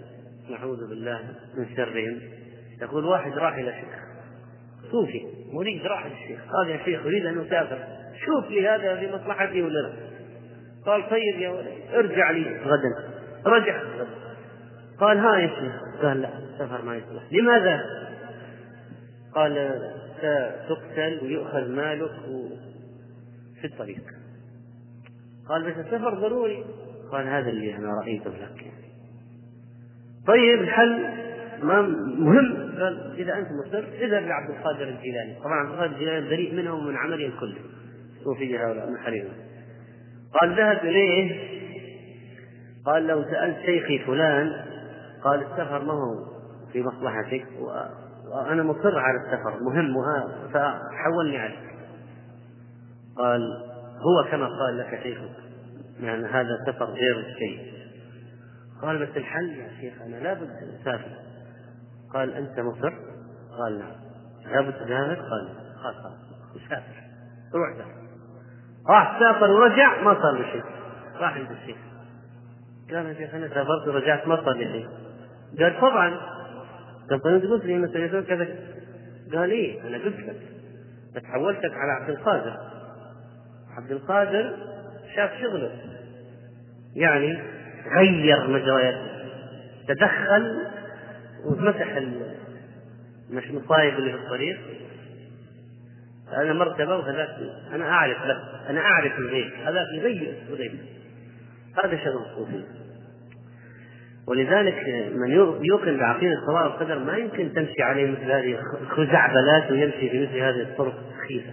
[0.51, 1.21] نعوذ بالله
[1.59, 2.21] من شرهم
[2.83, 4.03] يقول واحد راح إلى شيخ
[4.91, 6.41] صوفي مريد راح للشيخ.
[6.53, 7.79] قال يا شيخ أريد أن أسافر.
[8.27, 10.12] شوف لي هذا في مصلحتي ولا لا.
[10.87, 12.59] قال طيب يا ولد ارجع لي.
[12.59, 13.09] غدا
[13.47, 13.83] رجع.
[13.83, 14.07] غدا
[15.01, 16.03] قال ها يا شيخ.
[16.03, 17.23] قال لا السفر ما يصلح.
[17.33, 17.81] لماذا؟
[19.35, 19.81] قال
[20.19, 22.11] ستقتل ويؤخذ مالك
[23.61, 24.03] في الطريق.
[25.49, 26.65] قال بس السفر ضروري.
[27.13, 28.73] قال هذا اللي أنا رأيته لك.
[30.27, 31.03] طيب الحل
[31.63, 31.81] ما
[32.19, 32.73] مهم.
[32.79, 35.35] قال إذا أنت مصر اذهب لعبد القادر الجيلاني.
[35.35, 37.61] طبعا عبد القادر الجيلاني بريء منه ومن عمله كله
[38.25, 39.29] صوفيه هؤلاء من حريمه
[40.41, 41.53] قال ذهب إليه
[42.87, 44.53] قال لو سألت شيخي فلان
[45.25, 46.33] قال السفر ما هو
[46.73, 47.47] في مصلحتك
[48.27, 49.95] وأنا مصر على السفر مهم
[50.53, 51.73] فحولني عليك.
[53.17, 53.41] قال
[53.97, 55.37] هو كما قال لك شيخك
[56.01, 57.73] يعني هذا سفر غير الشيء
[58.83, 60.51] قال بس الحل يا شيخ أنا لابد
[60.81, 61.17] أسافر.
[62.15, 62.93] قال أنت مصر؟
[63.59, 63.93] قال نعم
[64.53, 65.49] لابد تسافر؟ قال
[65.83, 66.15] خلاص خلاص
[66.57, 67.03] مسافر
[67.55, 68.02] روح سافر
[68.89, 70.63] راح سافر ورجع ما صار له شيء.
[71.17, 71.77] راح عند الشيخ
[72.91, 74.89] قال يا شيخ أنا سافرت ورجعت ما صار لي شيء.
[75.59, 76.21] قال طبعا.
[77.11, 78.49] طب انت قلت لي انك سيكون كذا.
[79.33, 80.37] قال إيه أنا قلت لك.
[81.17, 82.57] بس حولتك على عبد القادر.
[83.77, 84.57] عبد القادر
[85.17, 85.71] شاف شغله.
[86.97, 87.43] يعني
[87.99, 89.13] غير مجريات.
[89.89, 90.67] تدخل
[91.45, 91.99] ومسح
[93.31, 94.61] مش مصايب اللي في الطريق.
[96.41, 97.29] هذا مرتبة وهذاك
[97.75, 99.51] أنا أعرف بس أنا أعرف الغيب.
[99.65, 100.73] هذاك يغير الغيب
[101.85, 102.65] هذا شغل الصوفي.
[104.29, 105.31] ولذلك من
[105.65, 110.63] يوقن بعقيدة القضاء والقدر ما يمكن تمشي عليه مثل هذه الخزعبلات ويمشي في مثل هذه
[110.63, 111.53] الطرق السخيفة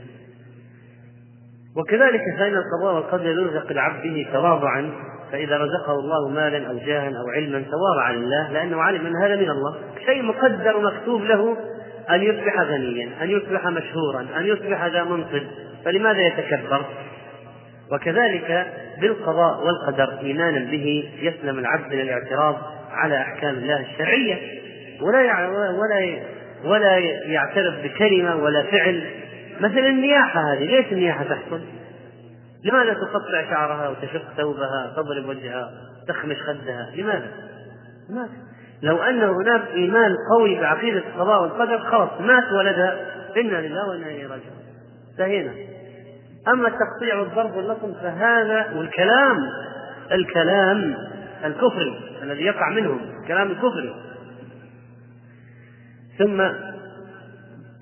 [1.76, 4.92] وكذلك فإن القضاء والقدر يرزق العبد به تواضعا
[5.32, 9.50] فإذا رزقه الله مالا أو جاها أو علما تواضع لله لأنه علم أن هذا من
[9.50, 9.78] الله.
[10.06, 11.58] شيء مقدر مكتوب له
[12.12, 15.44] أن يصبح غنيا أن يصبح مشهورا أن يصبح ذا منصب
[15.86, 16.86] فلماذا يتكبر
[17.92, 22.56] وكذلك بالقضاء والقدر إيمانا به يسلم العبد من الاعتراض
[22.92, 24.60] على أحكام الله الشرعية
[25.02, 26.20] ولا ولا
[26.64, 29.04] ولا يعترف بكلمة ولا فعل
[29.60, 31.62] مثل النياحة هذه ليش النياحة تحصل؟
[32.64, 35.72] لماذا تقطع شعرها وتشق ثوبها تضرب وجهها
[36.08, 37.32] تخمش خدها لماذا؟
[38.10, 38.49] لماذا؟
[38.82, 42.98] لو أن هناك إيمان قوي بعقيدة القضاء والقدر خلاص مات ولدها
[43.38, 44.60] إنا لله وإنا إليه راجعون.
[45.12, 45.52] انتهينا.
[46.48, 49.50] أما التقطيع والضرب واللطم فهذا والكلام
[50.12, 50.96] الكلام
[51.46, 53.96] الكفري الذي يقع منهم الكلام الكفري.
[56.18, 56.42] ثم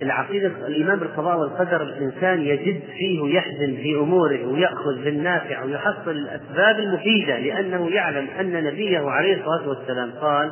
[0.02, 7.40] العقيدة الإيمان بالقضاء والقدر الإنسان يجد فيه ويحزن في أموره ويأخذ بالنافع ويحصل الأسباب المفيدة
[7.40, 10.52] لأنه يعلم أن نبيه عليه الصلاة والسلام قال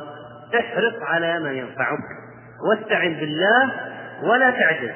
[0.54, 1.98] احرص على ما ينفعك
[2.68, 3.70] واستعن بالله
[4.22, 4.90] ولا تعجز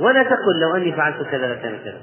[0.00, 2.00] ولا تقل لو أني فعلت كذا لكان كذا.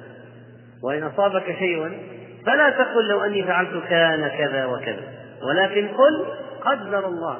[0.83, 1.99] وإن أصابك شيء
[2.45, 5.01] فلا تقل لو أني فعلت كان كذا وكذا.
[5.43, 6.25] ولكن قل
[6.61, 7.37] قدر الله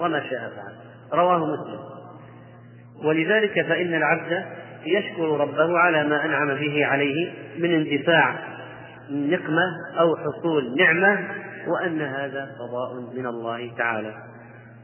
[0.00, 0.72] وما شاء فعل.
[1.12, 1.78] رواه مسلم.
[3.04, 4.44] ولذلك فإن العبد
[4.86, 8.34] يشكر ربه على ما أنعم به عليه من اندفاع
[9.10, 9.64] نقمة
[9.98, 11.18] أو حصول نعمة
[11.66, 14.14] وأن هذا قضاء من الله تعالى.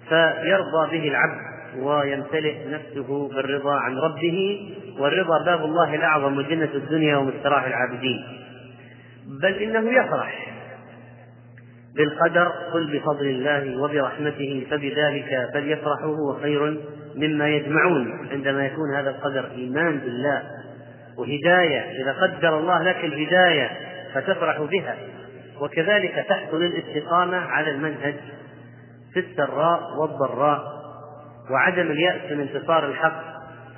[0.09, 4.69] فيرضى به العبد ويمتلئ نفسه بالرضا عن ربه
[4.99, 8.25] والرضا باب الله الأعظم وجنة الدنيا ومستراح العابدين.
[9.43, 10.53] بل إنه يفرح
[11.97, 16.81] بالقدر قل بفضل الله وبرحمته فبذلك فليفرحوا هو خير
[17.17, 18.29] مما يجمعون.
[18.33, 20.43] عندما يكون هذا القدر إيمان بالله
[21.19, 23.71] وهداية إذا قدر الله لك الهداية
[24.15, 24.97] فتفرح بها.
[25.61, 28.15] وكذلك تحصل الاستقامة على المنهج
[29.13, 30.83] في السراء والضراء
[31.51, 33.23] وعدم اليأس من انتصار الحق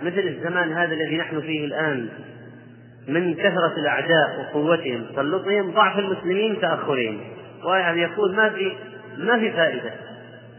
[0.03, 2.09] مثل الزمان هذا الذي نحن فيه الآن
[3.09, 7.21] من كثرة الأعداء وقوتهم تسلطهم ضعف المسلمين تأخرهم
[7.65, 8.73] واحد يقول ما في
[9.19, 9.91] ما في فائدة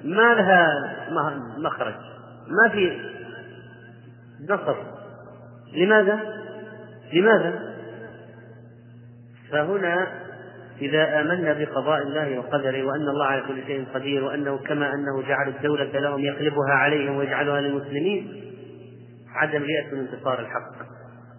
[0.03, 0.67] ما لها
[1.57, 1.93] مخرج
[2.47, 2.97] ما في
[4.49, 4.75] نصر
[5.73, 6.19] لماذا؟
[7.13, 7.75] لماذا؟
[9.51, 10.24] فهنا
[10.81, 15.47] إذا آمنا بقضاء الله وقدره وأن الله على كل شيء قدير وأنه كما أنه جعل
[15.47, 18.41] الدولة لهم يقلبها عليهم ويجعلها للمسلمين
[19.35, 20.95] عدم يأس من انتصار الحق.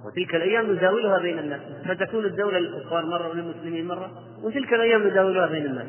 [0.06, 1.60] وتلك الأيام نداولها بين الناس.
[1.88, 4.10] فتكون الدولة للكفار مرة وللمسلمين مرة
[4.42, 5.86] وتلك الأيام نداولها بين الناس.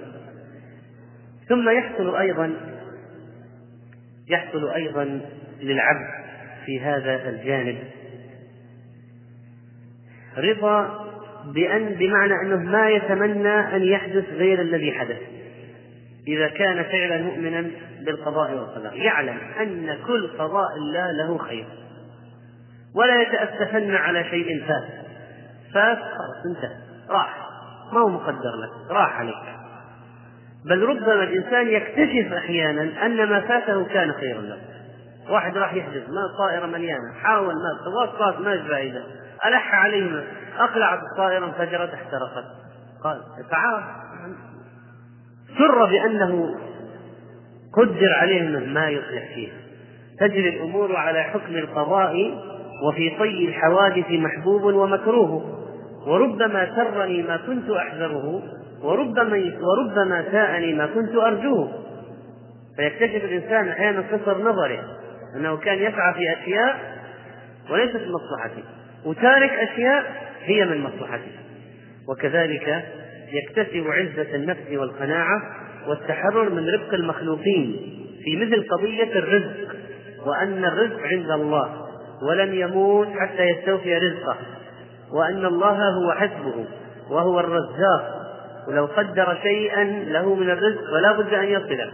[1.50, 2.54] ثم يحصل أيضا
[4.30, 5.22] يحصل أيضا
[5.62, 6.08] للعبد
[6.66, 7.78] في هذا الجانب
[10.38, 11.07] رضا
[11.54, 15.18] بأن بمعنى أنه ما يتمنى أن يحدث غير الذي حدث.
[16.28, 17.66] إذا كان فعلا مؤمنا
[18.06, 18.94] بالقضاء والقدر.
[18.94, 21.66] يعلم أن كل قضاء الله له خير.
[22.96, 24.88] ولا يتأسفن على شيء فات.
[25.74, 26.78] فات خلاص انتهى.
[27.10, 27.48] راح.
[27.94, 28.92] ما هو مقدر لك.
[28.92, 29.58] راح عليك.
[30.66, 34.58] بل ربما الإنسان يكتشف أحيانا أن ما فاته كان خيرا له.
[35.30, 39.04] واحد راح يحجز ما الطائرة مليانة حاول ما توصلت ما فائدة
[39.46, 40.24] ألح عليه
[40.60, 42.46] أقلعت الطائرة انفجرت احترقت.
[43.04, 43.84] قال تعال.
[45.58, 46.56] سر بأنه
[47.74, 49.50] قدر عليه ما يصلح فيه.
[50.20, 52.14] تجري الأمور على حكم القضاء
[52.88, 55.64] وفي طي الحوادث محبوب ومكروه.
[56.08, 58.44] وربما سرني ما كنت أحذره
[58.84, 61.88] وربما وربما ساءني ما كنت أرجوه.
[62.78, 64.84] فيكتشف الإنسان أحيانا قصر نظره
[65.36, 66.98] أنه كان يسعى في أشياء
[67.70, 68.64] وليست من مصلحته
[69.06, 71.32] وتارك أشياء هي من مصلحته.
[72.10, 72.86] وكذلك
[73.32, 75.42] يكتسب عزة النفس والقناعة
[75.88, 77.76] والتحرر من رزق المخلوقين
[78.24, 79.76] في مثل قضية الرزق
[80.26, 81.88] وأن الرزق عند الله
[82.22, 84.38] ولن يموت حتى يستوفي رزقه
[85.12, 86.66] وأن الله هو حسبه
[87.10, 88.18] وهو الرزاق.
[88.68, 91.92] ولو قدر شيئا له من الرزق فلا بد أن يصله.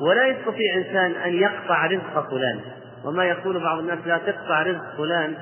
[0.00, 2.60] ولا يستطيع إنسان أن يقطع رزق فلان.
[3.04, 5.34] وما يقول بعض الناس لا تقطع رزق فلان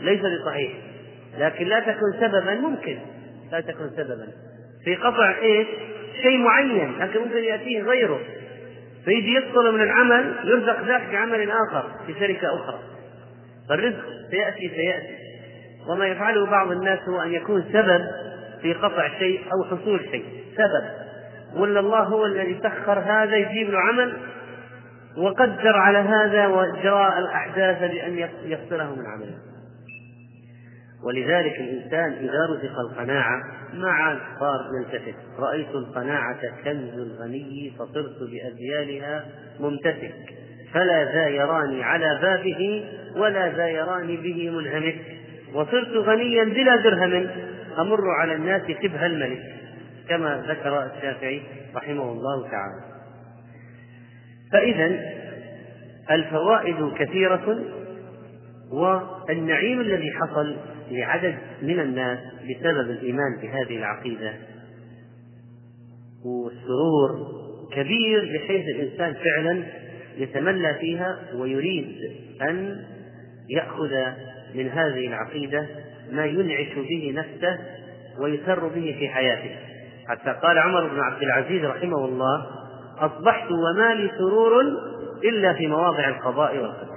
[0.00, 0.72] ليس بصحيح.
[1.38, 2.98] لكن لا تكن سببا ممكن.
[3.52, 4.26] لا تكن سببا.
[4.84, 5.66] في قطع إيش؟
[6.22, 8.20] شيء معين لكن ممكن يأتيه غيره.
[9.04, 12.78] فيجي يدخل من العمل يرزق ذاك بعمل آخر في شركة أخرى.
[13.68, 15.16] فالرزق سيأتي سيأتي.
[15.88, 18.00] وما يفعله بعض الناس هو أن يكون سبب
[18.62, 20.24] في قطع شيء أو حصول شيء.
[20.56, 20.84] سبب.
[21.60, 24.16] ولا الله هو الذي سخر هذا يجيب له عمل؟
[25.16, 29.51] وقدر على هذا وجراء الأحداث بأن يفصله من عمله.
[31.04, 33.42] ولذلك الإنسان إذا رزق القناعة
[33.74, 39.24] ما عاد صار يلتفت رأيت القناعة كنز الغني فصرت بأذيالها
[39.60, 40.14] ممتسك.
[40.72, 42.84] فلا ذا يراني على بابه
[43.16, 44.96] ولا ذا يراني به منهمك.
[45.54, 47.28] وصرت غنيا بلا درهم
[47.78, 49.42] أمر على الناس شبه الملك.
[50.08, 51.42] كما ذكر الشافعي
[51.74, 52.80] رحمه الله تعالى.
[54.52, 54.98] فإذا
[56.10, 57.58] الفوائد كثيرة
[58.72, 60.56] والنعيم الذي حصل
[60.92, 64.32] لعدد من الناس بسبب الإيمان بهذه العقيدة.
[66.24, 67.42] والسرور
[67.72, 69.62] كبير بحيث الإنسان فعلا
[70.16, 71.96] يتملى فيها ويريد
[72.42, 72.84] أن
[73.50, 73.90] يأخذ
[74.54, 75.66] من هذه العقيدة
[76.12, 77.58] ما ينعش به نفسه
[78.18, 79.56] ويسر به في حياته.
[80.08, 82.46] حتى قال عمر بن عبد العزيز رحمه الله
[82.98, 84.62] أصبحت وما لي سرور
[85.24, 86.91] إلا في مواضع القضاء والقدر.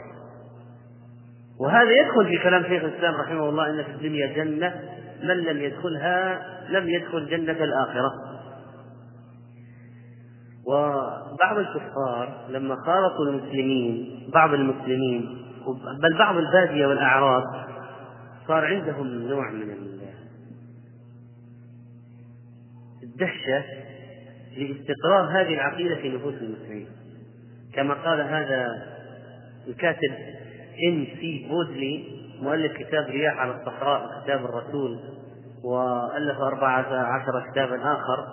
[1.60, 4.82] وهذا يدخل في كلام شيخ الإسلام رحمه الله إن في الدنيا جنة
[5.24, 8.12] من لم يدخلها لم يدخل جنة الآخرة.
[10.68, 15.46] وبعض الكفار لما خالطوا المسلمين بعض المسلمين
[16.02, 17.44] بل بعض البادية والأعراب
[18.48, 19.76] صار عندهم نوع من
[23.04, 23.64] الدهشة
[24.58, 26.88] لاستقرار هذه العقيدة في نفوس المسلمين.
[27.74, 28.86] كما قال هذا
[29.68, 30.12] الكاتب
[30.84, 32.04] إن سي بوزلي
[32.42, 35.00] مؤلف كتاب رياح على الصحراء كتاب الرسول
[35.64, 38.28] وألف أربعة عشر كتابا آخر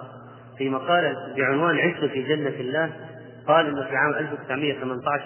[0.59, 2.91] في مقالة بعنوان عشت في جنة الله.
[3.49, 5.25] قال إنه في عام 1918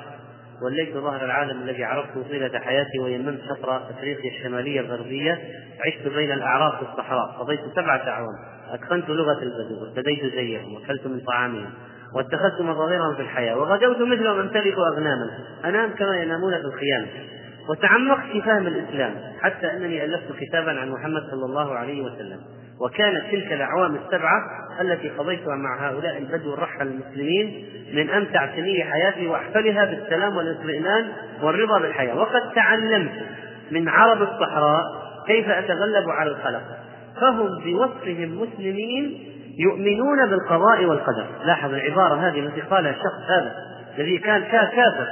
[0.62, 5.38] وليت ظهر العالم الذي عرفته طيلة حياتي ويممت شطر أفريقيا الشمالية الغربية.
[5.86, 8.36] عشت بين الأعراف في الصحراء قضيت سبعة أعوام
[8.70, 11.70] أتقنت لغة البدو وابتديت زيهم وأكلت من طعامهم.
[12.16, 15.30] واتخذت مظاهرهم في الحياة وغدوت مثلهم أمتلك أغناما.
[15.64, 17.06] أنام كما ينامون في الخيام.
[17.68, 22.38] وتعمقت في فهم الإسلام حتى أنني ألفت كتابا عن محمد صلى الله عليه وسلم.
[22.80, 24.42] وكانت تلك الأعوام السبعة
[24.80, 31.06] التي قضيتها مع هؤلاء البدو الرحل المسلمين من أمتع سني حياتي وأحفلها بالسلام والاطمئنان
[31.42, 32.16] والرضا بالحياة.
[32.16, 33.12] وقد تعلمت
[33.70, 34.82] من عرب الصحراء
[35.26, 36.62] كيف أتغلب على الخلق
[37.20, 41.26] فهم بوصفهم مسلمين يؤمنون بالقضاء والقدر.
[41.44, 43.52] لاحظ العبارة هذه التي قالها الشخص هذا
[43.98, 45.06] الذي كان كافر.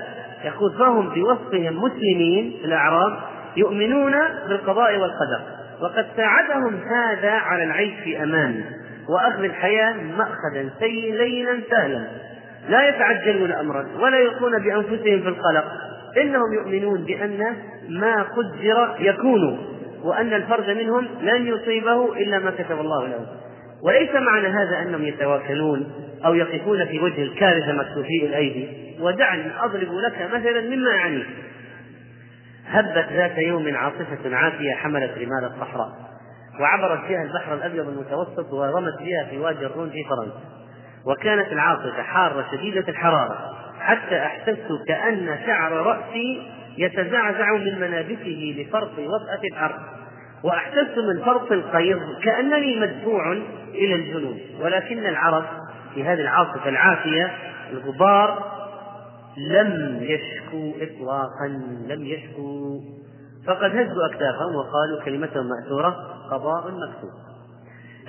[0.44, 3.18] يقول فهم بوصفهم مسلمين الأعراب
[3.56, 4.12] يؤمنون
[4.48, 5.40] بالقضاء والقدر؟
[5.80, 8.64] وقد ساعدهم هذا على العيش في أمان
[9.08, 12.06] وأخذ الحياة مأخذا لينا سهلا.
[12.68, 15.64] لا يتعجلون أمرا ولا يلقون بأنفسهم في القلق.
[16.22, 17.56] إنهم يؤمنون بأن
[17.88, 19.58] ما قدر يكون
[20.04, 23.26] وأن الفرد منهم لن يصيبه إلا ما كتب الله له.
[23.84, 25.92] وليس معنى هذا أنهم يتواكلون
[26.24, 28.68] أو يقفون في وجه الكارثة مكتوفي الأيدي.
[29.00, 31.24] ودعني أضرب لك مثلا مما يعنيه
[32.66, 35.88] هبت ذات يوم عاصفة عاتية حملت رمال الصحراء
[36.60, 40.40] وعبرت فيها البحر الأبيض المتوسط ورمت بها في وادي الرون في فرنسا.
[41.06, 49.40] وكانت العاصفة حارة شديدة الحرارة حتى أحسست كأن شعر رأسي يتزعزع من منابته لفرط وطأة
[49.52, 49.80] الأرض.
[50.44, 53.32] وأحسست من فرط القيض كأنني مدفوع
[53.74, 55.44] إلى الجنوب ولكن العرب
[55.94, 57.30] في هذه العاصفة العافية
[57.72, 58.54] الغبار
[59.36, 61.48] لم يشكوا إطلاقا
[61.88, 62.80] لم يشكوا.
[63.46, 65.96] فقد هزوا أكتافهم وقالوا كلمة مأثورة
[66.30, 67.10] قضاء مكتوب.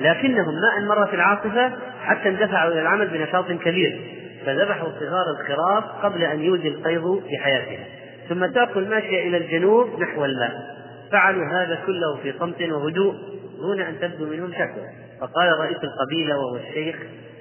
[0.02, 1.72] لكنهم ما أن مرت العاصفة
[2.04, 4.12] حتى اندفعوا إلى العمل بنشاط كبير
[4.46, 7.86] فذبحوا صغار الخراف قبل أن يوجي القيض في حياتها
[8.30, 10.85] ثم تأكل الماشية إلى الجنوب نحو الماء.
[11.12, 13.16] فعلوا هذا كله في صمت وهدوء
[13.60, 14.86] دون أن تبدو منهم شكوى.
[15.22, 16.96] فقال رئيس القبيلة وهو الشيخ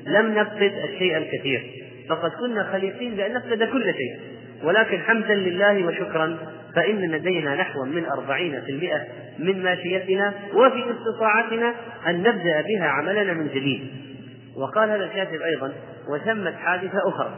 [0.07, 1.62] لم نفقد الشيء الكثير.
[2.09, 4.20] فقد كنا خليقين بأن نفقد كل شيء.
[4.65, 6.36] ولكن حمدا لله وشكرا
[6.77, 9.01] فإن لدينا نحو من أربعين في المئة
[9.39, 11.74] من ماشيتنا وفي استطاعتنا
[12.07, 13.91] أن نبدأ بها عملنا من جديد.
[14.57, 15.73] وقال هذا الكاتب أيضا
[16.09, 17.31] وتمت حادثة أخرى.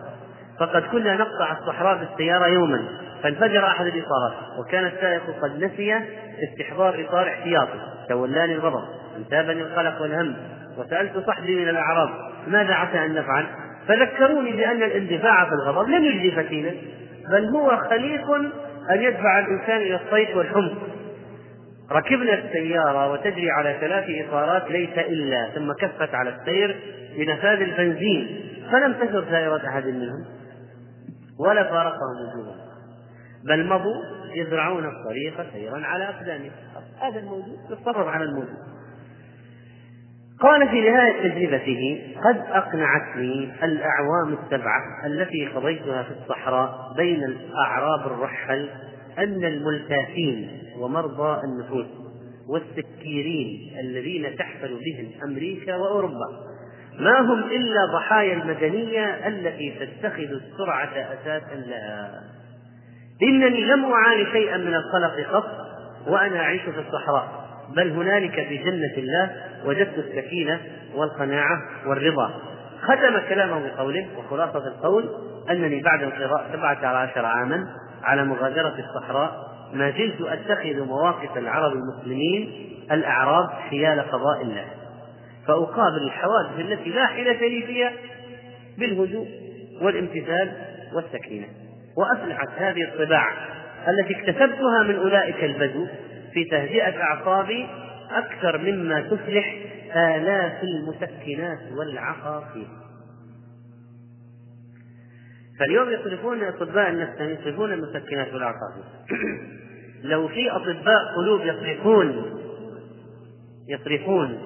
[0.61, 2.89] فقد كنا نقطع الصحراء بالسيارة يوما.
[3.27, 6.01] فانفجر أحد الإطارات وكان السائق قد نسي
[6.49, 8.85] استحضار إطار احتياطي تولاني الغضب
[9.17, 10.37] انتابني القلق والهم
[10.79, 12.09] وسألت صحبي من الأعراب
[12.47, 13.47] ماذا عسى أن نفعل؟
[13.89, 16.75] فذكروني بأن الاندفاع في الغضب لم يجدي فتيلا
[17.31, 18.31] بل هو خليق
[18.91, 20.73] أن يدفع الإنسان إلى الصيف والحمق
[21.93, 26.77] ركبنا السيارة وتجري على ثلاث إطارات ليس إلا ثم كفت على السير
[27.19, 30.25] بنفاذ البنزين فلم تسر سائرة أحد منهم
[31.41, 32.66] ولا فارقهم وجوههم
[33.49, 34.03] بل مضوا
[34.35, 36.51] يزرعون الطريق سيرا على أقدامهم
[37.01, 38.77] هذا الموجود يتصرف على الموجود.
[40.41, 48.69] قال في نهاية تجربته قد أقنعتني الأعوام السبعة التي قضيتها في الصحراء بين الأعراب الرحل
[49.19, 51.87] أن الملتافين ومرضى النفوس
[52.49, 56.47] والسكيرين الذين تحفل بهم أمريكا وأوروبا
[56.99, 62.23] ما هم إلا ضحايا المدنية التي تتخذ السرعة أساسا لها.
[63.23, 65.51] إنني لم أعاني شيئا من القلق قط
[66.07, 67.47] وأنا أعيش في الصحراء.
[67.77, 69.31] بل هنالك في جنة الله
[69.65, 70.61] وجدت السكينة
[70.95, 72.35] والقناعة والرضا.
[72.83, 75.09] ختم كلامه بقوله وخلاصة القول
[75.51, 77.67] أنني بعد انقضاء سبعة عشر عاما
[78.03, 82.51] على مغادرة الصحراء ما زلت أتخذ مواقف العرب المسلمين
[82.93, 84.65] الأعراب حيال قضاء الله.
[85.47, 87.93] فأقابل الحوادث التي لا حيلة لي فيها
[88.79, 89.29] بالهدوء
[89.83, 90.53] والامتثال
[90.95, 91.47] والسكينة.
[91.97, 93.27] وأفلحت هذه الطباع
[93.89, 95.87] التي اكتسبتها من أولئك البدو
[96.33, 97.67] في تهدئة أعصابي
[98.11, 99.55] أكثر مما تفلح
[99.97, 102.67] آلاف المسكنات والعقاقير
[105.59, 108.85] فاليوم يصرفون أطباء النفس يصرفون المسكنات والعقاقير
[110.11, 112.37] لو في أطباء قلوب يصرفون
[113.69, 114.39] يصرفون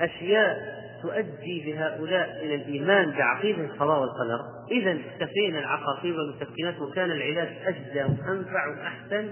[0.00, 4.40] أشياء تؤدي بهؤلاء إلى الإيمان بعقيدة القضاء والقدر.
[4.70, 9.30] إذا اكتفينا العقاقير والمسكنات وكان العلاج أجدى وأنفع وأحسن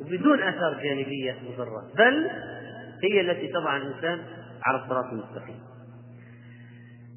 [0.00, 1.82] وبدون آثار جانبية مضرة.
[1.98, 2.30] بل
[3.04, 4.20] هي التي تضع الإنسان
[4.64, 5.60] على الصراط المستقيم.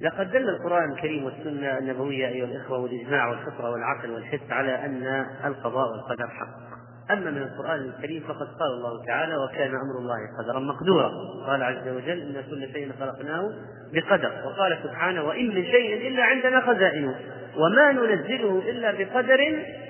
[0.01, 5.91] لقد دل القرآن الكريم والسنة النبوية أيها الإخوة والإجماع والفطرة والعقل والحس على أن القضاء
[5.91, 6.68] والقدر حق.
[7.11, 11.11] أما من القرآن الكريم فقد قال الله تعالى وكان أمر الله قدرا مقدورا.
[11.47, 13.51] قال عز وجل إن كل شيء خلقناه
[13.93, 14.31] بقدر.
[14.45, 17.15] وقال سبحانه وإن من شيء إلا عندنا خزائنه
[17.57, 19.37] وما ننزله إلا بقدر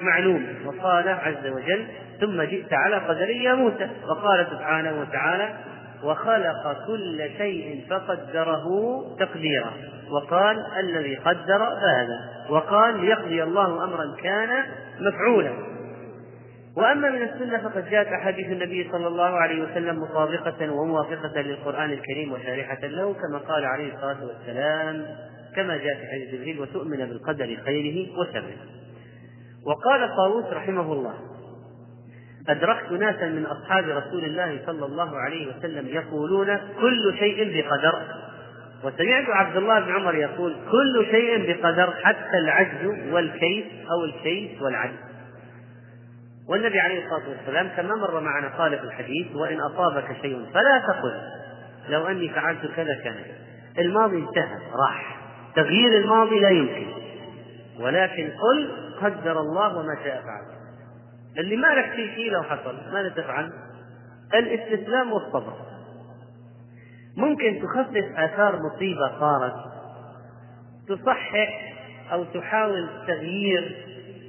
[0.01, 0.45] معلوم.
[0.65, 1.87] وقال عز وجل
[2.19, 3.89] ثم جئت على قدر يا موسى.
[4.07, 5.53] وقال سبحانه وتعالى
[6.03, 8.65] وخلق كل شيء فقدره
[9.19, 9.71] تقديرا.
[10.11, 12.19] وقال الذي قدر فهذا.
[12.49, 14.49] وقال ليقضي الله أمرا كان
[14.99, 15.68] مفعولا.
[16.77, 22.31] وأما من السنة فقد جاءت أحاديث النبي صلى الله عليه وسلم مطابقة وموافقة للقرآن الكريم
[22.31, 25.05] وشارحة له كما قال عليه الصلاة والسلام
[25.55, 28.57] كما جاء في حديث جبريل وتؤمن بالقدر خيره وشره
[29.65, 31.13] وقال طاووس رحمه الله
[32.49, 37.93] أدركت ناسا من أصحاب رسول الله صلى الله عليه وسلم يقولون كل شيء بقدر
[38.83, 45.08] وسمعت عبد الله بن عمر يقول كل شيء بقدر حتى العجز والكيس أو الكيس والعجز
[46.49, 51.21] والنبي عليه الصلاة والسلام كما مر معنا قال في الحديث وإن أصابك شيء فلا تقل
[51.89, 53.15] لو أني فعلت كذا كان.
[53.79, 55.19] الماضي انتهى راح.
[55.55, 56.87] تغيير الماضي لا يمكن.
[57.79, 58.71] ولكن قل
[59.01, 60.59] قدر الله وما شاء فعل.
[61.37, 63.53] اللي ما لك فيه شيء لو حصل ماذا تفعل؟
[64.33, 65.53] الاستسلام والصبر.
[67.17, 69.55] ممكن تخفف آثار مصيبة صارت
[70.87, 71.61] تصحح
[72.11, 73.85] أو تحاول تغيير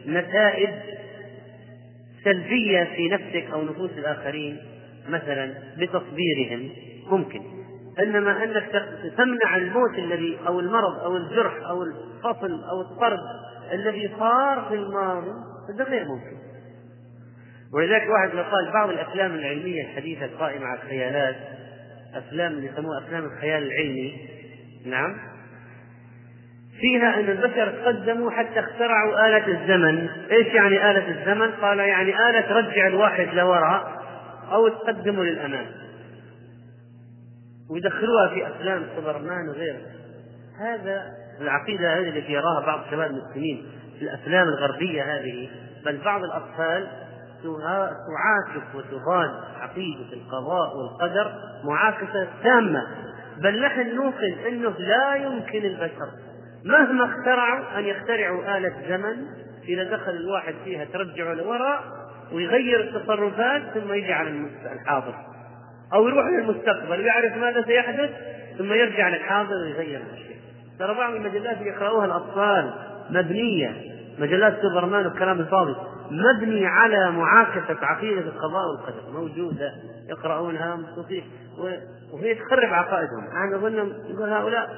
[0.06, 0.70] نتائج
[2.24, 4.58] سلبية في نفسك أو نفوس الآخرين
[5.08, 6.70] مثلا بتصبيرهم
[7.06, 7.40] ممكن.
[7.98, 8.84] إنما أنك
[9.16, 13.20] تمنع الموت الذي أو المرض أو الجرح أو الفصل أو الطرد
[13.72, 15.30] الذي صار في الماضي
[15.74, 16.36] هذا غير ممكن.
[17.74, 21.36] ولذلك واحد لو قال بعض الأفلام العلمية الحديثة القائمة على الخيالات
[22.14, 24.28] أفلام اللي يسموها أفلام الخيال العلمي
[24.84, 25.29] نعم
[26.80, 32.40] فيها أن البشر تقدموا حتى اخترعوا آلة الزمن، إيش يعني آلة الزمن؟ قال يعني آلة
[32.40, 33.92] ترجع الواحد لوراء
[34.52, 35.66] أو تقدمه للأمام.
[37.70, 39.80] ويدخلوها في أفلام سوبرمان وغيره.
[40.60, 41.02] هذا
[41.40, 43.66] العقيدة هذه التي يراها بعض شباب المسلمين
[43.98, 45.48] في الأفلام الغربية هذه
[45.84, 46.86] بل بعض الأطفال
[47.42, 49.30] تعاكس وتضاد
[49.60, 51.32] عقيدة القضاء والقدر
[51.64, 52.86] معاكسة تامة
[53.38, 56.08] بل نحن نوقن أنه لا يمكن البشر
[56.64, 59.16] مهما اخترعوا أن يخترعوا آلة زمن
[59.68, 61.80] إذا دخل الواحد فيها ترجعه لوراء
[62.32, 65.14] ويغير التصرفات ثم يجي على الحاضر.
[65.94, 68.10] أو يروح للمستقبل ويعرف ماذا سيحدث
[68.58, 70.36] ثم يرجع للحاضر ويغير الشيء
[70.78, 72.72] ترى بعض المجلات اللي يقرأوها الأطفال
[73.10, 73.76] مبنية.
[74.18, 75.76] مجلات سوبرمان والكلام الفاضي.
[76.10, 79.12] مبني على معاكسة عقيدة القضاء والقدر.
[79.12, 79.72] موجودة
[80.08, 81.24] يقرؤونها مبسوطين
[82.12, 83.24] وهي تخرب عقائدهم.
[83.36, 84.70] أنا أظن يقول هؤلاء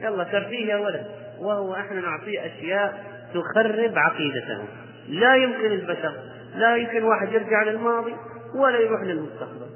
[0.00, 1.06] يلا ترفيه يا ولد.
[1.42, 3.04] وهو إحنا نعطيه أشياء
[3.34, 4.66] تخرب عقيدتهم
[5.08, 6.14] لا يمكن البشر
[6.54, 8.14] لا يمكن واحد يرجع للماضي
[8.54, 9.66] ولا يروح للمستقبل.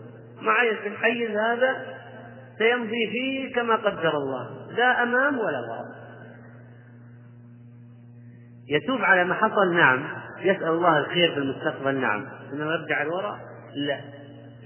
[0.43, 1.87] معي في الحيز هذا
[2.59, 6.07] سيمضي فيه كما قدر الله لا أمام ولا وراء
[8.69, 10.05] يتوب على ما حصل نعم.
[10.41, 12.27] يسأل الله الخير في المستقبل نعم.
[12.53, 13.39] إنما يرجع الوراء
[13.75, 14.01] لا.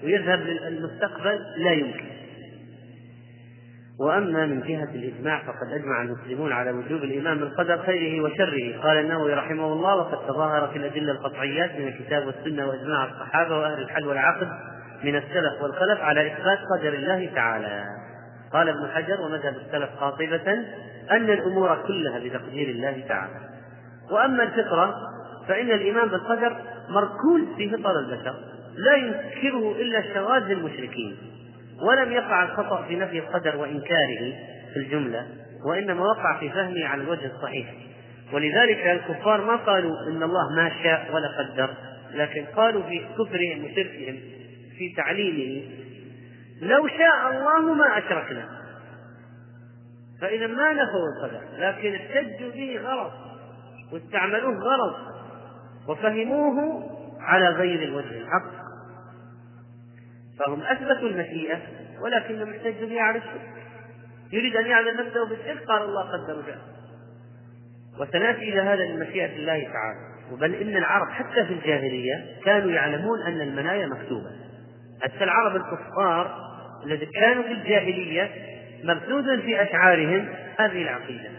[0.05, 2.10] ويذهب للمستقبل؟ لا يمكن.
[4.01, 8.81] وأما من جهة الإجماع فقد أجمع المسلمون على وجوب الإيمان بالقدر خيره وشره.
[8.82, 13.82] قال النووي رحمه الله وقد تظاهر في الأدلة القطعيات من الكتاب والسنة وإجماع الصحابة وأهل
[13.82, 14.48] الحل والعقد
[15.05, 17.85] من السلف والخلف على إثبات قدر الله تعالى.
[18.52, 20.52] قال ابن حجر ومذهب السلف قاطبة
[21.10, 23.40] أن الأمور كلها بتقدير الله تعالى.
[24.10, 24.94] وأما الفطرة
[25.48, 26.56] فإن الإيمان بالقدر
[26.89, 28.35] مركوز في فطر البشر
[28.77, 31.16] لا ينكره إلا الشواذ المشركين.
[31.89, 34.35] ولم يقع الخطأ في نفي القدر وإنكاره
[34.74, 35.27] في الجملة
[35.66, 37.74] وإنما وقع في فهمه على الوجه الصحيح.
[38.32, 41.74] ولذلك الكفار ما قالوا إن الله ما شاء ولا قدر
[42.15, 44.19] لكن قالوا في كفرهم وشركهم
[44.78, 45.62] في تعليمه
[46.62, 48.44] لو شاء الله ما أشركنا.
[50.20, 53.12] فإذا ما نفوا القدر لكن احتجوا به غلط
[53.93, 54.97] واستعملوه غلط
[55.89, 56.86] وفهموه
[57.20, 58.60] على غير الوجه الحق.
[60.46, 61.58] فهم أثبتوا المشيئة
[62.02, 62.52] ولكنهم
[62.88, 63.50] بها على الشرك.
[64.32, 66.58] يريد أن يعلم نفسه بالشرك قال الله قدر جاء
[68.00, 70.10] وسنأتي إلى هذا من مشيئة الله تعالى.
[70.40, 74.30] بل إن العرب حتى في الجاهلية كانوا يعلمون أن المنايا مكتوبة.
[75.02, 76.50] حتى العرب الكفار
[76.86, 78.30] الذين كانوا في الجاهلية
[78.84, 81.30] مبثوثا في أشعارهم هذه العقيدة.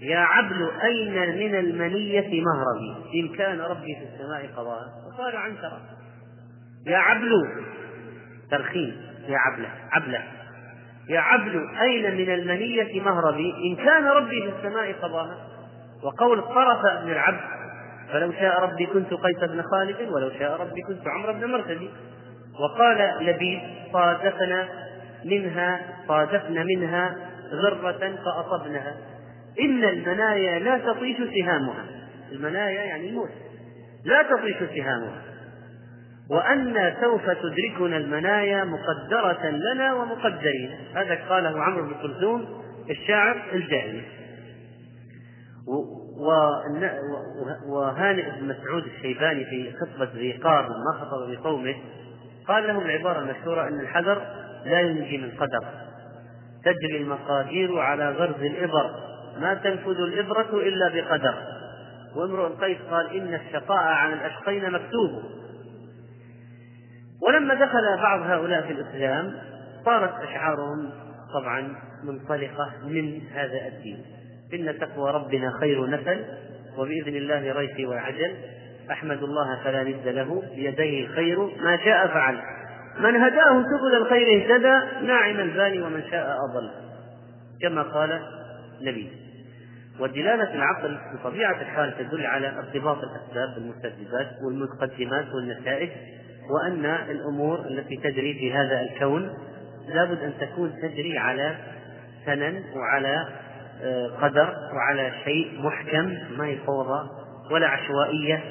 [0.00, 4.80] يا عبل أين من المنية مهربي؟ إن كان ربي في السماء قضاء.
[5.06, 5.80] وقالوا عنترة
[6.86, 7.30] يا عبل
[8.50, 8.96] ترخيم.
[9.28, 10.22] يا عبلة عبلة.
[11.08, 15.36] يا عبل أين من المنية مهربي؟ إن كان ربي في السماء قضاها
[16.02, 17.40] وقول طرف ابن العبد
[18.12, 21.90] فلو شاء ربي كنت قيس بن خالد ولو شاء ربي كنت عمرو بن مرتدي.
[22.60, 23.60] وقال لبيد
[23.92, 24.68] صادفنا
[25.24, 27.16] منها صادفنا منها
[27.52, 28.96] غرة فأصبنها
[29.60, 31.84] إن المنايا لا تطيش سهامها.
[32.32, 33.30] المنايا يعني الموت.
[34.04, 35.33] لا تطيش سهامها.
[36.30, 40.70] وأن سوف تدركنا المنايا مقدرة لنا ومقدرين.
[40.94, 44.02] هذا قاله عمرو بن كلثوم الشاعر الجاهلي.
[47.68, 51.74] وهانئ بن مسعود الشيباني في خطبة ذي قار لما خطب بقومه
[52.48, 54.22] قال لهم العبارة المشهورة أن الحذر
[54.64, 55.64] لا ينجي من قدر.
[56.64, 58.90] تجري المقادير على غرز الإبر.
[59.40, 61.34] ما تنفذ الإبرة إلا بقدر.
[62.16, 65.22] وامرؤ القيس قال إن الشقاء على الأشقين مكتوب.
[67.26, 69.34] ولما دخل بعض هؤلاء في الإسلام
[69.84, 70.90] صارت أشعارهم
[71.34, 71.74] طبعا
[72.04, 74.04] منطلقة من هذا الدين.
[74.54, 76.24] إن تقوى ربنا خير نفل
[76.78, 78.34] وبإذن الله ريثي وعجل
[78.90, 82.38] أحمد الله فلا ند له بيديه الخير ما شاء فعل.
[83.00, 86.70] من هداه سبل الخير اهتدى ناعم البال ومن شاء أضل.
[87.62, 88.20] كما قال
[88.82, 89.10] نبي
[90.00, 95.90] ودلالة العقل بطبيعة الحال تدل على ارتباط الأسباب بالمسببات والمقدمات والنتائج
[96.50, 99.34] وأن الأمور التي تجري في هذا الكون
[99.88, 101.56] لابد أن تكون تجري على
[102.26, 103.28] سنن وعلى
[103.82, 107.08] آه، قدر وعلى شيء محكم ما هي فوضى
[107.50, 108.44] ولا عشوائية.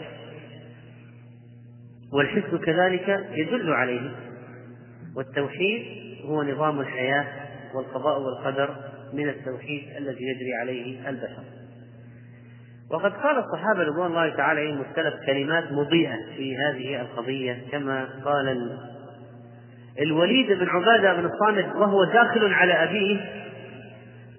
[2.14, 4.12] والحس كذلك يدل عليه.
[5.16, 5.82] والتوحيد
[6.26, 7.26] هو نظام الحياة
[7.76, 8.76] والقضاء والقدر
[9.14, 11.44] من التوحيد الذي يجري عليه البشر.
[12.94, 18.78] وقد قال الصحابة رضوان الله تعالى عليهم السلف كلمات مضيئة في هذه القضية كما قال
[20.02, 23.20] الوليد بن عبادة بن الصامت وهو داخل على أبيه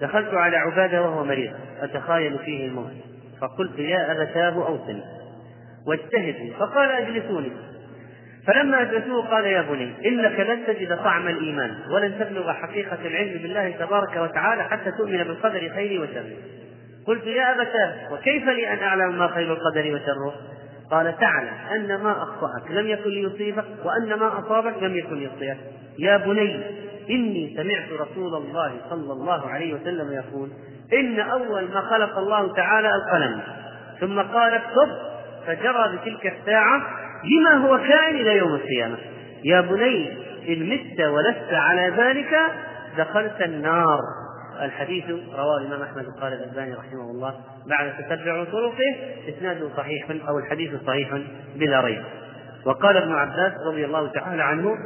[0.00, 2.92] دخلت على عبادة وهو مريض أتخايل فيه الموت
[3.40, 5.02] فقلت يا أبتاه أوصني
[5.86, 7.52] واجتهدوا فقال أجلسوني.
[8.46, 13.70] فلما أجلسوه قال يا بني إنك لن تجد طعم الإيمان ولن تبلغ حقيقة العلم بالله
[13.70, 16.36] تبارك وتعالى حتى تؤمن بالقدر خيره وشره.
[17.06, 20.34] قلت يا أبتاه وكيف لي أن أعلم ما خير القدر وشره؟
[20.90, 25.56] قال تعلم أن ما أخطأك لم يكن ليصيبك وأن ما أصابك لم يكن ليخطئك
[25.98, 26.60] يا بني
[27.10, 30.50] إني سمعت رسول الله صلى الله عليه وسلم يقول
[30.92, 33.40] إن أول ما خلق الله تعالى القلم.
[34.00, 34.88] ثم قال اكتب
[35.46, 36.82] فجرى بتلك الساعة
[37.24, 38.96] بما هو كائن إلى يوم القيامة.
[39.44, 40.12] يا بني
[40.48, 42.36] إن مت ولست على ذلك
[42.98, 43.98] دخلت النار.
[44.62, 45.04] الحديث
[45.34, 48.96] رواه الإمام أحمد قال الألباني رحمه الله بعد تتبع طرقه
[49.28, 51.18] إسناده صحيح أو الحديث صحيح
[51.56, 52.02] بلا ريب.
[52.64, 54.76] وقال ابن عباس رضي الله تعالى عنه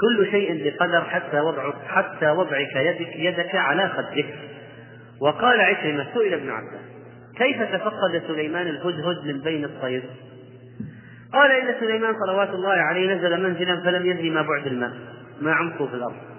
[0.00, 4.34] كل شيء بقدر حتى وضع حتى وضعك يدك يدك على خدك.
[5.20, 6.82] وقال عكرمة سئل ابن عباس
[7.36, 10.02] كيف تفقد سليمان الهدهد من بين الطير؟
[11.32, 14.92] قال إن سليمان صلوات الله عليه نزل منزلا فلم يدري ما بعد الماء
[15.40, 16.31] ما عمقه في الأرض.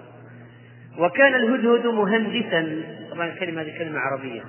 [0.98, 2.82] وكان الهدهد مهندسا.
[3.10, 4.42] طبعا الكلمة هذه كلمة عربية.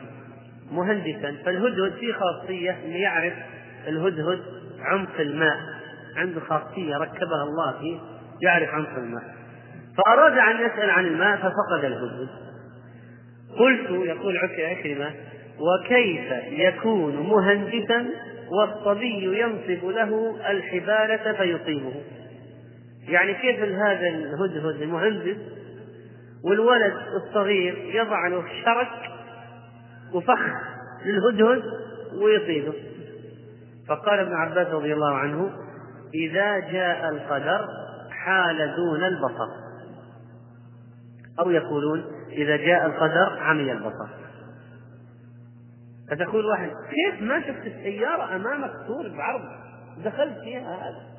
[0.72, 1.36] مهندسا.
[1.46, 3.34] فالهدهد فيه خاصية اللي يعرف
[3.88, 4.40] الهدهد
[4.82, 5.58] عمق الماء.
[6.16, 7.98] عنده خاصية ركبها الله فيه
[8.42, 9.36] يعرف عمق الماء.
[9.98, 12.30] فأراد أن يسأل عن الماء ففقد الهدهد.
[13.60, 15.12] قلت يقول عكرمة
[15.60, 18.06] وكيف يكون مهندسا
[18.52, 21.94] والصبي ينصب له الحبالة فيصيبه؟
[23.08, 25.38] يعني كيف هذا الهدهد المهندس
[26.46, 29.12] والولد الصغير يضع له شرك
[30.14, 30.40] وفخ
[31.06, 31.64] للهدهد
[32.22, 32.74] ويصيبه
[33.88, 35.52] فقال ابن عباس رضي الله عنه
[36.14, 37.68] إذا جاء القدر
[38.10, 39.50] حال دون البصر.
[41.40, 44.08] أو يقولون إذا جاء القدر عمي البصر.
[46.12, 49.42] فتقول واحد كيف ما شفت السيارة أمامك طول بعرض؟
[50.06, 51.15] دخلت فيها هذا.